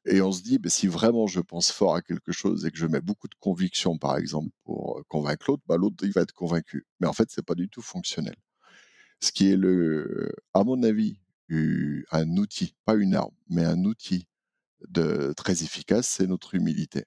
Et 0.10 0.22
on 0.22 0.32
se 0.32 0.42
dit, 0.42 0.58
ben, 0.58 0.70
si 0.70 0.88
vraiment 0.88 1.28
je 1.28 1.42
pense 1.42 1.70
fort 1.72 1.96
à 1.96 2.02
quelque 2.02 2.32
chose 2.32 2.66
et 2.66 2.72
que 2.72 2.78
je 2.78 2.88
mets 2.88 3.02
beaucoup 3.02 3.28
de 3.28 3.36
conviction, 3.40 3.98
par 3.98 4.18
exemple, 4.18 4.50
pour 4.64 5.04
convaincre 5.10 5.46
l'autre, 5.50 5.64
ben, 5.68 5.76
l'autre, 5.76 5.98
il 6.04 6.14
va 6.14 6.22
être 6.22 6.32
convaincu. 6.32 6.88
Mais 7.02 7.08
en 7.08 7.14
fait, 7.14 7.30
c'est 7.30 7.46
pas 7.46 7.56
du 7.56 7.68
tout 7.68 7.82
fonctionnel. 7.82 8.36
Ce 9.20 9.32
qui 9.34 9.52
est, 9.52 9.58
le, 9.58 10.32
à 10.54 10.64
mon 10.64 10.82
avis, 10.84 11.20
un 11.50 12.38
outil, 12.38 12.74
pas 12.86 12.96
une 12.96 13.16
arme, 13.16 13.36
mais 13.50 13.66
un 13.66 13.84
outil 13.84 14.28
de 14.90 15.34
très 15.38 15.64
efficace, 15.64 16.08
c'est 16.08 16.28
notre 16.28 16.56
humilité. 16.56 17.06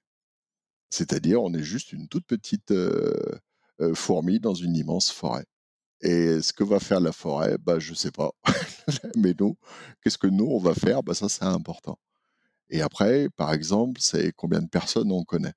C'est-à-dire, 0.89 1.41
on 1.43 1.53
est 1.53 1.63
juste 1.63 1.93
une 1.93 2.07
toute 2.07 2.25
petite 2.25 2.73
fourmi 3.95 4.39
dans 4.39 4.53
une 4.53 4.75
immense 4.75 5.11
forêt. 5.11 5.45
Et 6.01 6.41
ce 6.41 6.53
que 6.53 6.63
va 6.63 6.79
faire 6.79 6.99
la 6.99 7.11
forêt, 7.11 7.57
bah, 7.59 7.79
je 7.79 7.91
ne 7.91 7.95
sais 7.95 8.11
pas. 8.11 8.31
Mais 9.17 9.35
nous, 9.39 9.57
qu'est-ce 10.03 10.17
que 10.17 10.27
nous, 10.27 10.45
on 10.45 10.59
va 10.59 10.73
faire? 10.73 11.03
Bah, 11.03 11.13
Ça, 11.13 11.29
c'est 11.29 11.45
important. 11.45 11.99
Et 12.69 12.81
après, 12.81 13.29
par 13.37 13.53
exemple, 13.53 14.01
c'est 14.01 14.33
combien 14.33 14.61
de 14.61 14.69
personnes 14.69 15.11
on 15.11 15.23
connaît? 15.23 15.53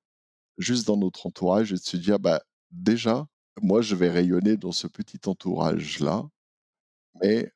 Juste 0.59 0.87
dans 0.87 0.96
notre 0.98 1.27
entourage, 1.27 1.72
et 1.72 1.77
de 1.77 1.81
se 1.81 1.96
dire, 1.96 2.18
bah, 2.20 2.42
déjà, 2.72 3.27
moi, 3.62 3.83
je 3.83 3.96
vais 3.96 4.11
rayonner 4.11 4.57
dans 4.57 4.72
ce 4.72 4.87
petit 4.88 5.20
entourage-là, 5.27 6.24
mais 7.22 7.50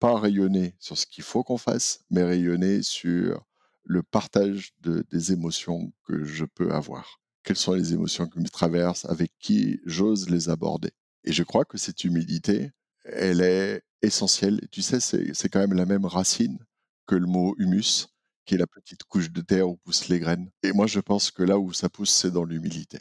pas 0.00 0.18
rayonner 0.18 0.74
sur 0.80 0.98
ce 0.98 1.06
qu'il 1.06 1.24
faut 1.24 1.44
qu'on 1.44 1.58
fasse, 1.58 2.00
mais 2.10 2.24
rayonner 2.24 2.82
sur 2.82 3.44
le 3.84 4.02
partage 4.02 4.72
de, 4.80 5.04
des 5.10 5.32
émotions 5.32 5.92
que 6.04 6.24
je 6.24 6.44
peux 6.44 6.72
avoir. 6.72 7.20
Quelles 7.42 7.56
sont 7.56 7.74
les 7.74 7.92
émotions 7.92 8.26
qui 8.26 8.40
me 8.40 8.48
traversent, 8.48 9.04
avec 9.04 9.32
qui 9.38 9.80
j'ose 9.84 10.30
les 10.30 10.48
aborder. 10.48 10.90
Et 11.24 11.32
je 11.32 11.42
crois 11.42 11.64
que 11.64 11.78
cette 11.78 12.04
humilité, 12.04 12.72
elle 13.04 13.40
est 13.40 13.82
essentielle. 14.02 14.60
tu 14.70 14.82
sais, 14.82 15.00
c'est 15.00 15.48
quand 15.48 15.60
même 15.60 15.74
la 15.74 15.86
même 15.86 16.06
racine 16.06 16.58
que 17.06 17.14
le 17.14 17.26
mot 17.26 17.54
humus, 17.58 18.08
qui 18.46 18.54
est 18.54 18.58
la 18.58 18.66
petite 18.66 19.04
couche 19.04 19.30
de 19.30 19.40
terre 19.40 19.68
où 19.68 19.76
poussent 19.76 20.08
les 20.08 20.18
graines. 20.18 20.50
Et 20.62 20.72
moi, 20.72 20.86
je 20.86 21.00
pense 21.00 21.30
que 21.30 21.42
là 21.42 21.58
où 21.58 21.72
ça 21.72 21.88
pousse, 21.88 22.10
c'est 22.10 22.30
dans 22.30 22.44
l'humilité. 22.44 22.98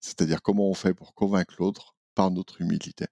C'est-à-dire 0.00 0.42
comment 0.42 0.68
on 0.68 0.74
fait 0.74 0.94
pour 0.94 1.14
convaincre 1.14 1.54
l'autre 1.58 1.96
par 2.14 2.30
notre 2.30 2.60
humilité. 2.60 3.06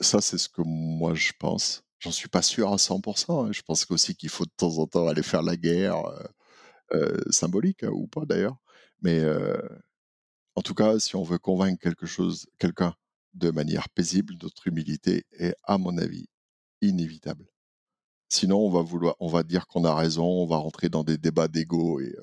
Ça, 0.00 0.20
c'est 0.20 0.38
ce 0.38 0.48
que 0.48 0.62
moi, 0.62 1.14
je 1.14 1.32
pense. 1.38 1.83
J'en 2.04 2.10
suis 2.10 2.28
pas 2.28 2.42
sûr 2.42 2.70
à 2.70 2.76
100%. 2.76 3.46
Hein. 3.46 3.52
Je 3.52 3.62
pense 3.62 3.90
aussi 3.90 4.14
qu'il 4.14 4.28
faut 4.28 4.44
de 4.44 4.52
temps 4.54 4.76
en 4.76 4.86
temps 4.86 5.08
aller 5.08 5.22
faire 5.22 5.42
la 5.42 5.56
guerre, 5.56 6.02
symbolique 7.30 7.82
hein, 7.82 7.90
ou 7.92 8.06
pas 8.06 8.26
d'ailleurs. 8.26 8.58
Mais 9.00 9.24
en 10.54 10.60
tout 10.60 10.74
cas, 10.74 10.98
si 10.98 11.16
on 11.16 11.22
veut 11.22 11.38
convaincre 11.38 11.80
quelque 11.80 12.04
chose, 12.04 12.46
quelqu'un 12.58 12.94
de 13.32 13.50
manière 13.50 13.88
paisible, 13.88 14.34
notre 14.42 14.66
humilité 14.66 15.24
est, 15.32 15.56
à 15.64 15.78
mon 15.78 15.96
avis, 15.96 16.28
inévitable. 16.82 17.46
Sinon, 18.28 18.58
on 18.58 18.70
va 18.70 18.82
vouloir, 18.82 19.16
on 19.18 19.28
va 19.28 19.42
dire 19.42 19.66
qu'on 19.66 19.84
a 19.84 19.94
raison, 19.94 20.26
on 20.26 20.46
va 20.46 20.58
rentrer 20.58 20.90
dans 20.90 21.04
des 21.04 21.16
débats 21.16 21.48
d'ego 21.48 22.00
et 22.00 22.14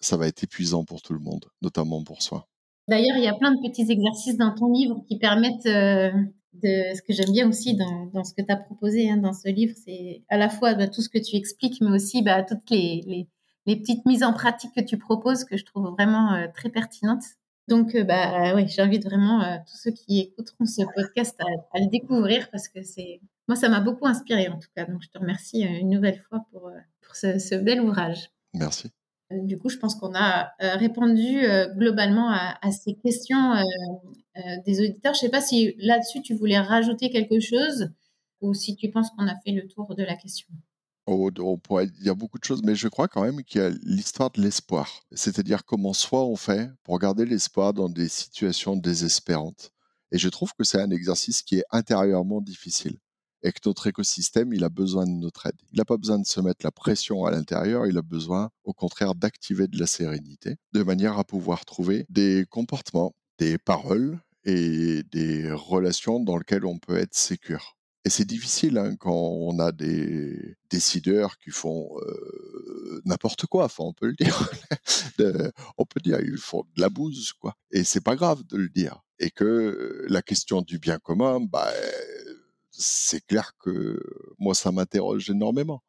ça 0.00 0.16
va 0.16 0.28
être 0.28 0.42
épuisant 0.42 0.84
pour 0.84 1.02
tout 1.02 1.12
le 1.12 1.20
monde, 1.20 1.44
notamment 1.60 2.02
pour 2.02 2.22
soi. 2.22 2.48
D'ailleurs, 2.88 3.16
il 3.16 3.24
y 3.24 3.28
a 3.28 3.34
plein 3.34 3.52
de 3.52 3.68
petits 3.68 3.90
exercices 3.90 4.38
dans 4.38 4.54
ton 4.54 4.72
livre 4.72 5.04
qui 5.06 5.18
permettent 5.18 5.68
ce 6.62 7.02
que 7.02 7.12
j'aime 7.12 7.32
bien 7.32 7.48
aussi 7.48 7.76
dans, 7.76 8.24
ce 8.24 8.32
que 8.34 8.42
tu 8.42 8.52
as 8.52 8.56
proposé 8.56 9.10
hein, 9.10 9.16
dans 9.16 9.32
ce 9.32 9.48
livre, 9.48 9.74
c'est 9.84 10.22
à 10.28 10.36
la 10.36 10.48
fois 10.48 10.74
bah, 10.74 10.88
tout 10.88 11.02
ce 11.02 11.08
que 11.08 11.18
tu 11.18 11.36
expliques, 11.36 11.80
mais 11.80 11.90
aussi 11.90 12.22
bah, 12.22 12.42
toutes 12.42 12.70
les, 12.70 13.28
petites 13.66 14.06
mises 14.06 14.22
en 14.22 14.32
pratique 14.32 14.72
que 14.74 14.80
tu 14.80 14.98
proposes 14.98 15.44
que 15.44 15.56
je 15.56 15.64
trouve 15.64 15.90
vraiment 15.90 16.34
euh, 16.34 16.46
très 16.54 16.68
pertinentes. 16.68 17.24
Donc, 17.68 17.94
euh, 17.94 18.04
bah, 18.04 18.54
oui, 18.54 18.68
j'invite 18.68 19.04
vraiment 19.04 19.42
euh, 19.42 19.56
tous 19.68 19.76
ceux 19.76 19.90
qui 19.90 20.20
écouteront 20.20 20.66
ce 20.66 20.82
podcast 20.94 21.36
à, 21.40 21.80
le 21.80 21.90
découvrir 21.90 22.48
parce 22.50 22.68
que 22.68 22.82
c'est, 22.82 23.20
moi, 23.48 23.56
ça 23.56 23.68
m'a 23.68 23.80
beaucoup 23.80 24.06
inspiré 24.06 24.48
en 24.48 24.58
tout 24.58 24.68
cas. 24.74 24.84
Donc, 24.84 25.02
je 25.02 25.08
te 25.08 25.18
remercie 25.18 25.62
une 25.62 25.90
nouvelle 25.90 26.20
fois 26.28 26.46
pour, 26.52 26.70
ce 27.12 27.56
bel 27.56 27.80
ouvrage. 27.80 28.30
Merci. 28.54 28.90
Du 29.30 29.58
coup, 29.58 29.68
je 29.68 29.76
pense 29.78 29.96
qu'on 29.96 30.14
a 30.14 30.52
répondu 30.58 31.40
globalement 31.74 32.30
à, 32.30 32.70
ces 32.70 32.94
questions 32.94 33.54
euh, 34.36 34.56
des 34.66 34.80
auditeurs. 34.80 35.14
Je 35.14 35.20
ne 35.20 35.20
sais 35.22 35.28
pas 35.30 35.40
si 35.40 35.74
là-dessus 35.78 36.20
tu 36.20 36.34
voulais 36.34 36.58
rajouter 36.58 37.08
quelque 37.08 37.40
chose 37.40 37.88
ou 38.42 38.52
si 38.52 38.76
tu 38.76 38.90
penses 38.90 39.08
qu'on 39.16 39.26
a 39.26 39.34
fait 39.40 39.52
le 39.52 39.66
tour 39.66 39.94
de 39.94 40.02
la 40.02 40.14
question. 40.14 40.48
Oh, 41.06 41.30
on 41.38 41.56
pourrait 41.56 41.86
dire 41.86 42.16
beaucoup 42.16 42.38
de 42.38 42.44
choses, 42.44 42.62
mais 42.62 42.74
je 42.74 42.88
crois 42.88 43.08
quand 43.08 43.22
même 43.22 43.42
qu'il 43.44 43.62
y 43.62 43.64
a 43.64 43.70
l'histoire 43.82 44.30
de 44.30 44.42
l'espoir. 44.42 45.00
C'est-à-dire 45.12 45.64
comment 45.64 45.94
soi 45.94 46.26
on 46.26 46.36
fait 46.36 46.68
pour 46.82 46.98
garder 46.98 47.24
l'espoir 47.24 47.72
dans 47.72 47.88
des 47.88 48.08
situations 48.08 48.76
désespérantes. 48.76 49.72
Et 50.12 50.18
je 50.18 50.28
trouve 50.28 50.52
que 50.52 50.64
c'est 50.64 50.80
un 50.80 50.90
exercice 50.90 51.42
qui 51.42 51.60
est 51.60 51.64
intérieurement 51.70 52.42
difficile 52.42 52.98
et 53.46 53.52
que 53.52 53.60
notre 53.64 53.86
écosystème, 53.86 54.52
il 54.52 54.64
a 54.64 54.68
besoin 54.68 55.06
de 55.06 55.12
notre 55.12 55.46
aide. 55.46 55.54
Il 55.72 55.78
n'a 55.78 55.84
pas 55.84 55.96
besoin 55.96 56.18
de 56.18 56.26
se 56.26 56.40
mettre 56.40 56.64
la 56.64 56.72
pression 56.72 57.24
à 57.26 57.30
l'intérieur, 57.30 57.86
il 57.86 57.96
a 57.96 58.02
besoin 58.02 58.50
au 58.64 58.72
contraire 58.72 59.14
d'activer 59.14 59.68
de 59.68 59.78
la 59.78 59.86
sérénité 59.86 60.56
de 60.72 60.82
manière 60.82 61.16
à 61.18 61.24
pouvoir 61.24 61.64
trouver 61.64 62.06
des 62.08 62.44
comportements, 62.50 63.14
des 63.38 63.56
paroles 63.56 64.18
et 64.44 65.04
des 65.12 65.52
relations 65.52 66.18
dans 66.18 66.36
lesquelles 66.36 66.66
on 66.66 66.78
peut 66.78 66.96
être 66.96 67.14
sécure. 67.14 67.76
Et 68.04 68.10
c'est 68.10 68.24
difficile 68.24 68.78
hein, 68.78 68.96
quand 68.96 69.14
on 69.14 69.58
a 69.60 69.70
des 69.70 70.56
décideurs 70.70 71.38
qui 71.38 71.50
font 71.50 71.88
euh, 72.00 73.02
n'importe 73.04 73.46
quoi, 73.46 73.64
enfin, 73.64 73.84
on 73.84 73.92
peut 73.92 74.06
le 74.06 74.14
dire. 74.14 74.50
on 75.78 75.84
peut 75.84 76.00
dire 76.00 76.20
ils 76.20 76.36
font 76.36 76.64
de 76.76 76.80
la 76.80 76.88
bouse, 76.88 77.32
quoi. 77.32 77.54
Et 77.70 77.84
c'est 77.84 78.02
pas 78.02 78.16
grave 78.16 78.44
de 78.44 78.56
le 78.56 78.68
dire. 78.68 79.02
Et 79.18 79.30
que 79.30 80.04
la 80.08 80.22
question 80.22 80.62
du 80.62 80.78
bien 80.78 80.98
commun, 80.98 81.40
bah, 81.40 81.72
c'est 82.78 83.24
clair 83.26 83.52
que 83.58 83.98
moi 84.38 84.54
ça 84.54 84.72
m'interroge 84.72 85.30
énormément. 85.30 85.82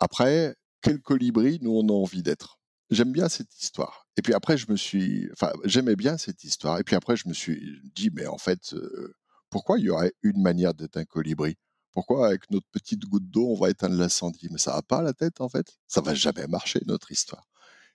Après, 0.00 0.56
quel 0.82 1.00
colibri 1.00 1.58
nous 1.62 1.72
on 1.72 1.88
a 1.88 1.92
envie 1.92 2.22
d'être? 2.22 2.58
J'aime 2.90 3.12
bien 3.12 3.28
cette 3.28 3.60
histoire. 3.60 4.06
Et 4.16 4.22
puis 4.22 4.34
après, 4.34 4.56
je 4.56 4.70
me 4.70 4.76
suis, 4.76 5.28
enfin, 5.32 5.52
j'aimais 5.64 5.96
bien 5.96 6.18
cette 6.18 6.44
histoire. 6.44 6.78
Et 6.78 6.84
puis 6.84 6.96
après, 6.96 7.16
je 7.16 7.28
me 7.28 7.32
suis 7.34 7.80
dit, 7.94 8.10
mais 8.12 8.26
en 8.26 8.38
fait, 8.38 8.74
euh, 8.74 9.14
pourquoi 9.50 9.78
il 9.78 9.86
y 9.86 9.90
aurait 9.90 10.12
une 10.22 10.42
manière 10.42 10.74
d'être 10.74 10.96
un 10.96 11.04
colibri? 11.04 11.56
Pourquoi 11.92 12.26
avec 12.26 12.50
notre 12.50 12.66
petite 12.72 13.04
goutte 13.06 13.30
d'eau, 13.30 13.48
on 13.48 13.54
va 13.54 13.70
éteindre 13.70 13.96
l'incendie? 13.96 14.48
Mais 14.50 14.58
ça 14.58 14.72
va 14.72 14.82
pas 14.82 15.00
la 15.00 15.12
tête 15.12 15.40
en 15.40 15.48
fait. 15.48 15.78
Ça 15.86 16.00
va 16.00 16.14
jamais 16.14 16.46
marcher 16.46 16.80
notre 16.86 17.10
histoire. 17.10 17.46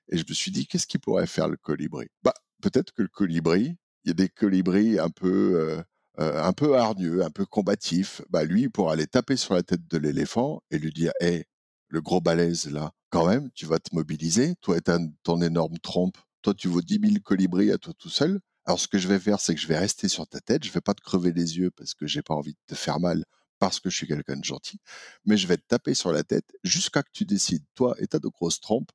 Et 0.10 0.18
je 0.18 0.26
me 0.28 0.34
suis 0.34 0.52
dit, 0.52 0.66
qu'est-ce 0.68 0.88
qui 0.88 0.98
pourrait 0.98 1.28
faire 1.28 1.48
le 1.48 1.58
colibri? 1.58 2.08
Bah, 2.24 2.34
peut-être 2.62 2.92
que 2.94 3.04
le 3.04 3.10
colibri, 3.10 3.78
il 4.04 4.08
y 4.08 4.12
a 4.12 4.14
des 4.14 4.30
colibris 4.30 5.00
un 5.00 5.10
peu, 5.10 5.60
euh, 5.60 5.84
euh, 6.20 6.44
un 6.44 6.54
peu 6.54 6.78
hargneux, 6.78 7.24
un 7.24 7.30
peu 7.30 7.46
combatifs. 7.46 8.22
Bah, 8.30 8.44
lui, 8.44 8.64
il 8.64 8.72
pourra 8.72 8.94
aller 8.94 9.08
taper 9.08 9.38
sur 9.38 9.54
la 9.54 9.64
tête 9.64 9.88
de 9.88 9.98
l'éléphant 9.98 10.62
et 10.72 10.78
lui 10.78 10.92
dire, 10.92 11.12
hé, 11.22 11.46
le 11.88 12.02
gros 12.02 12.22
balèze 12.22 12.70
là, 12.72 12.92
quand 13.10 13.26
même, 13.28 13.50
tu 13.56 13.66
vas 13.66 13.80
te 13.80 13.96
mobiliser. 13.96 14.56
Toi 14.62 14.78
et 14.78 14.82
ton 15.24 15.42
énorme 15.42 15.78
trompe. 15.80 16.18
Toi, 16.42 16.54
tu 16.54 16.68
vaux 16.68 16.82
10 16.82 17.00
000 17.02 17.14
colibris 17.24 17.72
à 17.72 17.78
toi 17.78 17.94
tout 17.98 18.10
seul. 18.10 18.40
Alors, 18.66 18.80
ce 18.80 18.88
que 18.88 18.98
je 18.98 19.08
vais 19.08 19.20
faire, 19.20 19.40
c'est 19.40 19.56
que 19.56 19.62
je 19.62 19.68
vais 19.68 19.78
rester 19.78 20.08
sur 20.10 20.28
ta 20.28 20.40
tête. 20.42 20.64
Je 20.64 20.72
vais 20.72 20.82
pas 20.82 20.94
te 20.94 21.02
crever 21.02 21.32
les 21.32 21.58
yeux 21.58 21.72
parce 21.72 21.94
que 21.94 22.06
j'ai 22.06 22.22
pas 22.22 22.36
envie 22.36 22.54
de 22.54 22.60
te 22.68 22.76
faire 22.76 23.00
mal 23.00 23.24
parce 23.60 23.80
que 23.80 23.90
je 23.90 23.98
suis 23.98 24.08
quelqu'un 24.08 24.38
de 24.38 24.44
gentil. 24.44 24.80
Mais 25.26 25.38
je 25.38 25.48
vais 25.48 25.58
te 25.58 25.66
taper 25.68 25.94
sur 25.94 26.12
la 26.12 26.24
tête 26.24 26.52
jusqu'à 26.64 27.04
que 27.04 27.10
tu 27.12 27.26
décides, 27.26 27.64
toi 27.76 27.96
ta 28.10 28.20
de 28.20 28.28
grosses 28.28 28.62
trompes, 28.62 28.92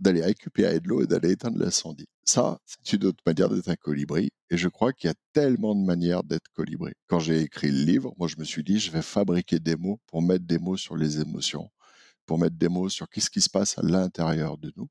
d'aller 0.00 0.22
récupérer 0.22 0.80
de 0.80 0.88
l'eau 0.88 1.02
et 1.02 1.06
d'aller 1.06 1.32
éteindre 1.32 1.58
l'incendie. 1.58 2.06
Ça, 2.24 2.58
c'est 2.66 2.96
une 2.96 3.06
autre 3.06 3.22
manière 3.26 3.48
d'être 3.48 3.68
un 3.68 3.76
colibri. 3.76 4.30
Et 4.50 4.56
je 4.56 4.68
crois 4.68 4.92
qu'il 4.92 5.08
y 5.08 5.10
a 5.10 5.16
tellement 5.32 5.74
de 5.74 5.84
manières 5.84 6.24
d'être 6.24 6.48
colibri. 6.54 6.92
Quand 7.06 7.20
j'ai 7.20 7.40
écrit 7.40 7.70
le 7.70 7.84
livre, 7.84 8.12
moi, 8.18 8.26
je 8.26 8.36
me 8.38 8.44
suis 8.44 8.64
dit, 8.64 8.78
je 8.78 8.90
vais 8.90 9.02
fabriquer 9.02 9.58
des 9.58 9.76
mots 9.76 10.00
pour 10.06 10.22
mettre 10.22 10.46
des 10.46 10.58
mots 10.58 10.76
sur 10.76 10.96
les 10.96 11.20
émotions, 11.20 11.70
pour 12.26 12.38
mettre 12.38 12.56
des 12.56 12.68
mots 12.68 12.88
sur 12.88 13.08
qu'est-ce 13.08 13.30
qui 13.30 13.40
se 13.40 13.50
passe 13.50 13.78
à 13.78 13.82
l'intérieur 13.82 14.58
de 14.58 14.72
nous. 14.76 14.88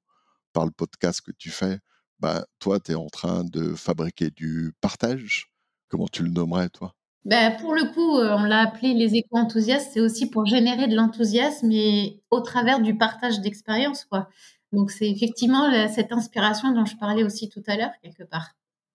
Par 0.53 0.65
le 0.65 0.71
podcast 0.71 1.21
que 1.21 1.31
tu 1.31 1.49
fais, 1.49 1.79
bah, 2.19 2.45
toi, 2.59 2.79
tu 2.79 2.91
es 2.91 2.95
en 2.95 3.07
train 3.07 3.43
de 3.43 3.73
fabriquer 3.75 4.29
du 4.29 4.73
partage. 4.81 5.51
Comment 5.87 6.07
tu 6.07 6.23
le 6.23 6.29
nommerais, 6.29 6.69
toi? 6.69 6.93
Ben, 7.25 7.57
pour 7.57 7.73
le 7.73 7.91
coup, 7.93 8.17
euh, 8.17 8.35
on 8.37 8.43
l'a 8.43 8.61
appelé 8.61 8.93
les 8.93 9.15
éco-enthousiastes, 9.15 9.91
c'est 9.93 9.99
aussi 9.99 10.29
pour 10.29 10.45
générer 10.45 10.87
de 10.87 10.95
l'enthousiasme 10.95 11.71
et 11.71 12.23
au 12.31 12.39
travers 12.39 12.79
du 12.81 12.97
partage 12.97 13.41
d'expériences, 13.41 14.05
quoi. 14.05 14.29
Donc, 14.71 14.91
c'est 14.91 15.09
effectivement 15.09 15.69
cette 15.87 16.11
inspiration 16.11 16.71
dont 16.71 16.85
je 16.85 16.95
parlais 16.97 17.23
aussi 17.23 17.49
tout 17.49 17.63
à 17.67 17.75
l'heure, 17.75 17.91
quelque 18.03 18.23
part. 18.23 18.49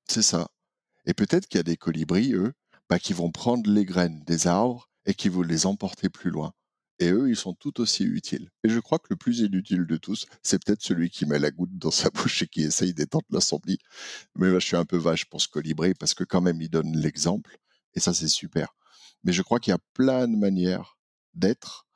C'est 0.08 0.22
ça. 0.22 0.48
Et 1.06 1.14
peut-être 1.14 1.46
qu'il 1.46 1.58
y 1.58 1.60
a 1.60 1.64
des 1.64 1.76
colibris, 1.76 2.32
eux, 2.32 2.52
bah, 2.88 2.98
qui 2.98 3.12
vont 3.12 3.30
prendre 3.30 3.70
les 3.70 3.84
graines 3.84 4.22
des 4.26 4.46
arbres 4.46 4.88
et 5.06 5.14
qui 5.14 5.28
vont 5.28 5.42
les 5.42 5.66
emporter 5.66 6.08
plus 6.08 6.30
loin. 6.30 6.52
Et 7.00 7.10
eux, 7.10 7.28
ils 7.28 7.36
sont 7.36 7.54
tout 7.54 7.80
aussi 7.80 8.04
utiles. 8.04 8.50
Et 8.62 8.68
je 8.68 8.78
crois 8.78 8.98
que 8.98 9.08
le 9.10 9.16
plus 9.16 9.40
inutile 9.40 9.84
de 9.86 9.96
tous, 9.96 10.26
c'est 10.42 10.64
peut-être 10.64 10.82
celui 10.82 11.10
qui 11.10 11.26
met 11.26 11.38
la 11.38 11.50
goutte 11.50 11.76
dans 11.76 11.90
sa 11.90 12.10
bouche 12.14 12.42
et 12.42 12.46
qui 12.46 12.62
essaye 12.62 12.94
d'étendre 12.94 13.26
l'incendie. 13.30 13.78
Mais 14.36 14.50
là, 14.50 14.58
je 14.58 14.66
suis 14.66 14.76
un 14.76 14.84
peu 14.84 14.96
vache 14.96 15.24
pour 15.26 15.40
ce 15.40 15.48
colibri 15.48 15.94
parce 15.94 16.14
que 16.14 16.24
quand 16.24 16.40
même, 16.40 16.60
il 16.60 16.70
donne 16.70 16.96
l'exemple. 16.96 17.56
Et 17.94 18.00
ça, 18.00 18.14
c'est 18.14 18.28
super. 18.28 18.74
Mais 19.24 19.32
je 19.32 19.42
crois 19.42 19.58
qu'il 19.58 19.72
y 19.72 19.74
a 19.74 19.80
plein 19.94 20.28
de 20.28 20.36
manières 20.36 20.98
d'être 21.34 21.86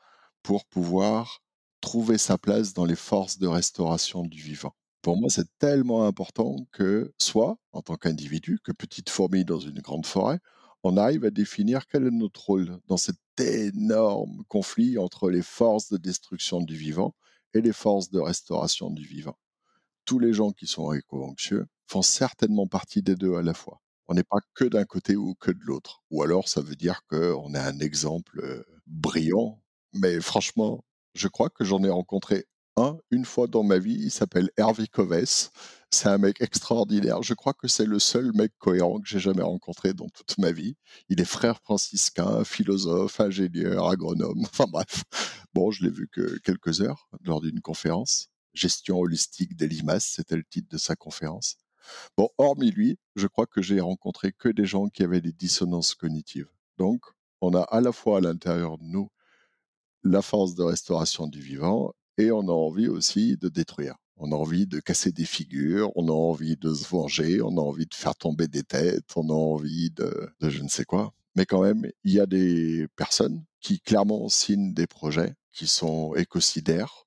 pour 0.43 0.65
pouvoir 0.67 1.43
trouver 1.81 2.19
sa 2.19 2.39
place 2.39 2.75
dans 2.75 2.85
les 2.85 2.97
forces 2.97 3.39
de 3.39 3.47
restauration 3.47 4.25
du 4.25 4.41
vivant. 4.41 4.75
Pour 5.03 5.17
moi, 5.17 5.31
c'est 5.31 5.49
tellement 5.59 6.05
important 6.05 6.57
que, 6.73 7.13
soit 7.19 7.57
en 7.73 7.83
tant 7.83 7.97
qu'individu, 7.97 8.59
que 8.63 8.73
petite 8.73 9.11
fourmi 9.11 9.45
dans 9.45 9.61
une 9.61 9.81
grande 9.81 10.07
forêt, 10.07 10.41
on 10.83 10.97
arrive 10.97 11.25
à 11.25 11.31
définir 11.31 11.87
quel 11.87 12.07
est 12.07 12.11
notre 12.11 12.45
rôle 12.45 12.79
dans 12.87 12.97
cet 12.97 13.19
énorme 13.39 14.45
conflit 14.49 14.99
entre 14.99 15.31
les 15.31 15.43
forces 15.43 15.89
de 15.91 15.97
destruction 15.97 16.61
du 16.61 16.77
vivant 16.77 17.15
et 17.55 17.61
les 17.61 17.73
forces 17.73 18.11
de 18.11 18.21
restauration 18.21 18.91
du 18.91 19.05
vivant. 19.05 19.39
Tous 20.05 20.19
les 20.19 20.33
gens 20.33 20.53
qui 20.53 20.67
sont 20.67 20.93
éco-anxieux 20.93 21.67
font 21.87 22.03
certainement 22.03 22.67
partie 22.67 23.03
des 23.03 23.17
deux 23.17 23.35
à 23.37 23.43
la 23.43 23.55
fois. 23.55 23.81
On 24.09 24.15
n'est 24.15 24.25
pas 24.25 24.41
que 24.55 24.65
d'un 24.65 24.85
côté 24.85 25.17
ou 25.17 25.35
que 25.35 25.51
de 25.51 25.61
l'autre. 25.61 26.03
Ou 26.11 26.23
alors, 26.23 26.49
ça 26.49 26.63
veut 26.63 26.77
dire 26.77 27.03
qu'on 27.09 27.55
est 27.55 27.59
un 27.59 27.79
exemple 27.79 28.41
euh, 28.43 28.65
brillant. 28.87 29.63
Mais 29.93 30.21
franchement, 30.21 30.85
je 31.15 31.29
crois 31.29 31.51
que 31.51 31.65
j'en 31.65 31.83
ai 31.83 31.91
rencontré 31.91 32.47
un 32.77 32.99
une 33.11 33.25
fois 33.25 33.47
dans 33.47 33.63
ma 33.63 33.79
vie. 33.79 33.99
Il 34.01 34.11
s'appelle 34.11 34.51
Hervé 34.57 34.87
Coves. 34.87 35.51
C'est 35.91 36.09
un 36.09 36.19
mec 36.19 36.41
extraordinaire. 36.41 37.23
Je 37.23 37.35
crois 37.35 37.55
que 37.55 37.67
c'est 37.67 37.87
le 37.87 37.99
seul 37.99 38.33
mec 38.35 38.53
cohérent 38.59 39.01
que 39.01 39.09
j'ai 39.09 39.19
jamais 39.19 39.43
rencontré 39.43 39.95
dans 39.95 40.09
toute 40.09 40.39
ma 40.39 40.53
vie. 40.53 40.77
Il 41.09 41.21
est 41.21 41.25
frère 41.25 41.61
franciscain, 41.61 42.45
philosophe, 42.45 43.21
ingénieur, 43.21 43.89
agronome. 43.89 44.43
Enfin 44.45 44.67
bref. 44.69 45.05
Bon, 45.55 45.71
je 45.71 45.85
l'ai 45.85 45.91
vu 45.91 46.09
que 46.13 46.39
quelques 46.39 46.81
heures 46.83 47.09
lors 47.25 47.41
d'une 47.41 47.61
conférence. 47.61 48.29
Gestion 48.55 48.99
holistique 48.99 49.57
des 49.57 49.69
limaces, 49.69 50.07
c'était 50.17 50.37
le 50.37 50.45
titre 50.45 50.69
de 50.71 50.79
sa 50.79 50.97
conférence. 50.97 51.57
Bon, 52.17 52.29
hormis 52.39 52.71
lui, 52.71 52.99
je 53.17 53.27
crois 53.27 53.47
que 53.47 53.63
j'ai 53.63 53.81
rencontré 53.81 54.33
que 54.33 54.49
des 54.49 54.67
gens 54.67 54.89
qui 54.89 55.03
avaient 55.03 55.21
des 55.21 55.33
dissonances 55.33 55.95
cognitives. 55.95 56.49
Donc, 56.77 57.03
on 57.41 57.55
a 57.55 57.63
à 57.63 57.81
la 57.81 57.93
fois 57.93 58.19
à 58.19 58.21
l'intérieur 58.21 58.79
de 58.79 58.85
nous 58.85 59.11
la 60.03 60.23
force 60.23 60.55
de 60.55 60.63
restauration 60.63 61.27
du 61.27 61.41
vivant 61.41 61.93
et 62.19 62.31
on 62.33 62.49
a 62.49 62.53
envie 62.53 62.89
aussi 62.89 63.37
de 63.37 63.49
détruire. 63.49 63.97
On 64.17 64.33
a 64.33 64.35
envie 64.35 64.67
de 64.67 64.81
casser 64.81 65.13
des 65.13 65.25
figures, 65.25 65.93
on 65.95 66.09
a 66.09 66.13
envie 66.13 66.57
de 66.57 66.75
se 66.75 66.89
venger, 66.89 67.41
on 67.41 67.57
a 67.57 67.61
envie 67.61 67.87
de 67.87 67.95
faire 67.95 68.17
tomber 68.17 68.49
des 68.49 68.65
têtes, 68.65 69.07
on 69.15 69.29
a 69.31 69.33
envie 69.33 69.91
de, 69.91 70.29
je 70.41 70.63
ne 70.63 70.69
sais 70.69 70.85
quoi. 70.85 71.15
Mais 71.37 71.47
quand 71.47 71.63
même, 71.63 71.89
il 72.03 72.13
y 72.13 72.21
a 72.21 72.27
des 72.27 72.89
personnes 72.97 73.45
qui 73.61 73.81
clairement 73.81 74.29
signent 74.29 74.75
des 74.75 74.89
projets 74.89 75.35
qui 75.53 75.69
sont 75.69 76.15
écocidaires 76.17 77.07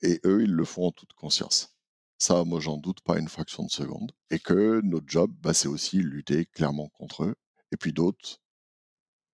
et 0.00 0.20
eux, 0.24 0.42
ils 0.42 0.52
le 0.52 0.64
font 0.64 0.86
en 0.86 0.92
toute 0.92 1.12
conscience. 1.12 1.76
Ça, 2.18 2.44
moi, 2.44 2.60
j'en 2.60 2.78
doute 2.78 3.00
pas 3.02 3.18
une 3.18 3.28
fraction 3.28 3.64
de 3.64 3.70
seconde. 3.70 4.12
Et 4.30 4.38
que 4.38 4.80
notre 4.82 5.08
job, 5.08 5.32
bah, 5.40 5.52
c'est 5.54 5.68
aussi 5.68 5.98
lutter 5.98 6.46
clairement 6.46 6.88
contre 6.88 7.24
eux. 7.24 7.34
Et 7.72 7.76
puis 7.76 7.92
d'autres, 7.92 8.38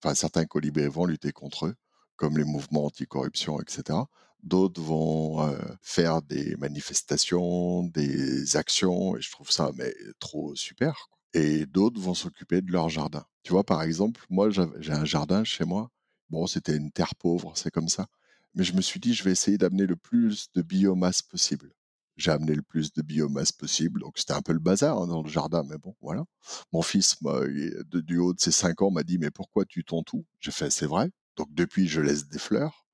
enfin, 0.02 0.14
certains 0.14 0.46
colibris 0.46 0.88
vont 0.88 1.06
lutter 1.06 1.32
contre 1.32 1.66
eux 1.66 1.74
comme 2.18 2.36
les 2.36 2.44
mouvements 2.44 2.84
anticorruption, 2.86 3.60
etc. 3.60 4.00
D'autres 4.42 4.82
vont 4.82 5.42
euh, 5.42 5.56
faire 5.80 6.20
des 6.20 6.56
manifestations, 6.56 7.84
des 7.84 8.56
actions, 8.56 9.16
et 9.16 9.22
je 9.22 9.30
trouve 9.30 9.50
ça 9.50 9.70
mais 9.76 9.94
trop 10.18 10.54
super. 10.54 11.08
Et 11.34 11.66
d'autres 11.66 12.00
vont 12.00 12.14
s'occuper 12.14 12.60
de 12.60 12.72
leur 12.72 12.88
jardin. 12.88 13.24
Tu 13.42 13.52
vois, 13.52 13.64
par 13.64 13.82
exemple, 13.82 14.24
moi, 14.30 14.50
j'ai 14.50 14.92
un 14.92 15.04
jardin 15.04 15.44
chez 15.44 15.64
moi. 15.64 15.90
Bon, 16.30 16.46
c'était 16.46 16.76
une 16.76 16.90
terre 16.92 17.14
pauvre, 17.14 17.52
c'est 17.54 17.70
comme 17.70 17.88
ça. 17.88 18.06
Mais 18.54 18.64
je 18.64 18.74
me 18.74 18.80
suis 18.80 19.00
dit, 19.00 19.14
je 19.14 19.24
vais 19.24 19.32
essayer 19.32 19.58
d'amener 19.58 19.86
le 19.86 19.96
plus 19.96 20.48
de 20.54 20.62
biomasse 20.62 21.22
possible. 21.22 21.72
J'ai 22.16 22.32
amené 22.32 22.54
le 22.54 22.62
plus 22.62 22.92
de 22.92 23.02
biomasse 23.02 23.52
possible. 23.52 24.00
Donc, 24.00 24.18
c'était 24.18 24.32
un 24.32 24.42
peu 24.42 24.52
le 24.52 24.58
bazar 24.58 24.98
hein, 24.98 25.06
dans 25.06 25.22
le 25.22 25.28
jardin, 25.28 25.62
mais 25.68 25.78
bon, 25.78 25.94
voilà. 26.00 26.24
Mon 26.72 26.82
fils, 26.82 27.16
du 27.92 28.18
haut 28.18 28.34
de 28.34 28.40
ses 28.40 28.50
5 28.50 28.82
ans, 28.82 28.90
m'a 28.90 29.04
dit, 29.04 29.18
mais 29.18 29.30
pourquoi 29.30 29.64
tu 29.64 29.84
tonds 29.84 30.02
tout? 30.02 30.24
J'ai 30.40 30.50
fait, 30.50 30.70
c'est 30.70 30.86
vrai. 30.86 31.10
Donc 31.38 31.54
depuis, 31.54 31.86
je 31.86 32.00
laisse 32.00 32.28
des 32.28 32.38
fleurs. 32.38 32.84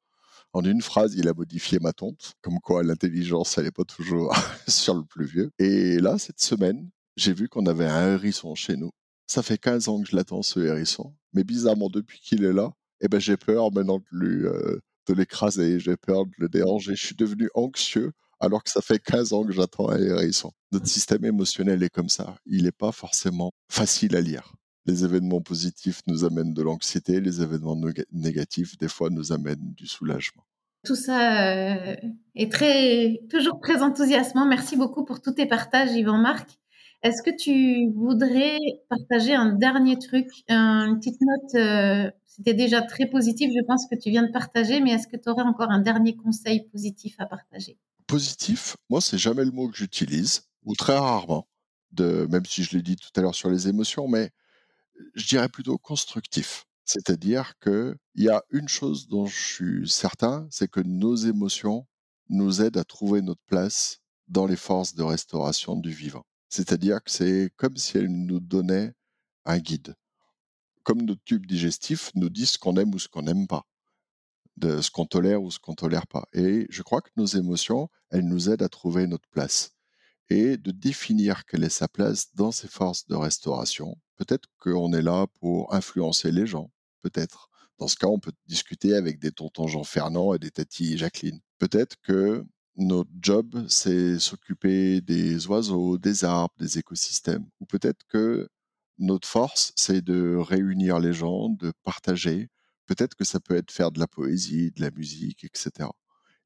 En 0.52 0.62
une 0.62 0.82
phrase, 0.82 1.14
il 1.16 1.28
a 1.28 1.34
modifié 1.34 1.78
ma 1.80 1.92
tonte, 1.92 2.34
comme 2.42 2.60
quoi 2.60 2.84
l'intelligence, 2.84 3.58
elle 3.58 3.64
n'est 3.64 3.70
pas 3.72 3.84
toujours 3.84 4.32
sur 4.68 4.94
le 4.94 5.04
plus 5.04 5.24
vieux. 5.24 5.50
Et 5.58 5.98
là, 5.98 6.18
cette 6.18 6.40
semaine, 6.40 6.90
j'ai 7.16 7.32
vu 7.32 7.48
qu'on 7.48 7.66
avait 7.66 7.86
un 7.86 8.12
hérisson 8.12 8.54
chez 8.54 8.76
nous. 8.76 8.90
Ça 9.26 9.42
fait 9.42 9.58
15 9.58 9.88
ans 9.88 10.02
que 10.02 10.08
je 10.08 10.14
l'attends, 10.14 10.42
ce 10.42 10.60
hérisson. 10.60 11.16
Mais 11.32 11.42
bizarrement, 11.42 11.88
depuis 11.88 12.20
qu'il 12.20 12.44
est 12.44 12.52
là, 12.52 12.70
eh 13.00 13.08
ben, 13.08 13.18
j'ai 13.18 13.38
peur 13.38 13.72
maintenant 13.72 13.98
de, 14.12 14.26
euh, 14.26 14.78
de 15.08 15.14
l'écraser, 15.14 15.80
j'ai 15.80 15.96
peur 15.96 16.26
de 16.26 16.32
le 16.36 16.48
déranger. 16.48 16.94
Je 16.94 17.06
suis 17.06 17.16
devenu 17.16 17.48
anxieux 17.54 18.12
alors 18.40 18.62
que 18.62 18.70
ça 18.70 18.82
fait 18.82 18.98
15 18.98 19.32
ans 19.32 19.44
que 19.44 19.52
j'attends 19.52 19.88
un 19.88 19.98
hérisson. 19.98 20.52
Notre 20.70 20.86
système 20.86 21.24
émotionnel 21.24 21.82
est 21.82 21.88
comme 21.88 22.10
ça. 22.10 22.36
Il 22.44 22.64
n'est 22.64 22.72
pas 22.72 22.92
forcément 22.92 23.52
facile 23.70 24.14
à 24.14 24.20
lire 24.20 24.52
les 24.86 25.04
événements 25.04 25.40
positifs 25.40 26.02
nous 26.06 26.24
amènent 26.24 26.52
de 26.52 26.62
l'anxiété, 26.62 27.20
les 27.20 27.42
événements 27.42 27.78
négatifs, 28.12 28.76
des 28.78 28.88
fois, 28.88 29.10
nous 29.10 29.32
amènent 29.32 29.74
du 29.74 29.86
soulagement. 29.86 30.44
Tout 30.84 30.96
ça 30.96 31.48
euh, 31.48 31.96
est 32.34 32.52
très, 32.52 33.20
toujours 33.30 33.58
très 33.60 33.80
enthousiasmant. 33.80 34.46
Merci 34.46 34.76
beaucoup 34.76 35.04
pour 35.04 35.22
tous 35.22 35.32
tes 35.32 35.46
partages, 35.46 35.92
Yvan 35.92 36.18
Marc. 36.18 36.58
Est-ce 37.02 37.22
que 37.22 37.34
tu 37.34 37.90
voudrais 37.94 38.58
partager 38.88 39.34
un 39.34 39.52
dernier 39.52 39.98
truc, 39.98 40.26
une 40.48 40.98
petite 40.98 41.20
note 41.20 41.54
euh, 41.54 42.10
C'était 42.26 42.54
déjà 42.54 42.82
très 42.82 43.06
positif, 43.06 43.50
je 43.54 43.64
pense 43.66 43.86
que 43.90 43.94
tu 43.94 44.10
viens 44.10 44.22
de 44.22 44.32
partager, 44.32 44.80
mais 44.80 44.92
est-ce 44.92 45.06
que 45.06 45.16
tu 45.16 45.28
aurais 45.28 45.42
encore 45.42 45.70
un 45.70 45.80
dernier 45.80 46.16
conseil 46.16 46.66
positif 46.70 47.14
à 47.18 47.26
partager? 47.26 47.78
Positif, 48.06 48.76
moi, 48.88 49.00
c'est 49.00 49.18
jamais 49.18 49.44
le 49.44 49.50
mot 49.50 49.68
que 49.68 49.76
j'utilise, 49.76 50.48
ou 50.64 50.74
très 50.74 50.96
rarement, 50.96 51.46
de, 51.92 52.26
même 52.30 52.44
si 52.46 52.62
je 52.62 52.76
l'ai 52.76 52.82
dit 52.82 52.96
tout 52.96 53.08
à 53.16 53.22
l'heure 53.22 53.34
sur 53.34 53.50
les 53.50 53.68
émotions, 53.68 54.08
mais 54.08 54.30
je 55.14 55.26
dirais 55.26 55.48
plutôt 55.48 55.78
constructif. 55.78 56.66
C'est-à-dire 56.84 57.54
qu'il 57.60 57.96
y 58.16 58.28
a 58.28 58.42
une 58.50 58.68
chose 58.68 59.08
dont 59.08 59.26
je 59.26 59.54
suis 59.54 59.88
certain, 59.88 60.46
c'est 60.50 60.70
que 60.70 60.80
nos 60.80 61.16
émotions 61.16 61.86
nous 62.28 62.62
aident 62.62 62.76
à 62.76 62.84
trouver 62.84 63.22
notre 63.22 63.42
place 63.46 64.00
dans 64.28 64.46
les 64.46 64.56
forces 64.56 64.94
de 64.94 65.02
restauration 65.02 65.76
du 65.76 65.90
vivant. 65.90 66.24
C'est-à-dire 66.48 67.02
que 67.02 67.10
c'est 67.10 67.50
comme 67.56 67.76
si 67.76 67.98
elles 67.98 68.08
nous 68.08 68.40
donnaient 68.40 68.92
un 69.44 69.58
guide. 69.58 69.94
Comme 70.82 71.02
notre 71.02 71.22
tube 71.24 71.46
digestif 71.46 72.10
nous 72.14 72.28
dit 72.28 72.46
ce 72.46 72.58
qu'on 72.58 72.76
aime 72.76 72.94
ou 72.94 72.98
ce 72.98 73.08
qu'on 73.08 73.22
n'aime 73.22 73.46
pas, 73.46 73.66
de 74.56 74.80
ce 74.80 74.90
qu'on 74.90 75.06
tolère 75.06 75.42
ou 75.42 75.50
ce 75.50 75.58
qu'on 75.58 75.74
tolère 75.74 76.06
pas. 76.06 76.26
Et 76.32 76.66
je 76.68 76.82
crois 76.82 77.00
que 77.00 77.10
nos 77.16 77.26
émotions, 77.26 77.88
elles 78.10 78.26
nous 78.26 78.50
aident 78.50 78.62
à 78.62 78.68
trouver 78.68 79.06
notre 79.06 79.28
place 79.30 79.73
et 80.30 80.56
de 80.56 80.70
définir 80.70 81.44
quelle 81.44 81.64
est 81.64 81.68
sa 81.68 81.88
place 81.88 82.34
dans 82.34 82.52
ces 82.52 82.68
forces 82.68 83.06
de 83.06 83.14
restauration. 83.14 83.96
Peut-être 84.16 84.48
qu'on 84.58 84.92
est 84.92 85.02
là 85.02 85.26
pour 85.40 85.74
influencer 85.74 86.32
les 86.32 86.46
gens, 86.46 86.70
peut-être. 87.02 87.50
Dans 87.78 87.88
ce 87.88 87.96
cas, 87.96 88.06
on 88.06 88.20
peut 88.20 88.32
discuter 88.46 88.94
avec 88.94 89.18
des 89.18 89.32
tontons 89.32 89.66
Jean 89.66 89.84
Fernand 89.84 90.34
et 90.34 90.38
des 90.38 90.50
tatis 90.50 90.96
Jacqueline. 90.96 91.40
Peut-être 91.58 91.96
que 92.02 92.44
notre 92.76 93.10
job, 93.20 93.66
c'est 93.68 94.18
s'occuper 94.18 95.00
des 95.00 95.46
oiseaux, 95.46 95.98
des 95.98 96.24
arbres, 96.24 96.54
des 96.58 96.78
écosystèmes. 96.78 97.46
Ou 97.60 97.66
peut-être 97.66 98.04
que 98.08 98.48
notre 98.98 99.28
force, 99.28 99.72
c'est 99.76 100.02
de 100.02 100.36
réunir 100.36 100.98
les 101.00 101.12
gens, 101.12 101.48
de 101.50 101.72
partager. 101.82 102.48
Peut-être 102.86 103.14
que 103.14 103.24
ça 103.24 103.40
peut 103.40 103.56
être 103.56 103.70
faire 103.72 103.90
de 103.90 104.00
la 104.00 104.06
poésie, 104.06 104.70
de 104.72 104.80
la 104.82 104.90
musique, 104.90 105.44
etc. 105.44 105.88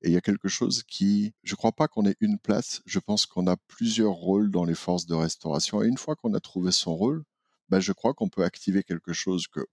Et 0.03 0.09
il 0.09 0.13
y 0.13 0.17
a 0.17 0.21
quelque 0.21 0.49
chose 0.49 0.85
qui, 0.85 1.35
je 1.43 1.55
ne 1.55 1.57
crois 1.57 1.73
pas 1.73 1.89
qu'on 1.89 2.07
ait 2.07 2.17
une 2.21 2.39
place, 2.39 2.83
je 2.87 2.99
pense 2.99 3.27
qu'on 3.27 3.47
a 3.47 3.57
plusieurs 3.57 4.13
rôles 4.13 4.51
dans 4.51 4.65
les 4.65 4.75
forces 4.75 5.07
de 5.07 5.15
restauration. 5.15 5.83
Et 5.83 5.89
une 5.89 5.99
fois 5.99 6.15
qu'on 6.15 6.35
a 6.35 6.41
trouvé 6.41 6.71
son 6.71 6.95
rôle, 6.95 7.25
ben 7.69 7.81
je 7.81 7.93
crois 7.93 8.15
qu'on 8.15 8.29
peut 8.29 8.45
activer 8.45 8.83
quelque 8.83 9.13
chose 9.13 9.49
que 9.49 9.67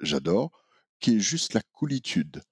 j'adore, 0.00 0.50
qui 1.00 1.16
est 1.16 1.20
juste 1.20 1.54
la 1.54 1.62
coolitude. 1.72 2.42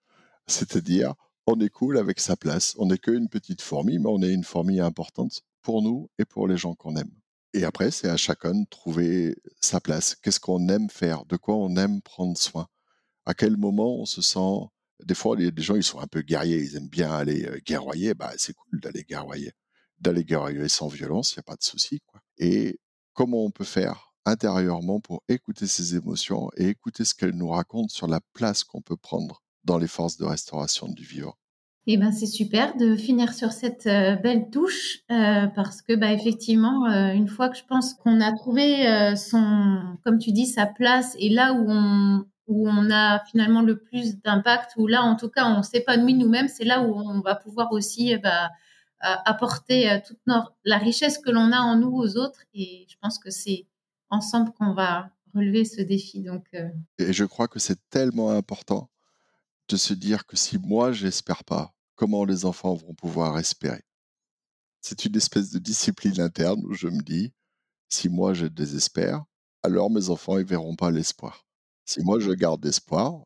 C'est-à-dire, 0.46 1.14
on 1.46 1.60
est 1.60 1.68
cool 1.68 1.98
avec 1.98 2.18
sa 2.18 2.36
place. 2.36 2.74
On 2.78 2.86
n'est 2.86 2.98
qu'une 2.98 3.28
petite 3.28 3.62
fourmi, 3.62 3.98
mais 3.98 4.08
on 4.08 4.22
est 4.22 4.32
une 4.32 4.44
fourmi 4.44 4.80
importante 4.80 5.42
pour 5.62 5.82
nous 5.82 6.10
et 6.18 6.24
pour 6.24 6.48
les 6.48 6.56
gens 6.56 6.74
qu'on 6.74 6.96
aime. 6.96 7.12
Et 7.52 7.64
après, 7.64 7.90
c'est 7.90 8.08
à 8.08 8.16
chacun 8.16 8.54
de 8.54 8.66
trouver 8.68 9.36
sa 9.60 9.80
place. 9.80 10.14
Qu'est-ce 10.14 10.40
qu'on 10.40 10.68
aime 10.68 10.90
faire? 10.90 11.24
De 11.26 11.36
quoi 11.36 11.56
on 11.56 11.76
aime 11.76 12.02
prendre 12.02 12.36
soin? 12.36 12.66
À 13.24 13.34
quel 13.34 13.56
moment 13.56 14.00
on 14.00 14.06
se 14.06 14.22
sent 14.22 14.68
des 15.04 15.14
fois, 15.14 15.36
les, 15.36 15.52
gens, 15.56 15.76
ils 15.76 15.82
sont 15.82 16.00
un 16.00 16.06
peu 16.06 16.22
guerriers, 16.22 16.58
ils 16.58 16.76
aiment 16.76 16.88
bien 16.88 17.12
aller 17.12 17.44
euh, 17.44 17.58
guerroyer. 17.64 18.14
Bah, 18.14 18.32
c'est 18.36 18.54
cool 18.54 18.80
d'aller 18.80 19.04
guerroyer. 19.04 19.52
D'aller 19.98 20.24
guerroyer 20.24 20.68
sans 20.68 20.88
violence, 20.88 21.32
il 21.32 21.38
n'y 21.38 21.40
a 21.40 21.44
pas 21.44 21.56
de 21.56 21.62
souci. 21.62 22.00
Et 22.38 22.78
comment 23.12 23.44
on 23.44 23.50
peut 23.50 23.64
faire 23.64 24.12
intérieurement 24.24 25.00
pour 25.00 25.22
écouter 25.28 25.66
ses 25.66 25.96
émotions 25.96 26.50
et 26.56 26.68
écouter 26.68 27.04
ce 27.04 27.14
qu'elles 27.14 27.36
nous 27.36 27.48
racontent 27.48 27.88
sur 27.88 28.06
la 28.06 28.20
place 28.32 28.64
qu'on 28.64 28.82
peut 28.82 28.96
prendre 28.96 29.42
dans 29.64 29.78
les 29.78 29.86
forces 29.86 30.16
de 30.16 30.24
restauration 30.24 30.88
du 30.88 31.04
vivant? 31.04 31.34
Eh 31.88 31.96
ben 31.98 32.10
c'est 32.10 32.26
super 32.26 32.76
de 32.76 32.96
finir 32.96 33.32
sur 33.32 33.52
cette 33.52 33.86
euh, 33.86 34.16
belle 34.16 34.50
touche 34.50 34.98
euh, 35.12 35.46
parce 35.46 35.82
que 35.82 35.94
bah 35.94 36.12
effectivement 36.12 36.84
une 37.12 37.28
fois 37.28 37.48
que 37.48 37.56
je 37.56 37.62
pense 37.64 37.94
qu'on 37.94 38.20
a 38.20 38.32
trouvé 38.32 39.14
son 39.16 39.96
comme 40.02 40.18
tu 40.18 40.32
dis 40.32 40.46
sa 40.46 40.66
place 40.66 41.14
et 41.20 41.28
là 41.28 41.52
où 41.52 41.64
on 41.68 42.26
où 42.46 42.68
on 42.68 42.90
a 42.90 43.24
finalement 43.24 43.62
le 43.62 43.78
plus 43.78 44.20
d'impact, 44.20 44.72
où 44.76 44.86
là, 44.86 45.02
en 45.02 45.16
tout 45.16 45.28
cas, 45.28 45.46
on 45.46 45.62
s'épanouit 45.62 46.14
nous-mêmes, 46.14 46.48
c'est 46.48 46.64
là 46.64 46.82
où 46.82 46.94
on 46.94 47.20
va 47.20 47.34
pouvoir 47.34 47.72
aussi 47.72 48.10
eh 48.10 48.18
ben, 48.18 48.48
apporter 49.00 49.90
euh, 49.90 50.00
toute 50.04 50.18
la 50.64 50.78
richesse 50.78 51.18
que 51.18 51.30
l'on 51.30 51.52
a 51.52 51.58
en 51.58 51.76
nous 51.76 51.94
aux 51.94 52.16
autres. 52.16 52.40
Et 52.54 52.86
je 52.88 52.96
pense 53.00 53.18
que 53.18 53.30
c'est 53.30 53.66
ensemble 54.10 54.52
qu'on 54.52 54.74
va 54.74 55.10
relever 55.34 55.64
ce 55.64 55.82
défi. 55.82 56.22
Donc, 56.22 56.46
euh. 56.54 56.68
Et 56.98 57.12
je 57.12 57.24
crois 57.24 57.48
que 57.48 57.58
c'est 57.58 57.78
tellement 57.90 58.30
important 58.30 58.90
de 59.68 59.76
se 59.76 59.94
dire 59.94 60.26
que 60.26 60.36
si 60.36 60.58
moi, 60.58 60.92
j'espère 60.92 61.44
pas, 61.44 61.74
comment 61.94 62.24
les 62.24 62.44
enfants 62.44 62.74
vont 62.74 62.94
pouvoir 62.94 63.38
espérer? 63.38 63.82
C'est 64.80 65.04
une 65.04 65.16
espèce 65.16 65.50
de 65.50 65.58
discipline 65.58 66.20
interne 66.20 66.62
où 66.64 66.74
je 66.74 66.86
me 66.86 67.02
dis, 67.02 67.32
si 67.88 68.08
moi, 68.08 68.34
je 68.34 68.46
désespère, 68.46 69.24
alors 69.62 69.90
mes 69.90 70.10
enfants, 70.10 70.38
ils 70.38 70.44
verront 70.44 70.76
pas 70.76 70.90
l'espoir. 70.90 71.45
Si 71.86 72.02
moi 72.02 72.18
je 72.18 72.32
garde 72.32 72.64
espoir, 72.66 73.22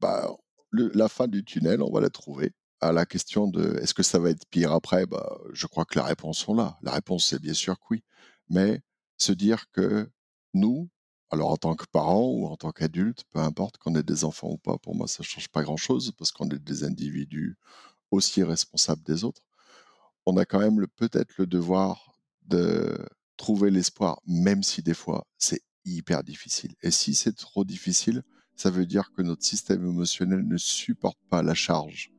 bah, 0.00 0.30
la 0.72 1.08
fin 1.08 1.26
du 1.26 1.44
tunnel, 1.44 1.82
on 1.82 1.90
va 1.90 2.00
la 2.00 2.10
trouver. 2.10 2.52
À 2.80 2.92
la 2.92 3.04
question 3.04 3.48
de 3.48 3.78
est-ce 3.82 3.94
que 3.94 4.02
ça 4.04 4.18
va 4.20 4.30
être 4.30 4.46
pire 4.50 4.72
après, 4.72 5.06
bah, 5.06 5.38
je 5.52 5.66
crois 5.66 5.84
que 5.84 5.98
la 5.98 6.04
réponse 6.04 6.38
sont 6.38 6.54
là. 6.54 6.78
La 6.82 6.92
réponse 6.92 7.26
c'est 7.26 7.40
bien 7.40 7.54
sûr 7.54 7.76
que 7.78 7.84
oui. 7.90 8.04
Mais 8.48 8.80
se 9.18 9.32
dire 9.32 9.70
que 9.72 10.08
nous, 10.54 10.88
alors 11.30 11.50
en 11.50 11.56
tant 11.56 11.74
que 11.74 11.86
parents 11.90 12.28
ou 12.30 12.46
en 12.46 12.56
tant 12.56 12.70
qu'adultes, 12.70 13.24
peu 13.30 13.40
importe 13.40 13.78
qu'on 13.78 13.94
ait 13.96 14.02
des 14.04 14.24
enfants 14.24 14.50
ou 14.50 14.58
pas, 14.58 14.78
pour 14.78 14.94
moi 14.94 15.08
ça 15.08 15.22
ne 15.22 15.24
change 15.24 15.48
pas 15.48 15.62
grand-chose 15.62 16.12
parce 16.16 16.30
qu'on 16.32 16.48
est 16.50 16.58
des 16.62 16.84
individus 16.84 17.56
aussi 18.12 18.42
responsables 18.44 19.02
des 19.02 19.24
autres. 19.24 19.42
On 20.26 20.36
a 20.36 20.44
quand 20.44 20.60
même 20.60 20.86
peut-être 20.96 21.34
le 21.38 21.46
devoir 21.46 22.14
de 22.46 22.96
trouver 23.36 23.70
l'espoir, 23.70 24.20
même 24.26 24.62
si 24.62 24.82
des 24.82 24.94
fois 24.94 25.26
c'est 25.38 25.62
hyper 25.86 26.22
difficile. 26.22 26.74
Et 26.82 26.90
si 26.90 27.14
c'est 27.14 27.36
trop 27.36 27.64
difficile, 27.64 28.22
ça 28.56 28.70
veut 28.70 28.86
dire 28.86 29.12
que 29.12 29.22
notre 29.22 29.44
système 29.44 29.84
émotionnel 29.84 30.46
ne 30.46 30.56
supporte 30.56 31.18
pas 31.30 31.42
la 31.42 31.54
charge 31.54 32.10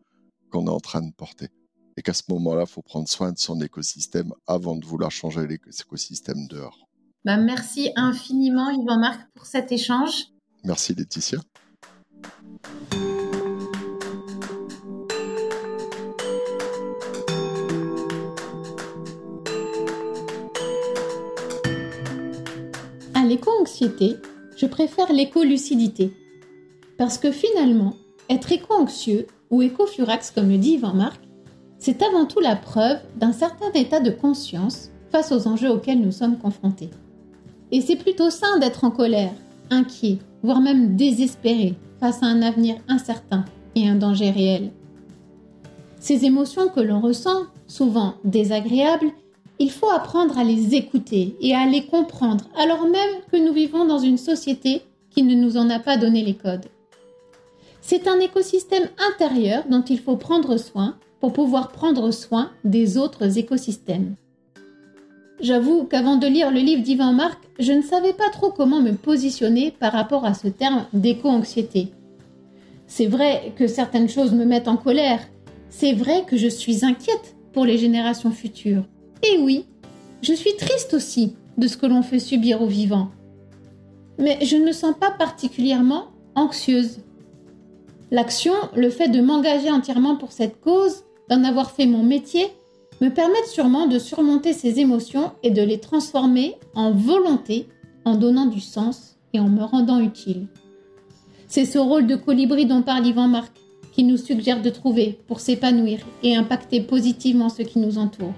qu'on 0.51 0.67
est 0.67 0.71
en 0.71 0.79
train 0.79 1.01
de 1.01 1.11
porter. 1.11 1.49
Et 1.97 2.01
qu'à 2.01 2.13
ce 2.13 2.23
moment-là, 2.29 2.65
il 2.67 2.71
faut 2.71 2.83
prendre 2.83 3.07
soin 3.07 3.31
de 3.31 3.37
son 3.39 3.59
écosystème 3.61 4.31
avant 4.45 4.75
de 4.75 4.85
vouloir 4.85 5.11
changer 5.11 5.47
l'écosystème 5.47 6.47
dehors. 6.47 6.87
Bah 7.25 7.37
merci 7.37 7.91
infiniment, 7.95 8.69
Yvan-Marc, 8.69 9.27
pour 9.33 9.45
cet 9.45 9.71
échange. 9.71 10.27
Merci, 10.63 10.93
Laetitia. 10.93 11.39
L'éco-anxiété, 23.27 24.15
je 24.55 24.65
préfère 24.65 25.11
l'éco-lucidité. 25.11 26.13
Parce 26.97 27.17
que 27.17 27.31
finalement, 27.31 27.93
être 28.29 28.51
éco-anxieux 28.51 29.27
ou 29.51 29.61
éco-furax, 29.61 30.31
comme 30.31 30.49
le 30.49 30.57
dit 30.57 30.73
Yvan 30.73 30.93
Marc, 30.93 31.21
c'est 31.77 32.01
avant 32.01 32.25
tout 32.25 32.39
la 32.39 32.55
preuve 32.55 32.99
d'un 33.15 33.33
certain 33.33 33.71
état 33.73 33.99
de 33.99 34.09
conscience 34.09 34.89
face 35.11 35.31
aux 35.31 35.47
enjeux 35.47 35.69
auxquels 35.69 36.01
nous 36.01 36.11
sommes 36.11 36.37
confrontés. 36.37 36.89
Et 37.71 37.81
c'est 37.81 37.95
plutôt 37.95 38.29
sain 38.29 38.57
d'être 38.59 38.83
en 38.83 38.91
colère, 38.91 39.33
inquiet, 39.69 40.17
voire 40.41 40.61
même 40.61 40.95
désespéré 40.95 41.75
face 41.99 42.23
à 42.23 42.27
un 42.27 42.41
avenir 42.41 42.77
incertain 42.87 43.45
et 43.75 43.87
un 43.87 43.95
danger 43.95 44.31
réel. 44.31 44.71
Ces 45.99 46.25
émotions 46.25 46.69
que 46.69 46.79
l'on 46.79 46.99
ressent, 46.99 47.43
souvent 47.67 48.15
désagréables, 48.23 49.11
il 49.59 49.71
faut 49.71 49.89
apprendre 49.89 50.37
à 50.37 50.43
les 50.43 50.75
écouter 50.75 51.35
et 51.41 51.55
à 51.55 51.65
les 51.65 51.85
comprendre, 51.85 52.45
alors 52.55 52.85
même 52.87 53.21
que 53.31 53.37
nous 53.37 53.53
vivons 53.53 53.85
dans 53.85 53.99
une 53.99 54.17
société 54.17 54.81
qui 55.09 55.23
ne 55.23 55.35
nous 55.35 55.57
en 55.57 55.69
a 55.69 55.79
pas 55.79 55.97
donné 55.97 56.23
les 56.23 56.35
codes. 56.35 56.67
C'est 57.81 58.07
un 58.07 58.19
écosystème 58.19 58.89
intérieur 59.11 59.63
dont 59.69 59.81
il 59.83 59.99
faut 59.99 60.17
prendre 60.17 60.57
soin 60.57 60.95
pour 61.19 61.33
pouvoir 61.33 61.71
prendre 61.71 62.11
soin 62.11 62.51
des 62.63 62.97
autres 62.97 63.37
écosystèmes. 63.37 64.15
J'avoue 65.39 65.83
qu'avant 65.85 66.15
de 66.15 66.27
lire 66.27 66.51
le 66.51 66.59
livre 66.59 66.81
d'Ivan 66.81 67.13
Marc, 67.13 67.39
je 67.59 67.71
ne 67.71 67.81
savais 67.81 68.13
pas 68.13 68.29
trop 68.29 68.51
comment 68.51 68.81
me 68.81 68.93
positionner 68.93 69.71
par 69.71 69.93
rapport 69.93 70.25
à 70.25 70.33
ce 70.33 70.47
terme 70.47 70.85
d'éco-anxiété. 70.93 71.93
C'est 72.87 73.05
vrai 73.05 73.53
que 73.55 73.67
certaines 73.67 74.09
choses 74.09 74.33
me 74.33 74.45
mettent 74.45 74.67
en 74.67 74.77
colère, 74.77 75.19
c'est 75.69 75.93
vrai 75.93 76.23
que 76.25 76.37
je 76.37 76.47
suis 76.47 76.85
inquiète 76.85 77.35
pour 77.53 77.65
les 77.65 77.77
générations 77.77 78.31
futures. 78.31 78.83
Et 79.23 79.37
oui, 79.39 79.65
je 80.21 80.33
suis 80.33 80.55
triste 80.55 80.93
aussi 80.93 81.35
de 81.57 81.67
ce 81.67 81.77
que 81.77 81.85
l'on 81.85 82.01
fait 82.01 82.19
subir 82.19 82.61
aux 82.61 82.67
vivants. 82.67 83.09
Mais 84.19 84.37
je 84.43 84.57
ne 84.57 84.65
me 84.65 84.71
sens 84.71 84.95
pas 84.99 85.11
particulièrement 85.11 86.07
anxieuse. 86.35 86.99
L'action, 88.11 88.53
le 88.75 88.89
fait 88.89 89.09
de 89.09 89.21
m'engager 89.21 89.69
entièrement 89.69 90.15
pour 90.15 90.31
cette 90.31 90.61
cause, 90.61 91.03
d'en 91.29 91.43
avoir 91.43 91.71
fait 91.71 91.85
mon 91.85 92.03
métier, 92.03 92.47
me 93.01 93.09
permettent 93.09 93.47
sûrement 93.47 93.87
de 93.87 93.99
surmonter 93.99 94.53
ces 94.53 94.79
émotions 94.79 95.31
et 95.43 95.51
de 95.51 95.61
les 95.61 95.79
transformer 95.79 96.55
en 96.73 96.91
volonté 96.91 97.67
en 98.05 98.15
donnant 98.15 98.45
du 98.45 98.61
sens 98.61 99.17
et 99.33 99.39
en 99.39 99.49
me 99.49 99.63
rendant 99.63 99.99
utile. 99.99 100.47
C'est 101.47 101.65
ce 101.65 101.77
rôle 101.77 102.07
de 102.07 102.15
colibri 102.15 102.65
dont 102.65 102.81
parle 102.81 103.05
Yvan 103.05 103.27
Marc 103.27 103.53
qu'il 103.93 104.07
nous 104.07 104.17
suggère 104.17 104.61
de 104.61 104.69
trouver 104.69 105.19
pour 105.27 105.39
s'épanouir 105.39 105.99
et 106.23 106.35
impacter 106.35 106.81
positivement 106.81 107.49
ce 107.49 107.63
qui 107.63 107.79
nous 107.79 107.97
entoure. 107.97 108.33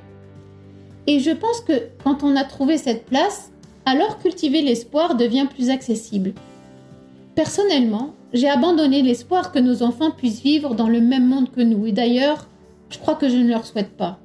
Et 1.08 1.20
je 1.20 1.32
pense 1.32 1.62
que 1.62 1.90
quand 2.04 2.24
on 2.24 2.36
a 2.36 2.44
trouvé 2.44 2.78
cette 2.78 3.06
place, 3.06 3.52
alors 3.86 4.20
cultiver 4.20 4.62
l'espoir 4.62 5.16
devient 5.16 5.48
plus 5.50 5.70
accessible. 5.70 6.34
Personnellement, 7.36 8.14
j'ai 8.34 8.50
abandonné 8.50 9.02
l'espoir 9.02 9.52
que 9.52 9.60
nos 9.60 9.82
enfants 9.82 10.12
puissent 10.12 10.42
vivre 10.42 10.76
dans 10.76 10.90
le 10.90 11.02
même 11.02 11.28
monde 11.28 11.52
que 11.52 11.62
nous, 11.62 11.88
et 11.88 11.92
d'ailleurs, 11.92 12.48
je 12.90 13.00
crois 13.00 13.16
que 13.16 13.30
je 13.30 13.38
ne 13.38 13.50
leur 13.50 13.66
souhaite 13.66 13.96
pas. 13.96 14.20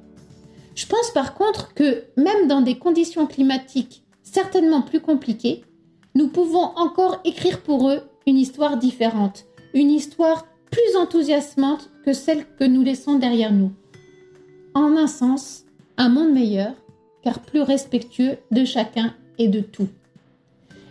Je 0.75 0.85
pense 0.85 1.11
par 1.11 1.33
contre 1.35 1.73
que 1.73 2.03
même 2.17 2.47
dans 2.47 2.61
des 2.61 2.77
conditions 2.77 3.25
climatiques 3.25 4.03
certainement 4.23 4.81
plus 4.81 4.99
compliquées, 4.99 5.63
nous 6.13 6.27
pouvons 6.27 6.71
encore 6.75 7.21
écrire 7.23 7.61
pour 7.61 7.89
eux 7.89 8.01
une 8.27 8.37
histoire 8.37 8.77
différente, 8.77 9.45
une 9.73 9.91
histoire 9.91 10.45
plus 10.69 10.97
enthousiasmante 10.97 11.89
que 12.05 12.11
celle 12.13 12.45
que 12.59 12.65
nous 12.65 12.83
laissons 12.83 13.17
derrière 13.17 13.53
nous. 13.53 13.71
En 14.73 14.97
un 14.97 15.07
sens, 15.07 15.64
un 15.97 16.09
monde 16.09 16.33
meilleur, 16.33 16.73
car 17.23 17.39
plus 17.39 17.61
respectueux 17.61 18.37
de 18.51 18.65
chacun 18.65 19.13
et 19.37 19.47
de 19.47 19.59
tout. 19.59 19.87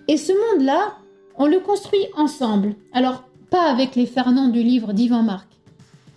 Et 0.08 0.16
ce 0.16 0.32
monde-là, 0.32 0.94
on 1.36 1.46
le 1.46 1.60
construit 1.60 2.06
ensemble. 2.16 2.74
Alors, 2.92 3.24
pas 3.50 3.70
avec 3.70 3.96
les 3.96 4.06
Fernand 4.06 4.48
du 4.48 4.62
livre 4.62 4.92
d'Ivan 4.92 5.22
Marc, 5.22 5.48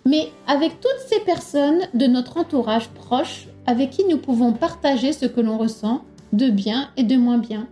mais 0.04 0.28
avec 0.46 0.80
toutes 0.80 1.06
ces 1.06 1.20
personnes 1.20 1.82
de 1.94 2.06
notre 2.06 2.38
entourage 2.38 2.88
proche 2.88 3.46
avec 3.66 3.90
qui 3.90 4.04
nous 4.04 4.18
pouvons 4.18 4.52
partager 4.52 5.12
ce 5.12 5.26
que 5.26 5.40
l'on 5.40 5.58
ressent 5.58 6.02
de 6.32 6.48
bien 6.48 6.88
et 6.96 7.02
de 7.02 7.16
moins 7.16 7.38
bien, 7.38 7.68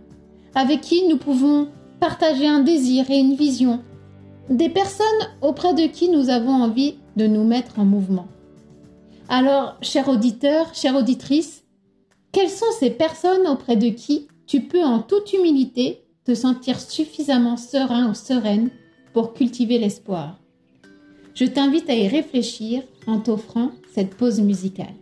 avec 0.55 0.81
qui 0.81 1.07
nous 1.07 1.17
pouvons 1.17 1.69
partager 1.99 2.47
un 2.47 2.59
désir 2.59 3.09
et 3.09 3.17
une 3.17 3.35
vision, 3.35 3.81
des 4.49 4.69
personnes 4.69 5.05
auprès 5.41 5.73
de 5.73 5.87
qui 5.87 6.09
nous 6.09 6.29
avons 6.29 6.53
envie 6.53 6.95
de 7.15 7.27
nous 7.27 7.43
mettre 7.43 7.79
en 7.79 7.85
mouvement. 7.85 8.27
Alors, 9.29 9.77
cher 9.81 10.07
auditeur, 10.07 10.73
chère 10.73 10.95
auditrice, 10.95 11.65
quelles 12.31 12.49
sont 12.49 12.71
ces 12.79 12.89
personnes 12.89 13.45
auprès 13.47 13.75
de 13.75 13.89
qui 13.89 14.27
tu 14.45 14.61
peux 14.61 14.83
en 14.83 14.99
toute 14.99 15.33
humilité 15.33 16.03
te 16.23 16.33
sentir 16.33 16.79
suffisamment 16.79 17.57
serein 17.57 18.09
ou 18.09 18.13
sereine 18.13 18.69
pour 19.13 19.33
cultiver 19.33 19.79
l'espoir? 19.79 20.39
Je 21.33 21.45
t'invite 21.45 21.89
à 21.89 21.95
y 21.95 22.07
réfléchir 22.07 22.83
en 23.05 23.19
t'offrant 23.19 23.71
cette 23.93 24.15
pause 24.15 24.39
musicale. 24.39 24.95